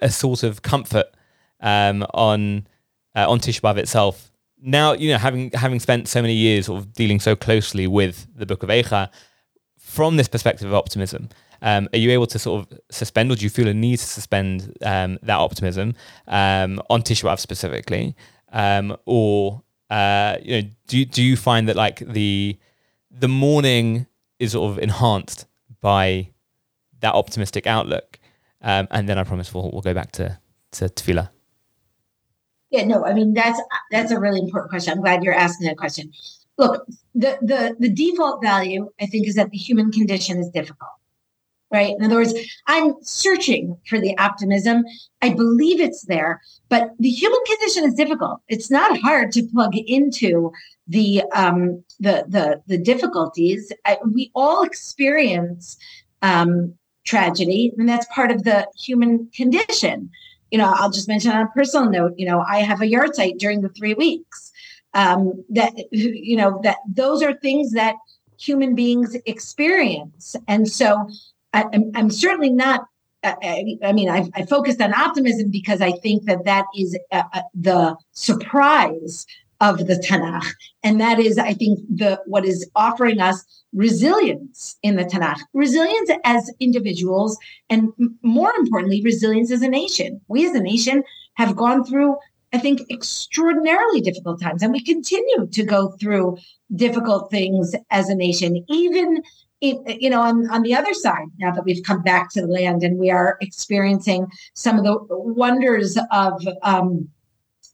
a 0.00 0.10
sort 0.10 0.42
of 0.42 0.62
comfort 0.62 1.06
um, 1.60 2.06
on 2.14 2.66
uh, 3.14 3.28
on 3.28 3.40
Tisha 3.40 3.60
B'av 3.60 3.76
itself? 3.76 4.30
Now, 4.62 4.92
you 4.92 5.10
know, 5.10 5.18
having 5.18 5.50
having 5.52 5.80
spent 5.80 6.08
so 6.08 6.22
many 6.22 6.34
years 6.34 6.66
sort 6.66 6.78
of 6.78 6.92
dealing 6.92 7.20
so 7.20 7.34
closely 7.34 7.86
with 7.86 8.26
the 8.34 8.46
Book 8.46 8.62
of 8.62 8.68
Eicha, 8.68 9.10
from 9.78 10.16
this 10.16 10.28
perspective 10.28 10.68
of 10.68 10.74
optimism, 10.74 11.28
um, 11.62 11.88
are 11.92 11.98
you 11.98 12.10
able 12.10 12.26
to 12.28 12.38
sort 12.38 12.70
of 12.70 12.80
suspend, 12.90 13.32
or 13.32 13.34
do 13.34 13.44
you 13.44 13.50
feel 13.50 13.68
a 13.68 13.74
need 13.74 13.98
to 13.98 14.06
suspend 14.06 14.76
um, 14.82 15.18
that 15.22 15.38
optimism 15.38 15.94
um, 16.28 16.80
on 16.90 17.02
Tisha 17.02 17.24
B'av 17.24 17.40
specifically, 17.40 18.14
um, 18.52 18.96
or 19.04 19.62
uh, 19.90 20.36
you 20.42 20.62
know, 20.62 20.68
do 20.86 21.04
do 21.04 21.22
you 21.24 21.36
find 21.36 21.68
that 21.68 21.76
like 21.76 21.98
the 21.98 22.56
the 23.18 23.28
mourning 23.28 24.06
is 24.38 24.52
sort 24.52 24.70
of 24.70 24.78
enhanced 24.78 25.46
by 25.80 26.30
that 27.00 27.14
optimistic 27.14 27.66
outlook. 27.66 28.18
Um, 28.62 28.88
and 28.90 29.08
then 29.08 29.18
I 29.18 29.24
promise 29.24 29.52
we'll, 29.52 29.70
we'll 29.70 29.82
go 29.82 29.94
back 29.94 30.12
to, 30.12 30.38
to 30.72 30.84
tefillah. 30.86 31.30
Yeah, 32.70 32.84
no, 32.84 33.04
I 33.04 33.14
mean 33.14 33.32
that's 33.32 33.60
that's 33.92 34.10
a 34.10 34.18
really 34.18 34.40
important 34.40 34.70
question. 34.70 34.92
I'm 34.92 35.00
glad 35.00 35.22
you're 35.22 35.34
asking 35.34 35.68
that 35.68 35.76
question. 35.76 36.10
Look, 36.58 36.84
the 37.14 37.38
the 37.40 37.76
the 37.78 37.88
default 37.88 38.42
value 38.42 38.90
I 39.00 39.06
think 39.06 39.28
is 39.28 39.36
that 39.36 39.50
the 39.50 39.56
human 39.56 39.92
condition 39.92 40.38
is 40.38 40.48
difficult. 40.48 40.90
Right. 41.72 41.96
In 41.98 42.04
other 42.04 42.16
words, 42.16 42.32
I'm 42.68 42.94
searching 43.02 43.76
for 43.88 43.98
the 43.98 44.16
optimism. 44.18 44.84
I 45.20 45.30
believe 45.30 45.80
it's 45.80 46.04
there, 46.04 46.40
but 46.68 46.90
the 47.00 47.10
human 47.10 47.40
condition 47.44 47.84
is 47.84 47.94
difficult. 47.94 48.40
It's 48.46 48.70
not 48.70 49.00
hard 49.00 49.32
to 49.32 49.42
plug 49.52 49.76
into 49.76 50.52
the 50.86 51.24
um, 51.34 51.82
the 51.98 52.24
the 52.28 52.62
the 52.68 52.78
difficulties. 52.78 53.72
I, 53.84 53.98
we 54.14 54.30
all 54.34 54.62
experience 54.62 55.76
um, 56.22 56.74
tragedy, 57.04 57.72
and 57.76 57.88
that's 57.88 58.06
part 58.14 58.30
of 58.30 58.44
the 58.44 58.68
human 58.76 59.28
condition. 59.34 60.10
You 60.52 60.58
know, 60.58 60.72
I'll 60.76 60.90
just 60.90 61.08
mention 61.08 61.32
on 61.32 61.46
a 61.46 61.50
personal 61.50 61.90
note. 61.90 62.12
You 62.16 62.26
know, 62.26 62.44
I 62.48 62.58
have 62.58 62.80
a 62.80 62.84
yahrzeit 62.84 63.38
during 63.38 63.62
the 63.62 63.70
three 63.70 63.94
weeks. 63.94 64.52
Um, 64.94 65.44
that 65.50 65.72
you 65.90 66.36
know 66.36 66.60
that 66.62 66.76
those 66.88 67.22
are 67.22 67.34
things 67.34 67.72
that 67.72 67.96
human 68.38 68.76
beings 68.76 69.16
experience, 69.26 70.36
and 70.46 70.68
so 70.68 71.08
I, 71.56 71.64
am 71.72 71.90
I'm 71.94 72.10
certainly 72.10 72.50
not. 72.50 72.82
I, 73.24 73.76
I 73.82 73.92
mean, 73.92 74.08
I, 74.08 74.28
I, 74.34 74.44
focused 74.44 74.80
on 74.80 74.94
optimism 74.94 75.50
because 75.50 75.80
I 75.80 75.90
think 75.90 76.24
that 76.26 76.44
that 76.44 76.66
is 76.76 76.96
uh, 77.10 77.24
uh, 77.32 77.40
the 77.54 77.96
surprise 78.12 79.26
of 79.60 79.78
the 79.78 79.94
Tanakh, 79.94 80.46
and 80.84 81.00
that 81.00 81.18
is, 81.18 81.38
I 81.38 81.54
think, 81.54 81.80
the 81.88 82.20
what 82.26 82.44
is 82.44 82.70
offering 82.76 83.18
us 83.20 83.42
resilience 83.72 84.76
in 84.82 84.94
the 84.96 85.04
Tanakh, 85.04 85.40
resilience 85.54 86.10
as 86.24 86.52
individuals, 86.60 87.36
and 87.68 87.90
more 88.22 88.52
importantly, 88.58 89.02
resilience 89.02 89.50
as 89.50 89.62
a 89.62 89.68
nation. 89.68 90.20
We 90.28 90.46
as 90.46 90.54
a 90.54 90.60
nation 90.60 91.02
have 91.34 91.56
gone 91.56 91.84
through 91.84 92.16
I 92.52 92.58
think, 92.58 92.82
extraordinarily 92.90 94.00
difficult 94.00 94.40
times. 94.40 94.62
And 94.62 94.72
we 94.72 94.82
continue 94.82 95.46
to 95.52 95.64
go 95.64 95.88
through 96.00 96.38
difficult 96.74 97.30
things 97.30 97.74
as 97.90 98.08
a 98.08 98.14
nation, 98.14 98.64
even 98.68 99.22
you 99.60 100.10
know, 100.10 100.20
on, 100.20 100.48
on 100.50 100.62
the 100.62 100.74
other 100.74 100.92
side, 100.92 101.26
now 101.38 101.50
that 101.50 101.64
we've 101.64 101.82
come 101.82 102.02
back 102.02 102.30
to 102.30 102.42
the 102.42 102.46
land 102.46 102.82
and 102.82 102.98
we 102.98 103.10
are 103.10 103.38
experiencing 103.40 104.26
some 104.54 104.78
of 104.78 104.84
the 104.84 104.98
wonders 105.10 105.96
of 106.12 106.46
um, 106.62 107.08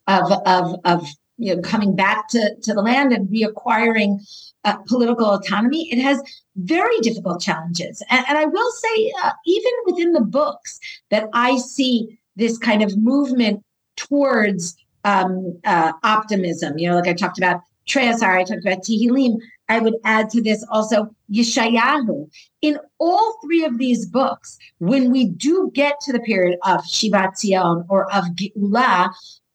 of 0.07 0.31
of 0.47 0.81
of 0.85 1.07
you 1.39 1.55
know 1.55 1.63
coming 1.63 1.97
back 1.97 2.29
to, 2.29 2.55
to 2.63 2.73
the 2.73 2.83
land 2.83 3.13
and 3.13 3.29
reacquiring 3.29 4.21
uh, 4.65 4.77
political 4.87 5.27
autonomy, 5.27 5.91
it 5.91 6.01
has 6.01 6.23
very 6.57 6.99
difficult 7.01 7.41
challenges. 7.41 8.03
And, 8.11 8.25
and 8.29 8.39
I 8.39 8.45
will 8.45 8.71
say, 8.71 9.13
uh, 9.25 9.33
even 9.47 9.73
within 9.87 10.13
the 10.13 10.21
books, 10.21 10.79
that 11.11 11.29
I 11.33 11.57
see 11.57 12.19
this 12.37 12.59
kind 12.59 12.83
of 12.83 12.97
movement 12.97 13.65
towards 13.97 14.77
um, 15.05 15.59
uh, 15.65 15.93
optimism. 16.05 16.79
You 16.79 16.91
know, 16.91 16.97
like 16.97 17.09
I 17.09 17.13
talked 17.13 17.39
about 17.39 17.61
Trei 17.87 18.09
Asar, 18.09 18.39
I 18.39 18.45
talked 18.45 18.65
about 18.65 18.85
Tehillim. 18.85 19.39
I 19.73 19.79
would 19.79 19.97
add 20.05 20.29
to 20.31 20.43
this 20.43 20.63
also 20.71 21.15
Yeshayahu. 21.33 22.31
In 22.61 22.79
all 22.99 23.39
three 23.43 23.65
of 23.65 23.79
these 23.79 24.05
books, 24.05 24.59
when 24.81 25.11
we 25.11 25.25
do 25.25 25.71
get 25.73 25.99
to 26.03 26.13
the 26.13 26.21
period 26.21 26.59
of 26.63 26.83
Shivat 26.83 27.39
Zion 27.39 27.87
or 27.89 28.13
of 28.13 28.25
Geulah, 28.37 29.11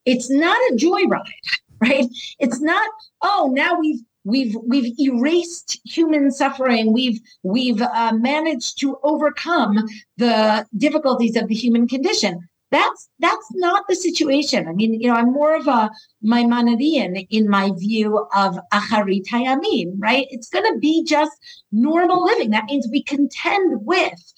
it's 0.05 0.32
not 0.32 0.57
a 0.72 0.76
joyride, 0.76 1.43
right? 1.82 2.07
It's 2.39 2.59
not, 2.59 2.89
oh, 3.22 3.51
now 3.53 3.80
we've 3.80 4.01
we've 4.24 4.55
we've 4.65 4.99
erased 4.99 5.80
human 5.86 6.32
suffering 6.32 6.91
we've 6.91 7.22
we've 7.43 7.82
uh, 7.82 8.11
managed 8.13 8.78
to 8.78 8.97
overcome 9.03 9.88
the 10.18 10.65
difficulties 10.76 11.38
of 11.38 11.47
the 11.47 11.55
human 11.55 11.88
condition 11.88 12.45
that's 12.72 13.09
that's 13.20 13.47
not 13.53 13.86
the 13.88 13.95
situation. 13.95 14.68
I 14.68 14.74
mean, 14.74 14.99
you 14.99 15.07
know, 15.07 15.15
I'm 15.15 15.32
more 15.32 15.55
of 15.55 15.68
a 15.68 15.89
Maimonidean 16.24 17.28
in 17.30 17.49
my 17.49 17.72
view 17.78 18.28
of 18.36 18.59
Acharit 18.74 19.28
Hayamim, 19.28 19.93
right? 19.97 20.28
It's 20.30 20.49
going 20.49 20.72
to 20.74 20.80
be 20.80 21.03
just 21.03 21.32
normal 21.72 22.24
living. 22.24 22.49
That 22.49 22.65
means 22.65 22.88
we 22.88 23.03
contend 23.03 23.86
with, 23.86 24.34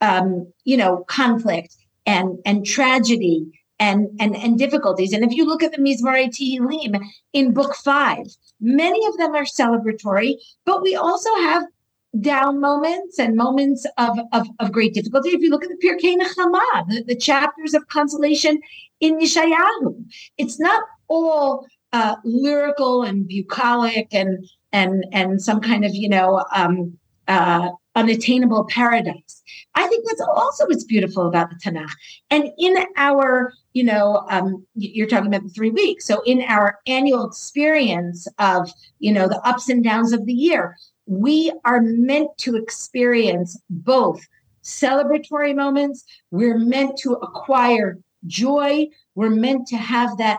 um, 0.00 0.52
you 0.64 0.76
know, 0.76 1.04
conflict 1.08 1.76
and 2.06 2.38
and 2.44 2.64
tragedy 2.64 3.46
and 3.80 4.08
and 4.20 4.36
and 4.36 4.58
difficulties. 4.58 5.12
And 5.12 5.24
if 5.24 5.32
you 5.32 5.44
look 5.44 5.62
at 5.62 5.72
the 5.72 5.78
Mizmorei 5.78 6.28
Tehillim 6.28 7.04
in 7.32 7.52
Book 7.52 7.74
Five, 7.74 8.26
many 8.60 9.04
of 9.06 9.16
them 9.18 9.34
are 9.34 9.44
celebratory, 9.44 10.36
but 10.64 10.82
we 10.82 10.94
also 10.94 11.34
have 11.36 11.64
down 12.20 12.60
moments 12.60 13.18
and 13.18 13.36
moments 13.36 13.86
of, 13.96 14.18
of, 14.32 14.46
of 14.60 14.72
great 14.72 14.94
difficulty. 14.94 15.30
If 15.30 15.40
you 15.40 15.50
look 15.50 15.64
at 15.64 15.70
the 15.70 15.76
Pirkei 15.76 16.16
Nechama, 16.16 16.88
the, 16.88 17.04
the 17.04 17.16
chapters 17.16 17.74
of 17.74 17.88
consolation 17.88 18.60
in 19.00 19.18
Yeshayahu, 19.18 20.04
it's 20.36 20.60
not 20.60 20.82
all 21.08 21.66
uh, 21.92 22.16
lyrical 22.24 23.02
and 23.02 23.28
bucolic 23.28 24.08
and 24.12 24.46
and 24.72 25.04
and 25.12 25.42
some 25.42 25.60
kind 25.60 25.84
of 25.84 25.94
you 25.94 26.08
know 26.08 26.42
um, 26.54 26.96
uh, 27.28 27.68
unattainable 27.94 28.64
paradise. 28.64 29.42
I 29.74 29.86
think 29.86 30.06
that's 30.06 30.20
also 30.20 30.66
what's 30.66 30.84
beautiful 30.84 31.26
about 31.28 31.50
the 31.50 31.56
Tanakh. 31.56 31.92
And 32.30 32.50
in 32.58 32.76
our, 32.96 33.52
you 33.72 33.84
know, 33.84 34.26
um, 34.30 34.66
you're 34.74 35.06
talking 35.06 35.26
about 35.26 35.42
the 35.42 35.50
three 35.50 35.70
weeks. 35.70 36.06
So 36.06 36.22
in 36.24 36.42
our 36.42 36.78
annual 36.86 37.26
experience 37.26 38.26
of, 38.38 38.70
you 38.98 39.12
know, 39.12 39.28
the 39.28 39.40
ups 39.46 39.68
and 39.68 39.84
downs 39.84 40.12
of 40.12 40.26
the 40.26 40.32
year, 40.32 40.76
we 41.06 41.52
are 41.64 41.80
meant 41.80 42.30
to 42.38 42.56
experience 42.56 43.60
both 43.68 44.20
celebratory 44.62 45.54
moments. 45.54 46.04
We're 46.30 46.58
meant 46.58 46.96
to 46.98 47.14
acquire 47.14 47.98
joy. 48.26 48.88
We're 49.14 49.30
meant 49.30 49.66
to 49.68 49.76
have 49.76 50.16
that 50.18 50.38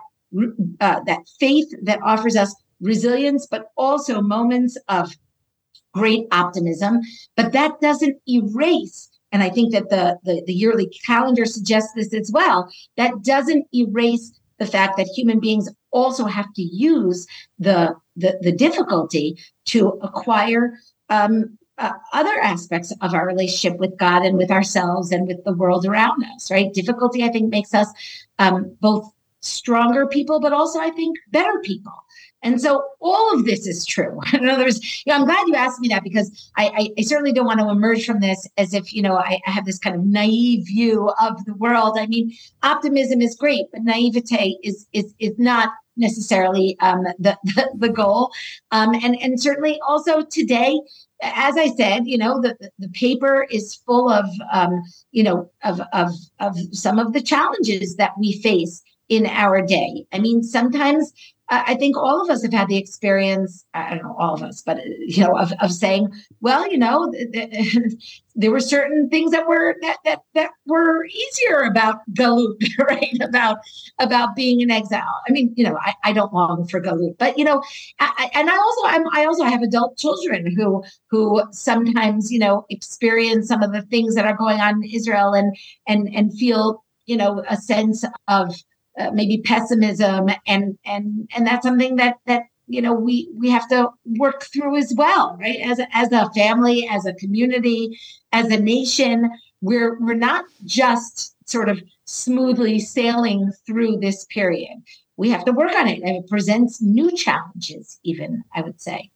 uh, 0.82 1.00
that 1.06 1.20
faith 1.40 1.68
that 1.84 2.00
offers 2.04 2.36
us 2.36 2.56
resilience, 2.82 3.46
but 3.46 3.68
also 3.78 4.22
moments 4.22 4.78
of 4.88 5.16
great 5.94 6.26
optimism. 6.32 7.02
But 7.36 7.52
that 7.52 7.80
doesn't 7.82 8.18
erase. 8.28 9.10
And 9.32 9.44
I 9.44 9.50
think 9.50 9.72
that 9.74 9.90
the, 9.90 10.18
the, 10.24 10.44
the 10.46 10.54
yearly 10.54 10.88
calendar 11.06 11.46
suggests 11.46 11.94
this 11.94 12.14
as 12.14 12.32
well. 12.32 12.70
That 12.98 13.24
doesn't 13.24 13.68
erase 13.74 14.32
the 14.60 14.66
fact 14.66 14.98
that 14.98 15.08
human 15.08 15.40
beings 15.40 15.70
also 15.92 16.26
have 16.26 16.52
to 16.56 16.62
use 16.62 17.26
the 17.60 17.96
the, 18.16 18.38
the 18.42 18.52
difficulty 18.52 19.38
to 19.66 19.90
acquire 20.02 20.78
um, 21.10 21.58
uh, 21.78 21.94
other 22.14 22.40
aspects 22.40 22.94
of 23.02 23.14
our 23.14 23.26
relationship 23.26 23.80
with 23.80 23.98
God 23.98 24.24
and 24.24 24.38
with 24.38 24.52
ourselves 24.52 25.12
and 25.12 25.28
with 25.28 25.44
the 25.44 25.54
world 25.54 25.86
around 25.86 26.24
us, 26.36 26.52
right? 26.52 26.74
Difficulty, 26.74 27.24
I 27.24 27.30
think, 27.30 27.50
makes 27.50 27.74
us 27.74 27.88
um, 28.40 28.76
both 28.80 29.12
stronger 29.42 30.08
people, 30.08 30.40
but 30.40 30.54
also, 30.54 30.80
I 30.80 30.92
think, 30.92 31.18
better 31.32 31.60
people. 31.64 31.94
And 32.44 32.62
so 32.62 32.84
all 33.00 33.34
of 33.34 33.46
this 33.46 33.66
is 33.66 33.86
true. 33.86 34.20
In 34.34 34.50
other 34.50 34.66
words, 34.66 35.04
you 35.06 35.12
know, 35.12 35.20
I'm 35.20 35.26
glad 35.26 35.48
you 35.48 35.56
asked 35.56 35.80
me 35.80 35.88
that 35.90 36.04
because 36.04 36.52
I, 36.58 36.68
I, 36.68 36.90
I 37.00 37.02
certainly 37.02 37.32
don't 37.32 37.46
want 37.46 37.60
to 37.60 37.70
emerge 37.70 38.06
from 38.06 38.20
this 38.20 38.48
as 38.58 38.74
if, 38.74 38.94
you 38.94 39.02
know, 39.02 39.16
I, 39.16 39.40
I, 39.48 39.52
have 39.52 39.66
this 39.66 39.80
kind 39.80 39.96
of 39.96 40.04
naive 40.04 40.68
view 40.68 41.10
of 41.22 41.44
the 41.46 41.54
world. 41.56 41.98
I 41.98 42.06
mean, 42.06 42.34
optimism 42.62 43.22
is 43.22 43.36
great, 43.36 43.68
but 43.72 43.84
naivete 43.84 44.58
is 44.62 44.86
is 44.92 45.14
is 45.20 45.34
not 45.40 45.70
necessarily 45.96 46.78
um, 46.80 47.04
the, 47.20 47.38
the, 47.44 47.70
the 47.76 47.90
goal. 47.90 48.32
Um, 48.72 48.94
and 48.96 49.20
and 49.22 49.42
certainly 49.42 49.80
also 49.88 50.24
today, 50.24 50.80
as 51.22 51.58
I 51.58 51.68
said, 51.68 52.08
you 52.08 52.18
know, 52.18 52.42
the 52.42 52.58
the 52.80 52.90
paper 52.90 53.48
is 53.50 53.76
full 53.76 54.10
of 54.10 54.26
um, 54.52 54.84
you 55.12 55.24
know 55.24 55.50
of 55.64 55.82
of 55.94 56.12
of 56.40 56.58
some 56.72 57.00
of 57.00 57.14
the 57.14 57.22
challenges 57.22 57.96
that 57.96 58.14
we 58.20 58.42
face 58.42 58.84
in 59.10 59.26
our 59.28 59.62
day. 59.62 60.06
I 60.12 60.20
mean, 60.20 60.44
sometimes 60.44 61.14
I 61.68 61.76
think 61.76 61.98
all 61.98 62.22
of 62.22 62.30
us 62.30 62.42
have 62.44 62.54
had 62.54 62.68
the 62.68 62.78
experience, 62.78 63.66
I 63.74 63.90
don't 63.90 64.04
know, 64.04 64.16
all 64.18 64.34
of 64.34 64.42
us, 64.44 64.62
but, 64.62 64.84
you 64.86 65.24
know, 65.24 65.38
of, 65.38 65.52
of 65.60 65.72
saying, 65.72 66.12
well, 66.42 66.70
you 66.72 66.78
know, 66.78 67.12
th- 67.12 67.32
th- 67.32 67.94
there 68.36 68.52
were 68.52 68.60
certain 68.60 69.10
things 69.10 69.32
that 69.32 69.48
were, 69.48 69.76
that, 69.82 69.98
that, 70.06 70.22
that 70.36 70.52
were 70.66 71.06
easier 71.06 71.62
about 71.62 71.98
Galut, 72.14 72.56
right? 72.88 73.18
About, 73.22 73.58
about 74.00 74.36
being 74.36 74.62
in 74.62 74.72
exile. 74.72 75.22
I 75.28 75.32
mean, 75.32 75.54
you 75.56 75.64
know, 75.64 75.78
I, 75.82 75.94
I 76.04 76.14
don't 76.14 76.34
long 76.34 76.68
for 76.68 76.82
Galut, 76.82 77.18
but, 77.18 77.38
you 77.38 77.44
know, 77.44 77.62
I, 78.00 78.30
and 78.34 78.50
I 78.50 78.58
also, 78.58 78.82
I'm, 78.86 79.04
I 79.14 79.26
also 79.26 79.44
have 79.44 79.62
adult 79.62 79.98
children 79.98 80.56
who, 80.56 80.84
who 81.10 81.44
sometimes, 81.52 82.32
you 82.32 82.40
know, 82.40 82.66
experience 82.70 83.48
some 83.48 83.64
of 83.64 83.72
the 83.74 83.82
things 83.84 84.16
that 84.16 84.26
are 84.26 84.38
going 84.38 84.60
on 84.60 84.84
in 84.84 84.90
Israel 84.90 85.34
and, 85.34 85.56
and, 85.88 86.08
and 86.16 86.38
feel, 86.38 86.84
you 87.06 87.18
know, 87.18 87.44
a 87.50 87.58
sense 87.58 88.06
of, 88.28 88.56
uh, 89.00 89.12
maybe 89.12 89.38
pessimism 89.40 90.30
and 90.48 90.78
and 90.86 91.30
and 91.36 91.48
that's 91.48 91.66
something 91.66 91.96
that 91.96 92.18
that 92.26 92.44
you 92.68 92.82
know 92.82 92.94
we 92.94 93.30
we 93.36 93.50
have 93.50 93.68
to 93.68 93.90
work 94.18 94.44
through 94.44 94.78
as 94.78 94.94
well 94.96 95.38
right? 95.40 95.60
As 95.62 95.80
a, 95.80 95.88
as 95.96 96.12
a 96.12 96.30
family 96.32 96.88
as 96.88 97.06
a 97.06 97.14
community 97.14 97.98
as 98.32 98.48
a 98.48 98.60
nation 98.60 99.30
we're 99.62 100.00
we're 100.00 100.14
not 100.14 100.46
just 100.66 101.36
sort 101.50 101.70
of 101.70 101.82
smoothly 102.06 102.80
sailing 102.80 103.52
through 103.66 103.98
this 103.98 104.26
period. 104.26 104.78
We 105.18 105.30
have 105.30 105.46
to 105.46 105.52
work 105.52 105.74
on 105.74 105.88
it. 105.88 106.02
And 106.02 106.18
it 106.18 106.28
presents 106.28 106.82
new 106.82 107.12
challenges 107.16 108.00
even 108.04 108.44
i 108.56 108.62
would 108.62 108.82
say. 108.82 109.10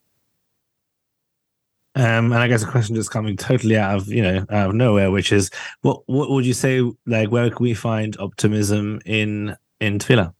Um, 1.95 2.31
and 2.31 2.35
I 2.35 2.47
guess 2.47 2.61
a 2.61 2.67
question 2.67 2.95
just 2.95 3.09
coming 3.09 3.35
totally 3.35 3.75
out 3.75 3.97
of 3.97 4.07
you 4.07 4.21
know 4.21 4.45
out 4.51 4.69
of 4.69 4.75
nowhere, 4.75 5.09
which 5.09 5.31
is 5.31 5.49
what 5.81 6.03
what 6.05 6.29
would 6.29 6.45
you 6.45 6.53
say 6.53 6.83
like 7.07 7.31
where 7.31 7.49
can 7.49 7.63
we 7.63 7.73
find 7.73 8.15
optimism 8.19 9.01
in 9.03 9.55
in 9.79 9.99
tefillah? 9.99 10.33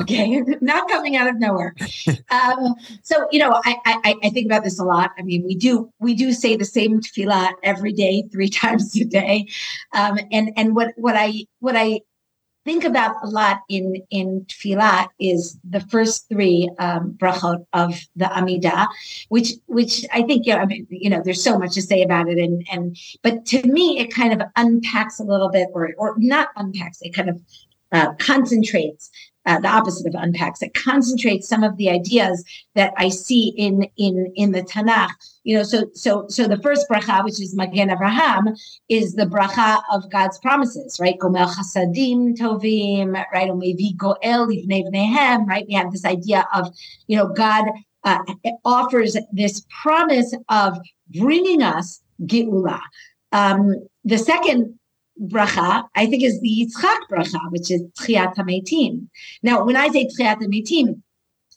okay, 0.00 0.40
not 0.60 0.88
coming 0.88 1.16
out 1.16 1.28
of 1.28 1.38
nowhere. 1.38 1.74
um, 2.30 2.74
so 3.02 3.26
you 3.30 3.38
know, 3.38 3.60
I, 3.64 3.76
I, 3.86 4.14
I 4.22 4.30
think 4.30 4.46
about 4.46 4.64
this 4.64 4.78
a 4.78 4.84
lot. 4.84 5.10
I 5.18 5.22
mean, 5.22 5.44
we 5.44 5.54
do 5.54 5.92
we 5.98 6.14
do 6.14 6.32
say 6.32 6.56
the 6.56 6.64
same 6.64 7.00
tefillah 7.00 7.52
every 7.62 7.92
day, 7.92 8.24
three 8.32 8.48
times 8.62 8.96
a 8.96 9.04
day, 9.04 9.46
um, 9.94 10.18
and 10.32 10.50
and 10.56 10.74
what 10.74 10.92
what 10.96 11.16
I 11.16 11.46
what 11.60 11.76
I 11.76 12.00
think 12.64 12.84
about 12.84 13.16
a 13.22 13.28
lot 13.28 13.60
in 13.68 13.96
in 14.10 14.44
tefillah 14.46 15.08
is 15.18 15.58
the 15.68 15.80
first 15.80 16.28
three 16.28 16.68
um, 16.78 17.16
brachot 17.18 17.64
of 17.72 17.98
the 18.16 18.26
Amidah, 18.26 18.86
which 19.28 19.52
which 19.66 20.04
I 20.12 20.22
think 20.22 20.46
you 20.46 20.54
know, 20.54 20.60
I 20.60 20.66
mean, 20.66 20.86
you 20.90 21.10
know 21.10 21.22
there's 21.24 21.42
so 21.42 21.58
much 21.58 21.74
to 21.74 21.82
say 21.82 22.02
about 22.02 22.28
it, 22.28 22.38
and 22.38 22.66
and 22.70 22.96
but 23.22 23.46
to 23.46 23.62
me 23.62 23.98
it 23.98 24.12
kind 24.12 24.32
of 24.32 24.46
unpacks 24.56 25.18
a 25.18 25.24
little 25.24 25.48
bit, 25.48 25.68
or 25.72 25.94
or 25.96 26.14
not 26.18 26.48
unpacks, 26.56 26.98
it 27.00 27.14
kind 27.14 27.30
of 27.30 27.40
uh, 27.92 28.12
concentrates 28.14 29.10
uh, 29.48 29.58
the 29.60 29.68
opposite 29.68 30.06
of 30.06 30.20
unpacks. 30.20 30.60
It 30.60 30.74
concentrates 30.74 31.48
some 31.48 31.64
of 31.64 31.78
the 31.78 31.88
ideas 31.88 32.44
that 32.74 32.92
I 32.98 33.08
see 33.08 33.54
in 33.56 33.88
in 33.96 34.30
in 34.36 34.52
the 34.52 34.62
Tanakh. 34.62 35.10
You 35.44 35.56
know, 35.56 35.62
so 35.62 35.86
so 35.94 36.26
so 36.28 36.46
the 36.46 36.58
first 36.58 36.86
bracha, 36.90 37.24
which 37.24 37.40
is 37.40 37.56
Magen 37.56 37.90
Abraham, 37.90 38.54
is 38.90 39.14
the 39.14 39.24
bracha 39.24 39.80
of 39.90 40.10
God's 40.10 40.38
promises, 40.40 40.98
right? 41.00 41.18
Gomel 41.18 41.48
chasadim 41.48 42.36
tovim, 42.36 43.14
right? 43.32 43.96
Goel 43.96 44.18
right? 45.46 45.66
We 45.66 45.74
have 45.74 45.92
this 45.92 46.04
idea 46.04 46.46
of, 46.54 46.74
you 47.06 47.16
know, 47.16 47.28
God 47.28 47.64
uh, 48.04 48.18
offers 48.66 49.16
this 49.32 49.64
promise 49.82 50.34
of 50.50 50.78
bringing 51.18 51.62
us 51.62 52.02
geula. 52.24 52.80
Um, 53.32 53.86
the 54.04 54.18
second 54.18 54.77
bracha, 55.20 55.84
I 55.94 56.06
think, 56.06 56.22
is 56.22 56.40
the 56.40 56.48
Yitzchak 56.48 56.98
bracha, 57.10 57.40
which 57.50 57.70
is 57.70 57.82
Tchiat 58.00 58.34
HaMeitim. 58.36 59.08
Now, 59.42 59.64
when 59.64 59.76
I 59.76 59.88
say 59.88 60.06
Tchiat 60.06 60.40
HaMeitim, 60.40 61.00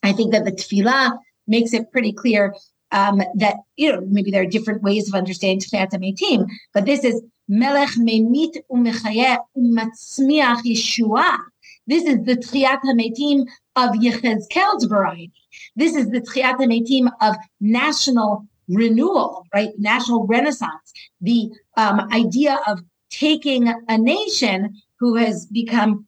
I 0.04 0.12
think 0.14 0.32
that 0.32 0.46
the 0.46 0.52
tefillah 0.52 1.18
makes 1.48 1.74
it 1.74 1.92
pretty 1.92 2.14
clear 2.14 2.56
um, 2.92 3.22
that, 3.36 3.58
you 3.76 3.92
know, 3.92 4.02
maybe 4.08 4.32
there 4.32 4.42
are 4.42 4.48
different 4.48 4.84
ways 4.84 5.08
of 5.08 5.16
understanding 5.16 5.60
Tchiat 5.60 5.92
HaMeitim, 5.92 6.48
but 6.74 6.86
this 6.86 7.04
is 7.04 7.22
Melech 7.48 7.90
Memit 7.98 8.58
Umechayeh 8.72 9.38
Umatzmiach 9.58 10.62
Yeshua. 10.66 11.38
This 11.88 12.04
is 12.04 12.24
the 12.26 12.36
Tchiat 12.36 12.80
HaMeitim 12.82 13.46
of 13.76 13.92
Yechezkel's 13.92 14.86
variety. 14.86 15.34
This 15.76 15.96
is 15.96 16.10
the 16.10 16.22
Tchiat 16.22 16.58
HaMeitim 16.58 17.12
of 17.22 17.36
national 17.60 18.46
renewal, 18.68 19.46
right? 19.54 19.70
National 19.78 20.26
renaissance. 20.28 20.94
The 21.20 21.50
um, 21.78 22.08
idea 22.12 22.60
of 22.68 22.82
taking 23.12 23.74
a 23.88 23.98
nation 23.98 24.82
who 25.00 25.16
has 25.16 25.46
become 25.46 26.08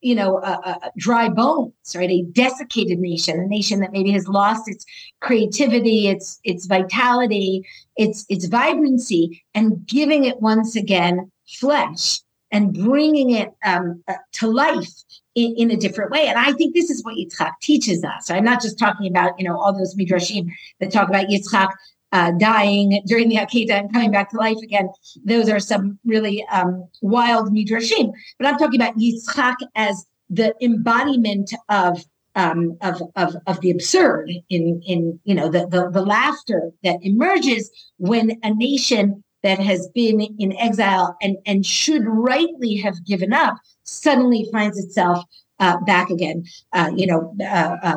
you 0.00 0.14
know, 0.14 0.38
uh, 0.38 0.78
dry 0.96 1.28
bones, 1.28 1.74
right? 1.94 2.10
A 2.10 2.22
desiccated 2.32 2.98
nation, 2.98 3.38
a 3.38 3.46
nation 3.46 3.80
that 3.80 3.92
maybe 3.92 4.10
has 4.12 4.26
lost 4.28 4.62
its 4.66 4.84
creativity, 5.20 6.08
its 6.08 6.40
its 6.44 6.66
vitality, 6.66 7.66
its 7.96 8.24
its 8.28 8.46
vibrancy, 8.46 9.42
and 9.54 9.86
giving 9.86 10.24
it 10.24 10.40
once 10.40 10.74
again 10.74 11.30
flesh 11.46 12.20
and 12.50 12.72
bringing 12.72 13.30
it 13.30 13.52
um, 13.64 14.02
uh, 14.08 14.14
to 14.32 14.50
life 14.50 14.90
in, 15.34 15.54
in, 15.56 15.70
a 15.70 15.76
different 15.76 16.10
way. 16.10 16.26
And 16.26 16.38
I 16.38 16.52
think 16.52 16.74
this 16.74 16.90
is 16.90 17.04
what 17.04 17.14
Yitzchak 17.14 17.52
teaches 17.62 18.02
us. 18.02 18.30
I'm 18.30 18.44
not 18.44 18.60
just 18.60 18.78
talking 18.78 19.06
about 19.06 19.38
you 19.38 19.46
know 19.46 19.58
all 19.58 19.76
those 19.76 19.94
midrashim 19.96 20.50
that 20.80 20.90
talk 20.90 21.10
about 21.10 21.26
Yitzchak 21.26 21.68
uh, 22.12 22.32
dying 22.32 23.02
during 23.06 23.28
the 23.28 23.36
Akedah 23.36 23.70
and 23.70 23.92
coming 23.92 24.10
back 24.10 24.30
to 24.30 24.36
life 24.36 24.58
again. 24.62 24.88
Those 25.24 25.48
are 25.48 25.60
some 25.60 25.98
really 26.04 26.44
um, 26.52 26.88
wild 27.02 27.52
midrashim. 27.52 28.12
But 28.38 28.48
I'm 28.48 28.58
talking 28.58 28.80
about 28.80 28.96
Yitzchak 28.96 29.56
as 29.74 30.04
the 30.28 30.54
embodiment 30.62 31.52
of 31.68 32.04
um, 32.36 32.76
of, 32.80 33.02
of 33.16 33.36
of 33.46 33.60
the 33.60 33.70
absurd 33.70 34.30
in 34.48 34.80
in 34.86 35.18
you 35.24 35.34
know 35.34 35.48
the, 35.48 35.66
the 35.66 35.90
the 35.90 36.02
laughter 36.02 36.70
that 36.84 36.98
emerges 37.02 37.70
when 37.98 38.38
a 38.42 38.54
nation 38.54 39.24
that 39.42 39.58
has 39.58 39.88
been 39.94 40.20
in 40.20 40.56
exile 40.56 41.16
and 41.20 41.36
and 41.46 41.66
should 41.66 42.02
rightly 42.06 42.76
have 42.76 43.04
given 43.04 43.32
up 43.32 43.56
suddenly 43.82 44.48
finds 44.52 44.78
itself 44.78 45.24
uh, 45.58 45.78
back 45.80 46.10
again. 46.10 46.44
Uh, 46.72 46.90
you 46.94 47.06
know, 47.06 47.34
uh, 47.40 47.76
uh 47.82 47.96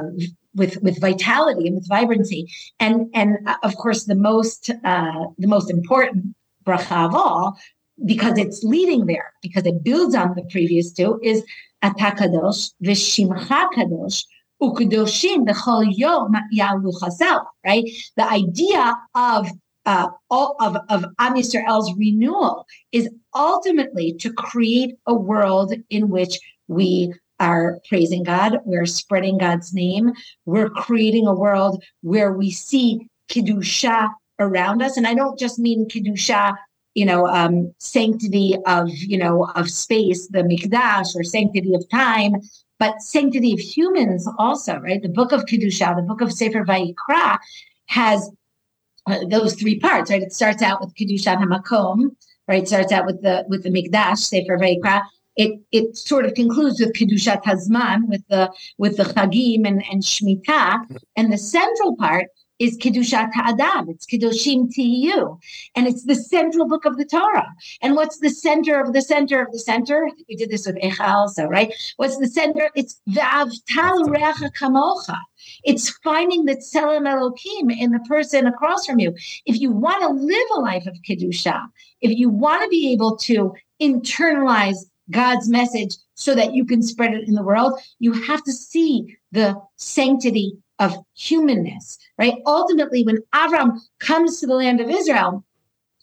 with 0.55 0.81
with 0.81 0.99
vitality 1.01 1.67
and 1.67 1.75
with 1.75 1.87
vibrancy. 1.87 2.51
And 2.79 3.09
and 3.13 3.37
uh, 3.47 3.55
of 3.63 3.75
course, 3.75 4.05
the 4.05 4.15
most 4.15 4.69
uh, 4.83 5.25
the 5.37 5.47
most 5.47 5.69
important 5.69 6.35
bracha 6.65 7.05
of 7.05 7.15
all, 7.15 7.57
because 8.05 8.37
it's 8.37 8.63
leading 8.63 9.05
there, 9.05 9.33
because 9.41 9.65
it 9.65 9.83
builds 9.83 10.15
on 10.15 10.35
the 10.35 10.43
previous 10.51 10.91
two, 10.91 11.19
is 11.23 11.43
Atakadosh 11.83 12.71
v'shimcha 12.83 13.67
kadosh 13.75 14.23
ukadoshim 14.61 15.45
b'chol 15.47 15.85
yom 15.91 16.35
yalu 16.51 16.91
chasel. 17.01 17.45
Right, 17.65 17.85
the 18.15 18.29
idea 18.29 18.95
of 19.15 19.49
uh, 19.85 20.07
all 20.29 20.55
of, 20.61 20.77
of 20.89 21.05
Am 21.19 21.35
Yisrael's 21.35 21.93
renewal 21.97 22.65
is 22.91 23.09
ultimately 23.35 24.13
to 24.13 24.31
create 24.31 24.95
a 25.05 25.13
world 25.13 25.73
in 25.89 26.09
which 26.09 26.39
we 26.67 27.13
are 27.39 27.79
praising 27.87 28.23
God, 28.23 28.59
we're 28.65 28.85
spreading 28.85 29.37
God's 29.37 29.73
name, 29.73 30.13
we're 30.45 30.69
creating 30.69 31.27
a 31.27 31.33
world 31.33 31.83
where 32.01 32.31
we 32.33 32.51
see 32.51 33.07
Kedusha 33.29 34.09
around 34.39 34.81
us. 34.81 34.97
And 34.97 35.07
I 35.07 35.13
don't 35.13 35.37
just 35.37 35.59
mean 35.59 35.87
Kedusha, 35.87 36.53
you 36.95 37.05
know, 37.05 37.27
um, 37.27 37.73
sanctity 37.79 38.55
of, 38.65 38.89
you 38.89 39.17
know, 39.17 39.45
of 39.55 39.69
space, 39.69 40.27
the 40.27 40.39
Mikdash, 40.43 41.15
or 41.15 41.23
sanctity 41.23 41.73
of 41.73 41.87
time, 41.89 42.33
but 42.79 43.01
sanctity 43.01 43.53
of 43.53 43.59
humans 43.59 44.27
also, 44.37 44.77
right? 44.77 45.01
The 45.01 45.09
book 45.09 45.31
of 45.31 45.45
Kedusha, 45.45 45.95
the 45.95 46.01
book 46.01 46.21
of 46.21 46.31
Sefer 46.31 46.63
Vayikra 46.65 47.39
has 47.87 48.29
uh, 49.07 49.19
those 49.29 49.55
three 49.55 49.79
parts, 49.79 50.11
right? 50.11 50.21
It 50.21 50.33
starts 50.33 50.61
out 50.61 50.81
with 50.81 50.95
Kedusha 50.95 51.37
Hamakom, 51.37 52.15
right? 52.47 52.63
It 52.63 52.67
starts 52.67 52.91
out 52.91 53.05
with 53.05 53.21
the 53.21 53.45
with 53.47 53.63
the 53.63 53.69
Mikdash, 53.69 54.19
Sefer 54.19 54.57
Vayikra, 54.57 55.01
it 55.35 55.59
it 55.71 55.95
sort 55.97 56.25
of 56.25 56.33
concludes 56.33 56.79
with 56.79 56.93
kedushat 56.93 57.43
hazman 57.43 58.07
with 58.07 58.23
the 58.29 58.51
with 58.77 58.97
the 58.97 59.03
chagim 59.03 59.67
and 59.67 59.83
and 59.91 60.03
and 61.15 61.33
the 61.33 61.37
central 61.37 61.95
part 61.95 62.27
is 62.59 62.77
kedushat 62.77 63.31
ha'adam. 63.33 63.89
It's 63.89 64.05
kedoshim 64.05 64.69
tiyu, 64.73 65.39
and 65.75 65.87
it's 65.87 66.05
the 66.05 66.15
central 66.15 66.67
book 66.67 66.85
of 66.85 66.97
the 66.97 67.05
Torah. 67.05 67.51
And 67.81 67.95
what's 67.95 68.19
the 68.19 68.29
center 68.29 68.79
of 68.79 68.93
the 68.93 69.01
center 69.01 69.41
of 69.41 69.51
the 69.51 69.59
center? 69.59 70.07
We 70.29 70.35
did 70.35 70.49
this 70.49 70.65
with 70.67 70.77
Echa 70.77 71.07
also, 71.07 71.45
right? 71.45 71.73
What's 71.97 72.17
the 72.17 72.27
center? 72.27 72.69
It's 72.75 73.01
v'avtal 73.09 74.05
recha 74.07 74.51
kamocha. 74.53 75.17
It's 75.63 75.89
finding 76.03 76.45
the 76.45 76.55
tselem 76.55 77.07
Elohim 77.07 77.69
in 77.69 77.91
the 77.91 77.99
person 78.07 78.47
across 78.47 78.85
from 78.85 78.99
you. 78.99 79.13
If 79.45 79.59
you 79.59 79.71
want 79.71 80.01
to 80.03 80.09
live 80.09 80.47
a 80.55 80.59
life 80.59 80.85
of 80.85 80.97
kedusha, 81.07 81.59
if 82.01 82.17
you 82.17 82.29
want 82.29 82.63
to 82.63 82.69
be 82.69 82.93
able 82.93 83.17
to 83.17 83.53
internalize 83.81 84.77
God's 85.11 85.49
message 85.49 85.95
so 86.15 86.35
that 86.35 86.53
you 86.53 86.65
can 86.65 86.81
spread 86.81 87.13
it 87.13 87.27
in 87.27 87.33
the 87.33 87.43
world, 87.43 87.79
you 87.99 88.13
have 88.13 88.43
to 88.43 88.51
see 88.51 89.17
the 89.31 89.59
sanctity 89.77 90.57
of 90.79 90.95
humanness, 91.15 91.97
right? 92.17 92.35
Ultimately, 92.45 93.03
when 93.03 93.19
Avram 93.33 93.79
comes 93.99 94.39
to 94.39 94.47
the 94.47 94.55
land 94.55 94.79
of 94.81 94.89
Israel, 94.89 95.43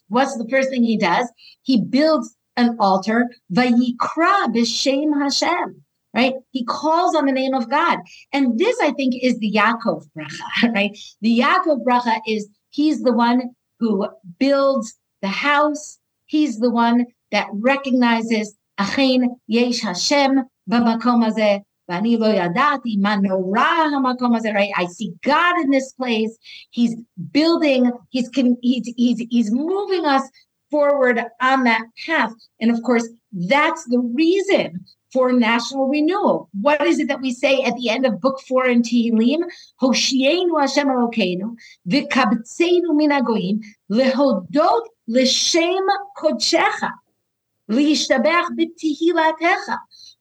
what's 0.09 0.37
the 0.37 0.49
first 0.49 0.71
thing 0.71 0.83
he 0.83 0.97
does? 0.97 1.29
He 1.63 1.81
builds 1.81 2.37
an 2.57 2.77
altar, 2.79 3.31
Vayikra 3.53 4.53
b'Shem 4.55 5.19
Hashem, 5.21 5.83
right? 6.15 6.35
He 6.51 6.65
calls 6.65 7.15
on 7.15 7.27
the 7.27 7.33
name 7.33 7.55
of 7.55 7.71
God. 7.71 7.99
And 8.33 8.59
this, 8.59 8.79
I 8.81 8.93
think, 8.93 9.15
is 9.23 9.39
the 9.39 9.53
Yaakov 9.53 10.07
bracha, 10.17 10.73
right? 10.75 10.97
The 11.21 11.41
Yaakov 11.41 11.85
bracha 11.85 12.21
is 12.27 12.49
he's 12.69 13.03
the 13.03 13.13
one 13.13 13.55
who 13.79 14.09
builds 14.39 14.95
the 15.23 15.29
house. 15.29 15.99
He's 16.27 16.59
the 16.59 16.71
one 16.71 17.07
that 17.33 17.49
recognizes 17.53 18.57
אכן 18.80 19.22
יש 19.50 19.86
השם 19.86 20.32
במקום 20.68 21.24
הזה, 21.24 21.58
ואני 21.90 22.18
לא 22.18 22.26
ידעתי 22.26 22.98
מה 23.02 23.16
נורא 23.16 23.62
המקום 23.96 24.36
הזה, 24.36 24.50
right? 24.50 24.82
I 24.82 24.86
see 24.86 25.12
God 25.26 25.56
in 25.64 25.70
this 25.72 25.94
place. 25.94 26.38
He's 26.72 26.96
building, 27.32 27.92
he's, 28.10 28.30
he's, 28.62 28.94
he's, 28.98 29.20
he's 29.30 29.52
moving 29.52 30.06
us 30.06 30.24
forward 30.72 31.24
on 31.42 31.64
that 31.66 31.84
path. 32.06 32.34
And 32.60 32.72
of 32.72 32.82
course, 32.82 33.08
that's 33.32 33.84
the 33.86 34.00
reason 34.00 34.86
for 35.14 35.32
national 35.32 35.88
renewal. 35.88 36.50
What 36.60 36.86
is 36.86 37.00
it 37.00 37.08
that 37.08 37.22
we 37.22 37.32
say 37.32 37.62
at 37.62 37.76
the 37.78 37.90
end 37.90 38.06
of 38.06 38.20
book 38.20 38.38
four 38.48 38.66
in 38.66 38.82
Tehillim? 38.82 39.42
Hoshienu 39.82 40.60
Hashem 40.60 40.88
Elokeinu, 40.88 41.56
v'kabtzeinu 41.88 42.90
min 43.00 43.12
hagoyim, 43.12 43.62
lehodot 43.90 44.84
l'shem 45.08 45.86
kodshecha. 46.18 46.92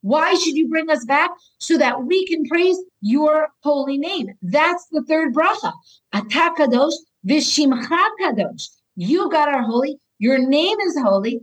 Why 0.02 0.34
should 0.36 0.56
you 0.56 0.68
bring 0.68 0.90
us 0.90 1.04
back? 1.06 1.32
So 1.58 1.78
that 1.78 2.04
we 2.04 2.26
can 2.28 2.46
praise 2.46 2.78
your 3.02 3.50
holy 3.64 3.98
name. 3.98 4.30
That's 4.42 4.86
the 4.92 5.02
third 5.04 5.34
bracha. 5.34 5.74
Atakadosh 6.14 6.94
v'shimcha 7.28 8.08
kadosh. 8.22 8.70
You 8.96 9.30
God 9.32 9.50
are 9.50 9.64
holy. 9.64 9.98
Your 10.20 10.38
name 10.38 10.80
is 10.80 10.98
holy. 11.02 11.42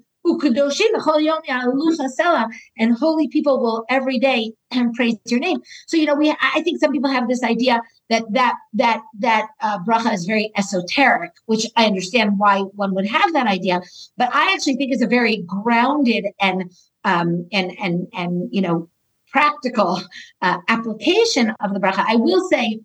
And 2.78 2.96
holy 2.96 3.28
people 3.28 3.60
will 3.60 3.84
every 3.88 4.18
day 4.18 4.52
and 4.70 4.92
praise 4.96 5.16
your 5.26 5.40
name. 5.40 5.60
So 5.86 5.96
you 5.96 6.06
know, 6.06 6.14
we 6.14 6.34
I 6.40 6.62
think 6.62 6.80
some 6.80 6.92
people 6.92 7.10
have 7.10 7.28
this 7.28 7.42
idea 7.42 7.80
that 8.10 8.24
that 8.32 8.54
that 8.74 9.02
that 9.18 9.48
uh, 9.60 9.78
bracha 9.80 10.12
is 10.12 10.24
very 10.24 10.50
esoteric, 10.56 11.32
which 11.46 11.66
I 11.76 11.86
understand 11.86 12.38
why 12.38 12.60
one 12.60 12.94
would 12.94 13.06
have 13.06 13.32
that 13.32 13.46
idea. 13.46 13.80
But 14.16 14.34
I 14.34 14.52
actually 14.52 14.76
think 14.76 14.92
it's 14.92 15.02
a 15.02 15.06
very 15.06 15.42
grounded 15.46 16.26
and 16.40 16.70
um, 17.04 17.46
and 17.52 17.72
and 17.78 18.06
and 18.14 18.48
you 18.52 18.62
know 18.62 18.88
practical 19.30 20.00
uh, 20.42 20.58
application 20.68 21.52
of 21.60 21.74
the 21.74 21.80
bracha. 21.80 22.04
I 22.06 22.16
will 22.16 22.48
say, 22.48 22.80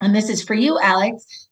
and 0.00 0.14
this 0.14 0.28
is 0.28 0.42
for 0.42 0.54
you, 0.54 0.78
Alex. 0.80 1.47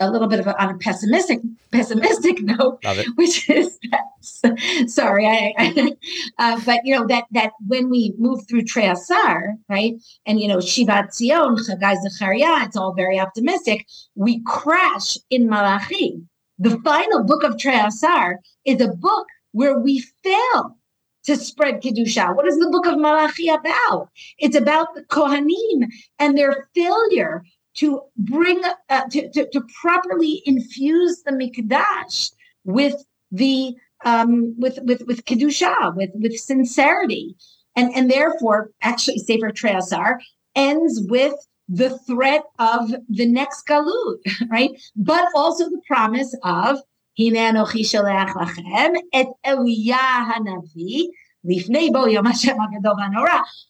A 0.00 0.08
little 0.08 0.28
bit 0.28 0.38
of 0.38 0.46
a, 0.46 0.62
on 0.62 0.74
a 0.74 0.78
pessimistic 0.78 1.40
pessimistic 1.72 2.40
note, 2.42 2.78
which 3.16 3.50
is 3.50 3.78
sorry, 4.86 5.26
I, 5.26 5.52
I 5.58 5.92
uh, 6.38 6.60
but 6.64 6.80
you 6.84 6.94
know 6.94 7.06
that 7.06 7.24
that 7.32 7.52
when 7.66 7.90
we 7.90 8.14
move 8.18 8.46
through 8.48 8.62
Trei 8.62 8.88
Asar, 8.88 9.54
right, 9.68 9.94
and 10.26 10.40
you 10.40 10.48
know 10.48 10.58
Shivat 10.58 11.12
Zion, 11.12 11.56
Chagai 11.56 11.96
Zechariah, 12.02 12.64
it's 12.64 12.76
all 12.76 12.94
very 12.94 13.18
optimistic. 13.18 13.86
We 14.14 14.42
crash 14.44 15.16
in 15.30 15.48
Malachi. 15.48 16.20
The 16.58 16.78
final 16.80 17.24
book 17.24 17.44
of 17.44 17.58
Trei 17.58 17.78
Asar 17.78 18.40
is 18.64 18.80
a 18.80 18.88
book 18.88 19.26
where 19.52 19.78
we 19.78 20.04
fail 20.22 20.76
to 21.24 21.36
spread 21.36 21.82
kedusha. 21.82 22.34
What 22.34 22.46
is 22.46 22.58
the 22.58 22.70
book 22.70 22.86
of 22.86 22.98
Malachi 22.98 23.48
about? 23.48 24.08
It's 24.38 24.56
about 24.56 24.94
the 24.94 25.02
Kohanim 25.02 25.86
and 26.18 26.36
their 26.36 26.68
failure 26.74 27.44
to 27.78 28.02
bring 28.16 28.62
uh, 28.88 29.02
to, 29.10 29.30
to, 29.30 29.48
to, 29.50 29.62
properly 29.80 30.42
infuse 30.46 31.22
the 31.24 31.32
mikdash 31.32 32.30
with 32.64 33.04
the 33.30 33.74
um, 34.04 34.54
with 34.58 34.78
with 34.82 35.02
with 35.06 35.24
kedusha, 35.24 35.94
with 35.96 36.10
with 36.14 36.38
sincerity, 36.38 37.36
and 37.76 37.94
and 37.94 38.10
therefore, 38.10 38.70
actually, 38.82 39.18
Sefer 39.18 39.50
Trei 39.50 39.74
Asar 39.74 40.20
ends 40.54 41.00
with 41.08 41.34
the 41.68 41.98
threat 42.06 42.42
of 42.58 42.94
the 43.08 43.26
next 43.26 43.66
galut, 43.66 44.18
right? 44.50 44.70
But 44.96 45.28
also 45.34 45.64
the 45.64 45.82
promise 45.86 46.34
of 46.42 46.78
et 47.20 49.26
Eliyah 49.44 50.32
hanavi 50.32 51.08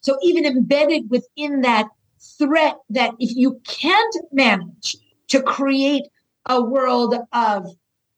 So 0.01 0.17
even 0.21 0.45
embedded 0.45 1.09
within 1.09 1.61
that 1.61 1.87
threat 2.19 2.77
that 2.89 3.13
if 3.19 3.35
you 3.35 3.61
can't 3.65 4.15
manage 4.31 4.97
to 5.29 5.41
create 5.41 6.03
a 6.45 6.61
world 6.61 7.15
of 7.33 7.67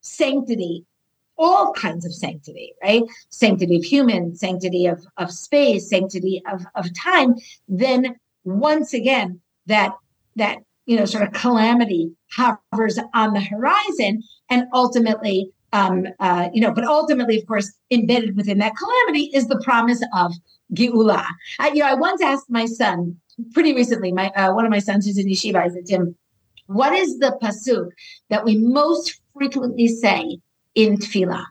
sanctity, 0.01 0.85
all 1.37 1.73
kinds 1.73 2.05
of 2.05 2.13
sanctity, 2.13 2.73
right? 2.83 3.03
Sanctity 3.29 3.77
of 3.77 3.83
human, 3.83 4.35
sanctity 4.35 4.85
of, 4.85 5.05
of 5.17 5.31
space, 5.31 5.89
sanctity 5.89 6.41
of, 6.51 6.65
of 6.75 6.93
time, 6.95 7.35
then 7.67 8.15
once 8.43 8.93
again, 8.93 9.39
that 9.67 9.93
that 10.35 10.59
you 10.85 10.97
know 10.97 11.05
sort 11.05 11.23
of 11.23 11.33
calamity 11.33 12.11
hovers 12.31 12.99
on 13.13 13.33
the 13.33 13.41
horizon 13.41 14.23
and 14.49 14.63
ultimately 14.73 15.51
um, 15.73 16.07
uh, 16.19 16.49
you 16.53 16.61
know, 16.61 16.73
but 16.73 16.83
ultimately, 16.83 17.39
of 17.39 17.47
course, 17.47 17.71
embedded 17.91 18.35
within 18.35 18.57
that 18.59 18.75
calamity 18.75 19.31
is 19.33 19.47
the 19.47 19.59
promise 19.63 20.01
of 20.15 20.33
Geula. 20.73 21.25
I, 21.59 21.69
you 21.69 21.79
know, 21.79 21.87
I 21.87 21.93
once 21.93 22.21
asked 22.21 22.49
my 22.49 22.65
son, 22.65 23.17
pretty 23.53 23.73
recently, 23.73 24.11
my 24.11 24.27
uh, 24.29 24.53
one 24.53 24.65
of 24.65 24.71
my 24.71 24.79
sons 24.79 25.05
who's 25.05 25.17
in 25.17 25.27
yeshiva, 25.27 25.55
I 25.55 25.69
said 25.69 25.85
to 25.87 25.93
him, 25.93 26.15
"What 26.67 26.93
is 26.93 27.19
the 27.19 27.37
pasuk 27.41 27.89
that 28.29 28.43
we 28.43 28.57
most 28.57 29.21
frequently 29.33 29.87
say 29.87 30.39
in 30.75 30.97
tefillah?" 30.97 31.45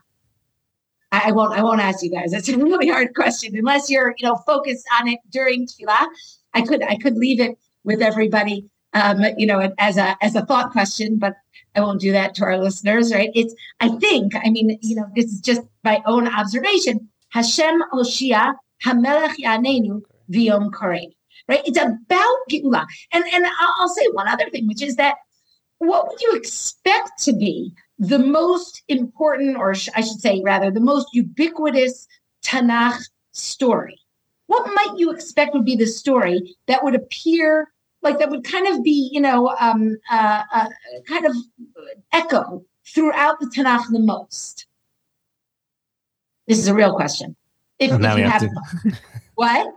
I, 1.11 1.23
I 1.25 1.31
won't. 1.31 1.57
I 1.57 1.63
won't 1.63 1.81
ask 1.81 2.03
you 2.03 2.11
guys. 2.11 2.31
That's 2.31 2.49
a 2.49 2.57
really 2.57 2.89
hard 2.89 3.13
question 3.15 3.55
unless 3.55 3.89
you're, 3.89 4.13
you 4.17 4.27
know, 4.27 4.37
focused 4.45 4.85
on 4.99 5.07
it 5.07 5.19
during 5.31 5.67
tefillah. 5.67 6.07
I 6.53 6.61
could. 6.61 6.83
I 6.83 6.95
could 6.97 7.17
leave 7.17 7.39
it 7.39 7.57
with 7.83 8.01
everybody, 8.01 8.69
um, 8.93 9.23
you 9.37 9.47
know, 9.47 9.73
as 9.77 9.97
a 9.97 10.15
as 10.21 10.35
a 10.35 10.45
thought 10.45 10.71
question, 10.71 11.17
but 11.17 11.33
I 11.75 11.81
won't 11.81 12.01
do 12.01 12.11
that 12.11 12.35
to 12.35 12.43
our 12.43 12.57
listeners, 12.57 13.13
right? 13.13 13.29
It's. 13.33 13.53
I 13.79 13.89
think. 13.97 14.33
I 14.35 14.49
mean, 14.49 14.77
you 14.81 14.95
know, 14.95 15.07
this 15.15 15.25
is 15.25 15.39
just 15.39 15.61
my 15.83 16.01
own 16.05 16.27
observation. 16.27 17.09
Hashem 17.29 17.83
Hoshia 17.93 18.55
Hamelech 18.83 19.35
Yanenu 19.39 20.01
V'Yom 20.29 20.69
Karev 20.71 21.11
right? 21.47 21.61
It's 21.65 21.77
about 21.77 22.37
Geula. 22.49 22.85
And, 23.11 23.23
and 23.33 23.45
I'll 23.59 23.89
say 23.89 24.07
one 24.13 24.27
other 24.27 24.49
thing, 24.49 24.67
which 24.67 24.81
is 24.81 24.95
that 24.95 25.15
what 25.79 26.07
would 26.07 26.21
you 26.21 26.33
expect 26.33 27.11
to 27.23 27.33
be 27.33 27.73
the 27.99 28.19
most 28.19 28.83
important, 28.87 29.57
or 29.57 29.71
I 29.95 30.01
should 30.01 30.21
say, 30.21 30.41
rather, 30.43 30.71
the 30.71 30.79
most 30.79 31.07
ubiquitous 31.13 32.07
Tanakh 32.43 33.01
story? 33.31 33.99
What 34.47 34.71
might 34.73 34.97
you 34.97 35.11
expect 35.11 35.53
would 35.53 35.65
be 35.65 35.75
the 35.75 35.87
story 35.87 36.55
that 36.67 36.83
would 36.83 36.95
appear 36.95 37.70
like 38.01 38.19
that 38.19 38.29
would 38.29 38.43
kind 38.43 38.67
of 38.67 38.83
be, 38.83 39.09
you 39.11 39.21
know, 39.21 39.49
um, 39.59 39.97
uh, 40.11 40.43
uh, 40.53 40.69
kind 41.07 41.25
of 41.25 41.35
echo 42.11 42.65
throughout 42.85 43.39
the 43.39 43.47
Tanakh 43.47 43.85
the 43.91 43.99
most? 43.99 44.65
This 46.47 46.57
is 46.57 46.67
a 46.67 46.73
real 46.73 46.95
question. 46.95 47.35
If, 47.79 47.91
if 47.91 47.99
you 47.99 48.05
have, 48.05 48.41
have 48.41 48.41
to... 48.41 48.97
what? 49.35 49.73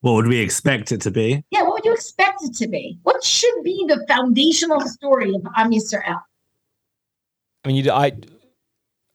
What 0.00 0.12
would 0.12 0.26
we 0.26 0.38
expect 0.38 0.92
it 0.92 1.00
to 1.02 1.10
be? 1.10 1.42
Yeah, 1.50 1.62
what 1.62 1.74
would 1.74 1.84
you 1.84 1.94
expect 1.94 2.42
it 2.42 2.54
to 2.56 2.68
be? 2.68 2.98
What 3.04 3.24
should 3.24 3.62
be 3.62 3.84
the 3.88 4.04
foundational 4.06 4.80
story 4.80 5.34
of 5.34 5.46
Am 5.56 5.70
Yisrael? 5.70 6.20
I 7.64 7.68
mean, 7.68 7.76
you, 7.82 7.90
I, 7.90 8.12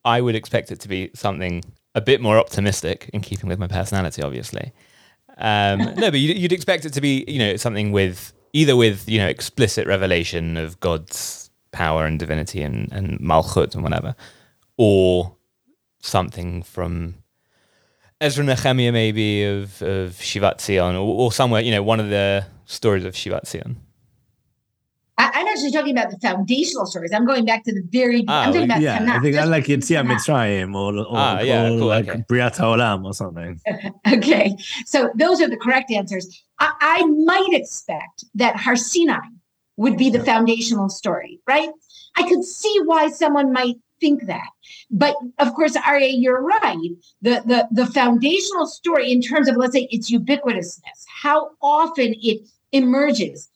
I 0.04 0.22
would 0.22 0.36
expect 0.36 0.72
it 0.72 0.80
to 0.80 0.88
be 0.88 1.12
something 1.14 1.64
a 1.94 2.02
bit 2.02 2.22
more 2.22 2.38
optimistic, 2.38 3.10
in 3.14 3.22
keeping 3.22 3.50
with 3.50 3.60
my 3.60 3.68
personality, 3.68 4.24
obviously. 4.24 4.72
Um, 5.40 5.80
no, 5.96 6.12
but 6.12 6.20
you'd, 6.20 6.38
you'd 6.38 6.52
expect 6.52 6.86
it 6.86 6.94
to 6.94 7.02
be, 7.02 7.24
you 7.28 7.40
know, 7.40 7.56
something 7.56 7.92
with 7.92 8.34
either 8.54 8.76
with 8.76 9.08
you 9.08 9.20
know 9.20 9.28
explicit 9.28 9.88
revelation 9.88 10.58
of 10.58 10.80
God's 10.80 11.50
power 11.72 12.06
and 12.06 12.20
divinity 12.20 12.62
and 12.62 12.92
and 12.92 13.20
malchut 13.20 13.74
and 13.74 13.84
whatever, 13.84 14.16
or 14.78 15.36
something 16.02 16.64
from 16.64 17.16
Ezra 18.22 18.44
Nehemiah 18.44 18.92
maybe 18.92 19.46
of 19.46 19.82
of 19.82 20.12
Shivat 20.14 20.60
Zion 20.62 20.96
or, 20.96 21.08
or, 21.08 21.32
somewhere, 21.32 21.62
you 21.62 21.72
know, 21.72 21.84
one 21.84 22.00
of 22.00 22.10
the 22.10 22.46
stories 22.66 23.06
of 23.06 23.14
Shivat 23.14 23.48
Zion. 23.48 23.80
I, 25.20 25.42
am 25.42 25.48
actually 25.48 25.72
talking 25.72 25.98
about 25.98 26.12
the 26.12 26.18
foundational 26.20 26.86
stories. 26.86 27.12
I'm 27.12 27.26
going 27.26 27.44
back 27.44 27.66
to 27.66 27.74
the 27.74 27.84
very. 27.90 28.24
Ah, 28.28 28.44
I'm 28.44 28.54
talking 28.54 28.64
about 28.64 28.82
yeah, 28.82 29.00
Tanakh. 29.00 29.18
I 29.18 29.20
think 29.20 29.36
I 29.36 29.44
like 29.44 29.66
Yetziat 29.66 30.08
Mitzrayim 30.08 30.74
or, 30.74 30.98
or, 30.98 31.08
ah, 31.10 31.42
yeah, 31.42 31.66
or 31.66 31.78
cool, 31.78 31.88
like 31.88 32.08
okay. 32.08 32.24
Briat 32.30 32.56
Haolam 32.58 33.04
or 33.04 33.14
something. 33.14 33.60
okay, 34.14 34.56
so 34.86 35.12
those 35.16 35.42
are 35.42 35.50
the 35.50 35.58
correct 35.58 35.92
answers. 35.92 36.42
I, 36.60 36.72
I 36.80 37.06
might 37.06 37.50
expect 37.52 38.24
that 38.36 38.56
Har 38.56 38.78
Sinai 38.78 39.20
would 39.76 39.98
be 39.98 40.10
the 40.10 40.24
foundational 40.24 40.88
story, 40.88 41.42
right? 41.46 41.70
I 42.16 42.24
could 42.28 42.46
see 42.46 42.80
why 42.86 43.10
someone 43.10 43.52
might 43.52 43.76
think 44.00 44.26
that. 44.28 44.50
But 44.90 45.16
of 45.40 45.54
course, 45.54 45.76
Aryeh, 45.76 46.14
you're 46.14 46.42
right. 46.42 46.78
The, 47.22 47.44
the, 47.46 47.68
the 47.72 47.86
foundational 47.88 48.68
story 48.68 49.12
in 49.12 49.22
terms 49.22 49.50
of, 49.50 49.58
let's 49.58 49.74
say, 49.74 49.88
its 49.92 50.12
ubiquitousness, 50.12 51.04
how 51.22 51.52
often 51.62 52.16
it 52.22 52.48
emerges 52.72 53.50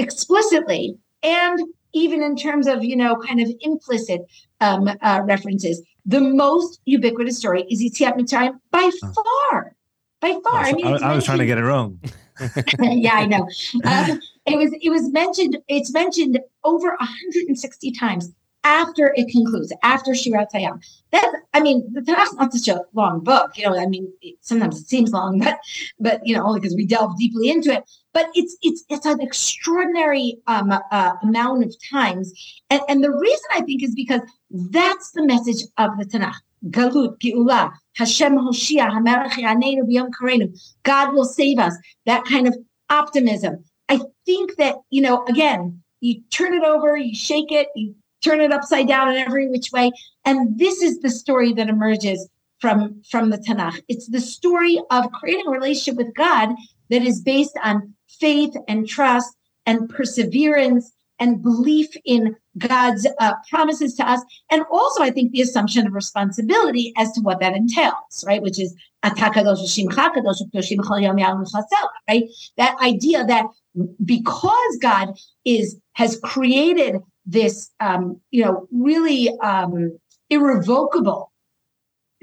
explicitly 0.00 0.96
and 1.22 1.60
even 1.92 2.22
in 2.22 2.36
terms 2.36 2.66
of, 2.66 2.84
you 2.84 2.96
know, 2.96 3.16
kind 3.16 3.40
of 3.40 3.48
implicit 3.60 4.22
um, 4.60 4.88
uh, 5.02 5.20
references. 5.24 5.82
The 6.06 6.20
most 6.20 6.80
ubiquitous 6.84 7.38
story 7.38 7.64
is 7.70 7.82
Yetziat 7.82 8.16
Mitzrayim 8.16 8.58
by 8.70 8.90
far. 9.14 9.76
By 10.20 10.38
far. 10.44 10.60
I, 10.60 10.72
mean, 10.72 10.86
I, 10.86 11.12
I 11.12 11.14
was 11.14 11.24
trying 11.24 11.38
to 11.38 11.46
get 11.46 11.58
it 11.58 11.64
wrong. 11.64 12.00
yeah, 12.80 13.14
I 13.14 13.26
know. 13.26 13.46
Um, 13.84 14.20
it 14.46 14.56
was 14.56 14.72
it 14.80 14.88
was 14.88 15.10
mentioned. 15.12 15.58
It's 15.68 15.92
mentioned 15.92 16.40
over 16.64 16.88
160 16.98 17.92
times 17.92 18.32
after 18.64 19.12
it 19.16 19.28
concludes, 19.28 19.72
after 19.82 20.12
Shirat 20.12 20.50
Hayam. 20.54 20.82
That 21.12 21.32
I 21.54 21.60
mean, 21.60 21.88
the 21.92 22.00
Tanakh's 22.00 22.34
not 22.34 22.52
such 22.52 22.68
a 22.68 22.82
long 22.94 23.20
book. 23.20 23.56
You 23.56 23.66
know, 23.66 23.78
I 23.78 23.86
mean, 23.86 24.12
it, 24.22 24.36
sometimes 24.40 24.80
it 24.80 24.88
seems 24.88 25.12
long, 25.12 25.38
but 25.44 25.58
but 25.98 26.26
you 26.26 26.36
know, 26.36 26.44
only 26.44 26.60
because 26.60 26.76
we 26.76 26.86
delve 26.86 27.18
deeply 27.18 27.50
into 27.50 27.72
it. 27.72 27.84
But 28.12 28.26
it's 28.34 28.56
it's 28.62 28.84
it's 28.88 29.06
an 29.06 29.20
extraordinary 29.20 30.38
um, 30.46 30.72
uh, 30.72 31.12
amount 31.22 31.64
of 31.64 31.74
times, 31.90 32.32
and 32.70 32.80
and 32.88 33.02
the 33.02 33.10
reason 33.10 33.46
I 33.52 33.62
think 33.62 33.82
is 33.82 33.94
because 33.94 34.20
that's 34.50 35.12
the 35.12 35.24
message 35.24 35.64
of 35.78 35.90
the 35.98 36.04
Tanakh. 36.04 36.34
Galut, 36.68 37.18
Geula, 37.20 37.72
Hashem 37.94 38.36
Hoshia, 38.36 38.90
Hamelech 38.90 39.30
Yanenu 39.30 39.80
B'Yom 39.88 40.10
Karenu. 40.10 40.54
God 40.82 41.14
will 41.14 41.24
save 41.24 41.58
us. 41.58 41.74
That 42.04 42.22
kind 42.26 42.46
of 42.46 42.54
optimism. 42.90 43.64
I 43.88 44.00
think 44.26 44.56
that 44.56 44.76
you 44.90 45.00
know, 45.00 45.24
again, 45.26 45.82
you 46.00 46.20
turn 46.30 46.54
it 46.54 46.62
over, 46.62 46.96
you 46.96 47.14
shake 47.14 47.50
it, 47.52 47.68
you 47.74 47.94
turn 48.22 48.40
it 48.40 48.52
upside 48.52 48.88
down 48.88 49.10
in 49.10 49.16
every 49.16 49.48
which 49.48 49.70
way. 49.72 49.90
And 50.24 50.58
this 50.58 50.82
is 50.82 51.00
the 51.00 51.10
story 51.10 51.52
that 51.54 51.68
emerges 51.68 52.28
from, 52.58 53.02
from 53.10 53.30
the 53.30 53.38
Tanakh. 53.38 53.80
It's 53.88 54.08
the 54.08 54.20
story 54.20 54.80
of 54.90 55.10
creating 55.12 55.46
a 55.46 55.50
relationship 55.50 55.96
with 55.96 56.14
God 56.14 56.50
that 56.90 57.02
is 57.02 57.20
based 57.20 57.58
on 57.62 57.94
faith 58.08 58.54
and 58.68 58.86
trust 58.88 59.34
and 59.66 59.88
perseverance 59.88 60.92
and 61.18 61.42
belief 61.42 61.88
in 62.04 62.34
God's 62.58 63.06
uh, 63.18 63.34
promises 63.48 63.94
to 63.96 64.08
us. 64.08 64.20
And 64.50 64.64
also, 64.70 65.02
I 65.02 65.10
think 65.10 65.32
the 65.32 65.42
assumption 65.42 65.86
of 65.86 65.92
responsibility 65.92 66.92
as 66.96 67.12
to 67.12 67.20
what 67.20 67.40
that 67.40 67.54
entails, 67.54 68.24
right? 68.26 68.42
Which 68.42 68.58
is 68.58 68.74
right? 72.08 72.24
That 72.56 72.76
idea 72.82 73.24
that 73.24 73.46
because 74.04 74.78
God 74.80 75.16
is 75.44 75.76
has 75.92 76.18
created 76.24 77.00
this, 77.30 77.70
um, 77.80 78.20
you 78.30 78.44
know, 78.44 78.66
really 78.72 79.30
um, 79.40 79.98
irrevocable 80.28 81.32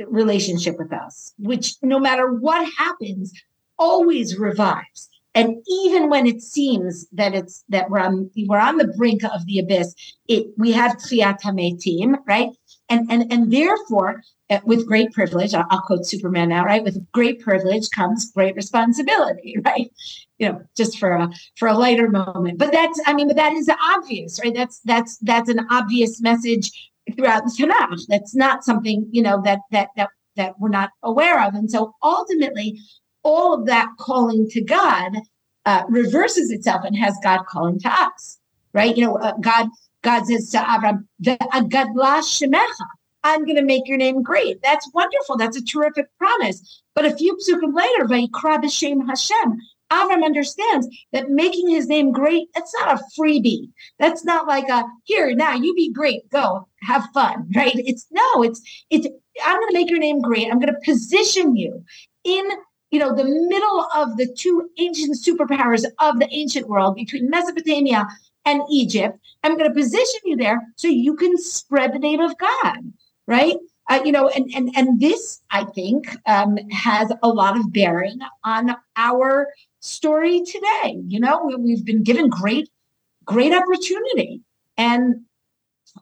relationship 0.08 0.78
with 0.78 0.94
us, 0.94 1.34
which 1.40 1.76
no 1.82 2.00
matter 2.00 2.32
what 2.34 2.68
happens, 2.78 3.34
always 3.80 4.38
revives 4.38 5.10
And 5.36 5.64
even 5.68 6.10
when 6.10 6.26
it 6.26 6.42
seems 6.42 7.08
that 7.12 7.36
it's 7.36 7.64
that 7.70 7.92
we're 7.92 8.00
on 8.00 8.32
we're 8.48 8.58
on 8.58 8.78
the 8.78 8.88
brink 8.98 9.24
of 9.24 9.46
the 9.46 9.60
abyss, 9.60 9.94
it 10.28 10.48
we 10.58 10.72
have 10.72 10.98
Tchiyat 10.98 11.42
HaMetim, 11.42 12.16
right? 12.28 12.50
And 12.90 13.06
and 13.12 13.32
and 13.32 13.54
therefore, 13.54 14.24
uh, 14.50 14.62
with 14.66 14.88
great 14.88 15.12
privilege, 15.12 15.54
I'll, 15.54 15.68
I'll 15.70 15.82
quote 15.82 16.08
Superman 16.08 16.50
now, 16.50 16.66
right? 16.66 16.84
With 16.84 16.98
great 17.12 17.40
privilege 17.40 17.88
comes 17.92 18.32
great 18.32 18.56
responsibility, 18.56 19.58
right? 19.64 19.92
You 20.40 20.50
know, 20.50 20.62
just 20.76 21.00
for 21.00 21.12
a 21.12 21.30
for 21.56 21.68
a 21.68 21.74
lighter 21.74 22.10
moment. 22.10 22.60
But 22.60 22.72
that's 22.72 23.00
I 23.06 23.14
mean, 23.14 23.28
but 23.28 23.38
that 23.38 23.54
is 23.54 23.70
obvious, 23.96 24.40
right? 24.44 24.54
That's 24.54 24.80
that's 24.82 25.18
that's 25.18 25.50
an 25.50 25.66
obvious 25.72 26.22
message 26.22 26.72
throughout 27.16 27.44
the 27.44 27.56
Tanakh. 27.58 28.02
That's 28.08 28.36
not 28.36 28.64
something 28.64 29.08
you 29.12 29.22
know 29.22 29.42
that 29.44 29.60
that 29.72 29.90
that 29.96 30.10
that 30.36 30.60
we're 30.60 30.70
not 30.70 30.92
aware 31.04 31.44
of. 31.44 31.56
And 31.56 31.70
so 31.70 31.94
ultimately, 32.04 32.80
all 33.24 33.54
of 33.54 33.66
that 33.66 33.90
calling 34.00 34.48
to 34.50 34.62
God 34.62 35.14
uh, 35.66 35.84
reverses 35.90 36.52
itself 36.52 36.84
and 36.86 36.96
has 36.96 37.18
God 37.24 37.46
calling 37.48 37.80
to 37.80 37.90
us, 37.90 38.40
right? 38.74 38.96
You 38.96 39.06
know, 39.06 39.18
uh, 39.18 39.34
God 39.42 39.68
God 40.04 40.26
says 40.26 40.50
to 40.52 40.60
Avram, 40.60 41.06
shemecha. 41.22 42.86
I'm 43.24 43.44
going 43.44 43.58
to 43.58 43.64
make 43.64 43.88
your 43.88 43.98
name 43.98 44.24
great. 44.24 44.62
That's 44.64 44.90
wonderful. 44.94 45.36
That's 45.36 45.58
a 45.58 45.66
terrific 45.66 46.06
promise. 46.18 46.82
But 46.96 47.06
a 47.06 47.16
few 47.16 47.36
psukim 47.36 47.76
later, 47.76 48.08
Hashem, 49.08 49.58
Avram 49.92 50.24
understands 50.24 50.88
that 51.14 51.30
making 51.30 51.70
his 51.70 51.88
name 51.88 52.12
great, 52.12 52.48
that's 52.54 52.74
not 52.80 53.00
a 53.00 53.04
freebie. 53.18 53.70
That's 54.00 54.26
not 54.26 54.48
like 54.48 54.68
a 54.70 54.86
here, 55.06 55.34
now 55.34 55.54
you 55.54 55.74
be 55.76 55.92
great, 55.92 56.30
go 56.30 56.68
have 56.82 57.08
fun, 57.14 57.50
right? 57.56 57.74
It's 57.76 58.08
no, 58.12 58.44
it's 58.44 58.62
it's 58.90 59.08
I'm 59.44 59.60
gonna 59.60 59.74
make 59.74 59.90
your 59.90 60.00
name 60.00 60.22
great. 60.22 60.52
I'm 60.52 60.60
gonna 60.60 60.80
position 60.84 61.56
you 61.56 61.84
in 62.24 62.46
you 62.92 63.00
know 63.00 63.16
the 63.16 63.24
middle 63.24 63.88
of 63.96 64.18
the 64.18 64.28
two 64.38 64.70
ancient 64.78 65.16
superpowers 65.18 65.86
of 66.00 66.20
the 66.20 66.28
ancient 66.32 66.68
world 66.68 66.96
between 66.96 67.30
Mesopotamia 67.30 68.08
and 68.46 68.62
Egypt. 68.70 69.18
I'm 69.44 69.58
gonna 69.58 69.74
position 69.74 70.22
you 70.26 70.36
there 70.38 70.62
so 70.76 70.88
you 70.88 71.16
can 71.16 71.38
spread 71.38 71.94
the 71.94 72.00
name 72.00 72.20
of 72.20 72.38
God, 72.38 72.94
right? 73.28 73.56
Uh, 73.90 74.02
you 74.04 74.12
know, 74.12 74.28
and 74.30 74.52
and 74.54 74.70
and 74.76 75.00
this 75.00 75.42
I 75.50 75.64
think 75.64 76.08
um, 76.26 76.58
has 76.72 77.12
a 77.24 77.30
lot 77.30 77.58
of 77.58 77.72
bearing 77.72 78.20
on 78.44 78.76
our 78.98 79.48
story 79.80 80.42
today. 80.44 80.98
You 81.08 81.20
know, 81.20 81.52
we, 81.58 81.72
have 81.72 81.86
been 81.86 82.04
given 82.04 82.30
great, 82.30 82.70
great 83.26 83.54
opportunity. 83.54 84.42
And, 84.78 85.22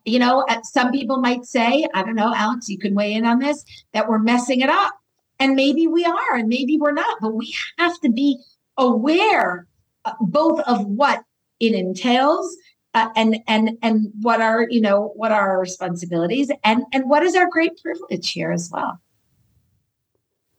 you 0.04 0.20
know, 0.20 0.46
some 0.64 0.92
people 0.92 1.18
might 1.18 1.46
say, 1.46 1.88
I 1.94 2.04
don't 2.04 2.16
know, 2.16 2.34
Alex, 2.36 2.70
you 2.70 2.78
can 2.78 2.96
weigh 2.96 3.14
in 3.14 3.26
on 3.26 3.40
this, 3.40 3.64
that 3.94 4.08
we're 4.08 4.20
messing 4.20 4.62
it 4.62 4.70
up. 4.70 4.94
And 5.40 5.56
maybe 5.56 5.88
we 5.88 6.06
are, 6.06 6.36
and 6.36 6.48
maybe 6.48 6.78
we're 6.78 6.94
not, 6.94 7.18
but 7.22 7.34
we 7.34 7.54
have 7.78 8.00
to 8.02 8.10
be 8.10 8.38
aware 8.78 9.68
uh, 10.06 10.14
both 10.22 10.62
of 10.62 10.86
what 10.86 11.24
it 11.60 11.74
entails 11.74 12.56
uh, 12.94 13.10
and 13.16 13.38
and 13.48 13.72
and 13.82 14.12
what 14.22 14.42
are 14.42 14.68
you 14.70 14.80
know 14.82 15.12
what 15.16 15.32
are 15.32 15.50
our 15.50 15.60
responsibilities 15.60 16.50
and 16.64 16.84
and 16.94 17.10
what 17.10 17.24
is 17.24 17.36
our 17.36 17.50
great 17.50 17.72
privilege 17.82 18.32
here 18.32 18.52
as 18.52 18.70
well 18.72 19.00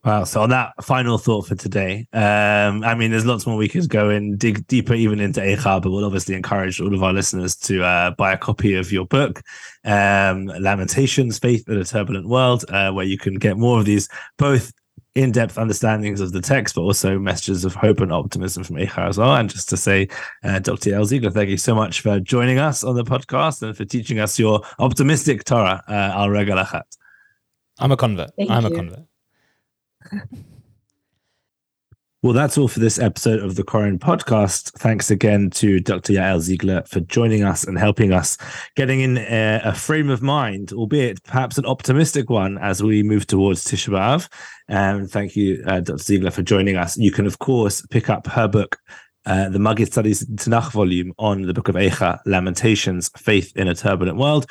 Wow. 0.05 0.23
So 0.23 0.41
on 0.41 0.49
that 0.51 0.73
final 0.81 1.17
thought 1.17 1.47
for 1.47 1.55
today, 1.55 2.07
um, 2.13 2.83
I 2.83 2.95
mean, 2.95 3.11
there's 3.11 3.25
lots 3.25 3.45
more 3.45 3.57
we 3.57 3.67
could 3.67 3.89
go 3.89 4.09
and 4.09 4.39
dig 4.39 4.65
deeper 4.67 4.93
even 4.93 5.19
into 5.19 5.41
Eicha, 5.41 5.81
but 5.81 5.91
we'll 5.91 6.05
obviously 6.05 6.35
encourage 6.35 6.79
all 6.79 6.93
of 6.93 7.03
our 7.03 7.11
listeners 7.11 7.55
to 7.57 7.83
uh, 7.83 8.11
buy 8.11 8.31
a 8.31 8.37
copy 8.37 8.75
of 8.75 8.91
your 8.91 9.05
book, 9.05 9.41
um, 9.83 10.45
Lamentations, 10.45 11.39
Faith 11.39 11.67
in 11.67 11.77
a 11.77 11.83
Turbulent 11.83 12.27
World, 12.27 12.63
uh, 12.69 12.91
where 12.91 13.05
you 13.05 13.17
can 13.17 13.35
get 13.35 13.57
more 13.57 13.79
of 13.79 13.85
these 13.85 14.07
both 14.37 14.71
in-depth 15.15 15.57
understandings 15.57 16.21
of 16.21 16.31
the 16.31 16.41
text, 16.41 16.75
but 16.75 16.81
also 16.81 17.17
messages 17.17 17.65
of 17.65 17.73
hope 17.73 17.99
and 17.99 18.13
optimism 18.13 18.63
from 18.63 18.75
Eicha 18.75 19.09
as 19.09 19.17
well. 19.17 19.35
And 19.35 19.49
just 19.49 19.67
to 19.69 19.77
say, 19.77 20.07
uh, 20.43 20.59
Dr. 20.59 20.91
Yael 20.91 21.05
Ziegler, 21.05 21.31
thank 21.31 21.49
you 21.49 21.57
so 21.57 21.73
much 21.73 22.01
for 22.01 22.19
joining 22.19 22.59
us 22.59 22.83
on 22.83 22.95
the 22.95 23.03
podcast 23.03 23.63
and 23.63 23.75
for 23.75 23.83
teaching 23.83 24.19
us 24.19 24.37
your 24.37 24.61
optimistic 24.77 25.43
Torah, 25.43 25.83
uh, 25.87 25.91
Al 25.91 26.29
Regalachat. 26.29 26.83
I'm 27.79 27.91
a 27.91 27.97
convert. 27.97 28.29
Thank 28.37 28.51
I'm 28.51 28.63
you. 28.63 28.69
a 28.69 28.75
convert. 28.75 28.99
Well, 32.23 32.33
that's 32.33 32.57
all 32.57 32.67
for 32.67 32.79
this 32.79 32.97
episode 32.97 33.41
of 33.41 33.55
the 33.55 33.63
Koren 33.63 33.99
podcast. 33.99 34.71
Thanks 34.79 35.11
again 35.11 35.51
to 35.51 35.79
Dr. 35.79 36.13
Yael 36.13 36.39
Ziegler 36.41 36.81
for 36.87 36.99
joining 36.99 37.43
us 37.43 37.63
and 37.63 37.77
helping 37.77 38.11
us 38.11 38.39
getting 38.75 39.01
in 39.01 39.17
a, 39.19 39.61
a, 39.63 39.73
frame 39.73 40.09
of 40.09 40.23
mind, 40.23 40.73
albeit 40.73 41.23
perhaps 41.23 41.59
an 41.59 41.65
optimistic 41.67 42.29
one, 42.29 42.57
as 42.57 42.81
we 42.81 43.03
move 43.03 43.27
towards 43.27 43.63
Tisha 43.65 43.89
B'Av. 43.93 44.27
And 44.67 45.01
um, 45.03 45.07
thank 45.07 45.35
you, 45.35 45.63
uh, 45.67 45.79
Dr. 45.79 45.99
Ziegler, 45.99 46.31
for 46.31 46.41
joining 46.41 46.75
us. 46.75 46.97
You 46.97 47.11
can, 47.11 47.27
of 47.27 47.37
course, 47.37 47.85
pick 47.85 48.09
up 48.09 48.25
her 48.25 48.47
book, 48.47 48.79
uh, 49.27 49.49
the 49.49 49.59
Maggid 49.59 49.91
Studies 49.91 50.25
Tanakh 50.25 50.71
volume 50.71 51.13
on 51.19 51.43
the 51.43 51.53
Book 51.53 51.69
of 51.69 51.75
Eicha, 51.75 52.19
Lamentations, 52.25 53.09
Faith 53.15 53.55
in 53.55 53.67
a 53.67 53.75
Turbulent 53.75 54.17
World, 54.17 54.47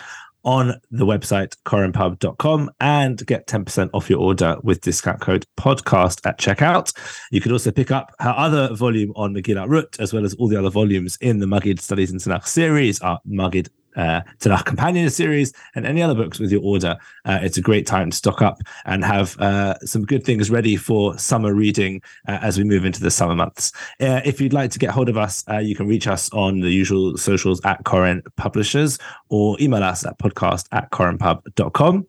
on 0.46 0.80
the 0.90 1.04
website 1.04 1.56
korenpub.com 1.66 2.70
and 2.80 3.26
get 3.26 3.46
10% 3.48 3.90
off 3.92 4.08
your 4.08 4.20
order 4.20 4.56
with 4.62 4.80
discount 4.80 5.20
code 5.20 5.44
podcast 5.58 6.24
at 6.24 6.38
checkout. 6.38 6.96
You 7.32 7.40
can 7.40 7.52
also 7.52 7.72
pick 7.72 7.90
up 7.90 8.14
her 8.20 8.32
other 8.34 8.72
volume 8.74 9.12
on 9.16 9.34
Megillah 9.34 9.68
Rut, 9.68 9.96
as 9.98 10.14
well 10.14 10.24
as 10.24 10.34
all 10.34 10.48
the 10.48 10.56
other 10.56 10.70
volumes 10.70 11.18
in 11.20 11.40
the 11.40 11.46
Maggid 11.46 11.80
Studies 11.80 12.12
in 12.12 12.18
Tanakh 12.18 12.46
series, 12.46 13.00
our 13.00 13.20
Maggid 13.26 13.68
uh, 13.96 14.20
Tanakh 14.38 14.64
Companion 14.64 15.10
series, 15.10 15.52
and 15.74 15.86
any 15.86 16.02
other 16.02 16.14
books 16.14 16.38
with 16.38 16.52
your 16.52 16.62
order. 16.62 16.96
Uh, 17.24 17.38
it's 17.42 17.56
a 17.56 17.62
great 17.62 17.86
time 17.86 18.10
to 18.10 18.16
stock 18.16 18.42
up 18.42 18.60
and 18.84 19.04
have 19.04 19.38
uh, 19.40 19.78
some 19.80 20.04
good 20.04 20.24
things 20.24 20.50
ready 20.50 20.76
for 20.76 21.18
summer 21.18 21.54
reading 21.54 22.00
uh, 22.28 22.38
as 22.42 22.58
we 22.58 22.64
move 22.64 22.84
into 22.84 23.00
the 23.00 23.10
summer 23.10 23.34
months. 23.34 23.72
Uh, 24.00 24.20
if 24.24 24.40
you'd 24.40 24.52
like 24.52 24.70
to 24.70 24.78
get 24.78 24.90
hold 24.90 25.08
of 25.08 25.16
us, 25.16 25.44
uh, 25.48 25.58
you 25.58 25.74
can 25.74 25.86
reach 25.86 26.06
us 26.06 26.30
on 26.32 26.60
the 26.60 26.70
usual 26.70 27.16
socials 27.16 27.60
at 27.64 27.84
Koren 27.84 28.22
Publishers 28.36 28.98
or 29.28 29.56
email 29.60 29.82
us 29.82 30.04
at 30.04 30.18
podcast 30.18 30.66
at 30.72 30.90
korenpub.com. 30.90 32.06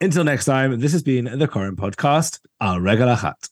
Until 0.00 0.24
next 0.24 0.44
time, 0.46 0.80
this 0.80 0.92
has 0.92 1.02
been 1.02 1.38
the 1.38 1.46
Koren 1.46 1.76
Podcast, 1.76 2.40
Al 2.60 2.76
Regalachat. 2.76 3.50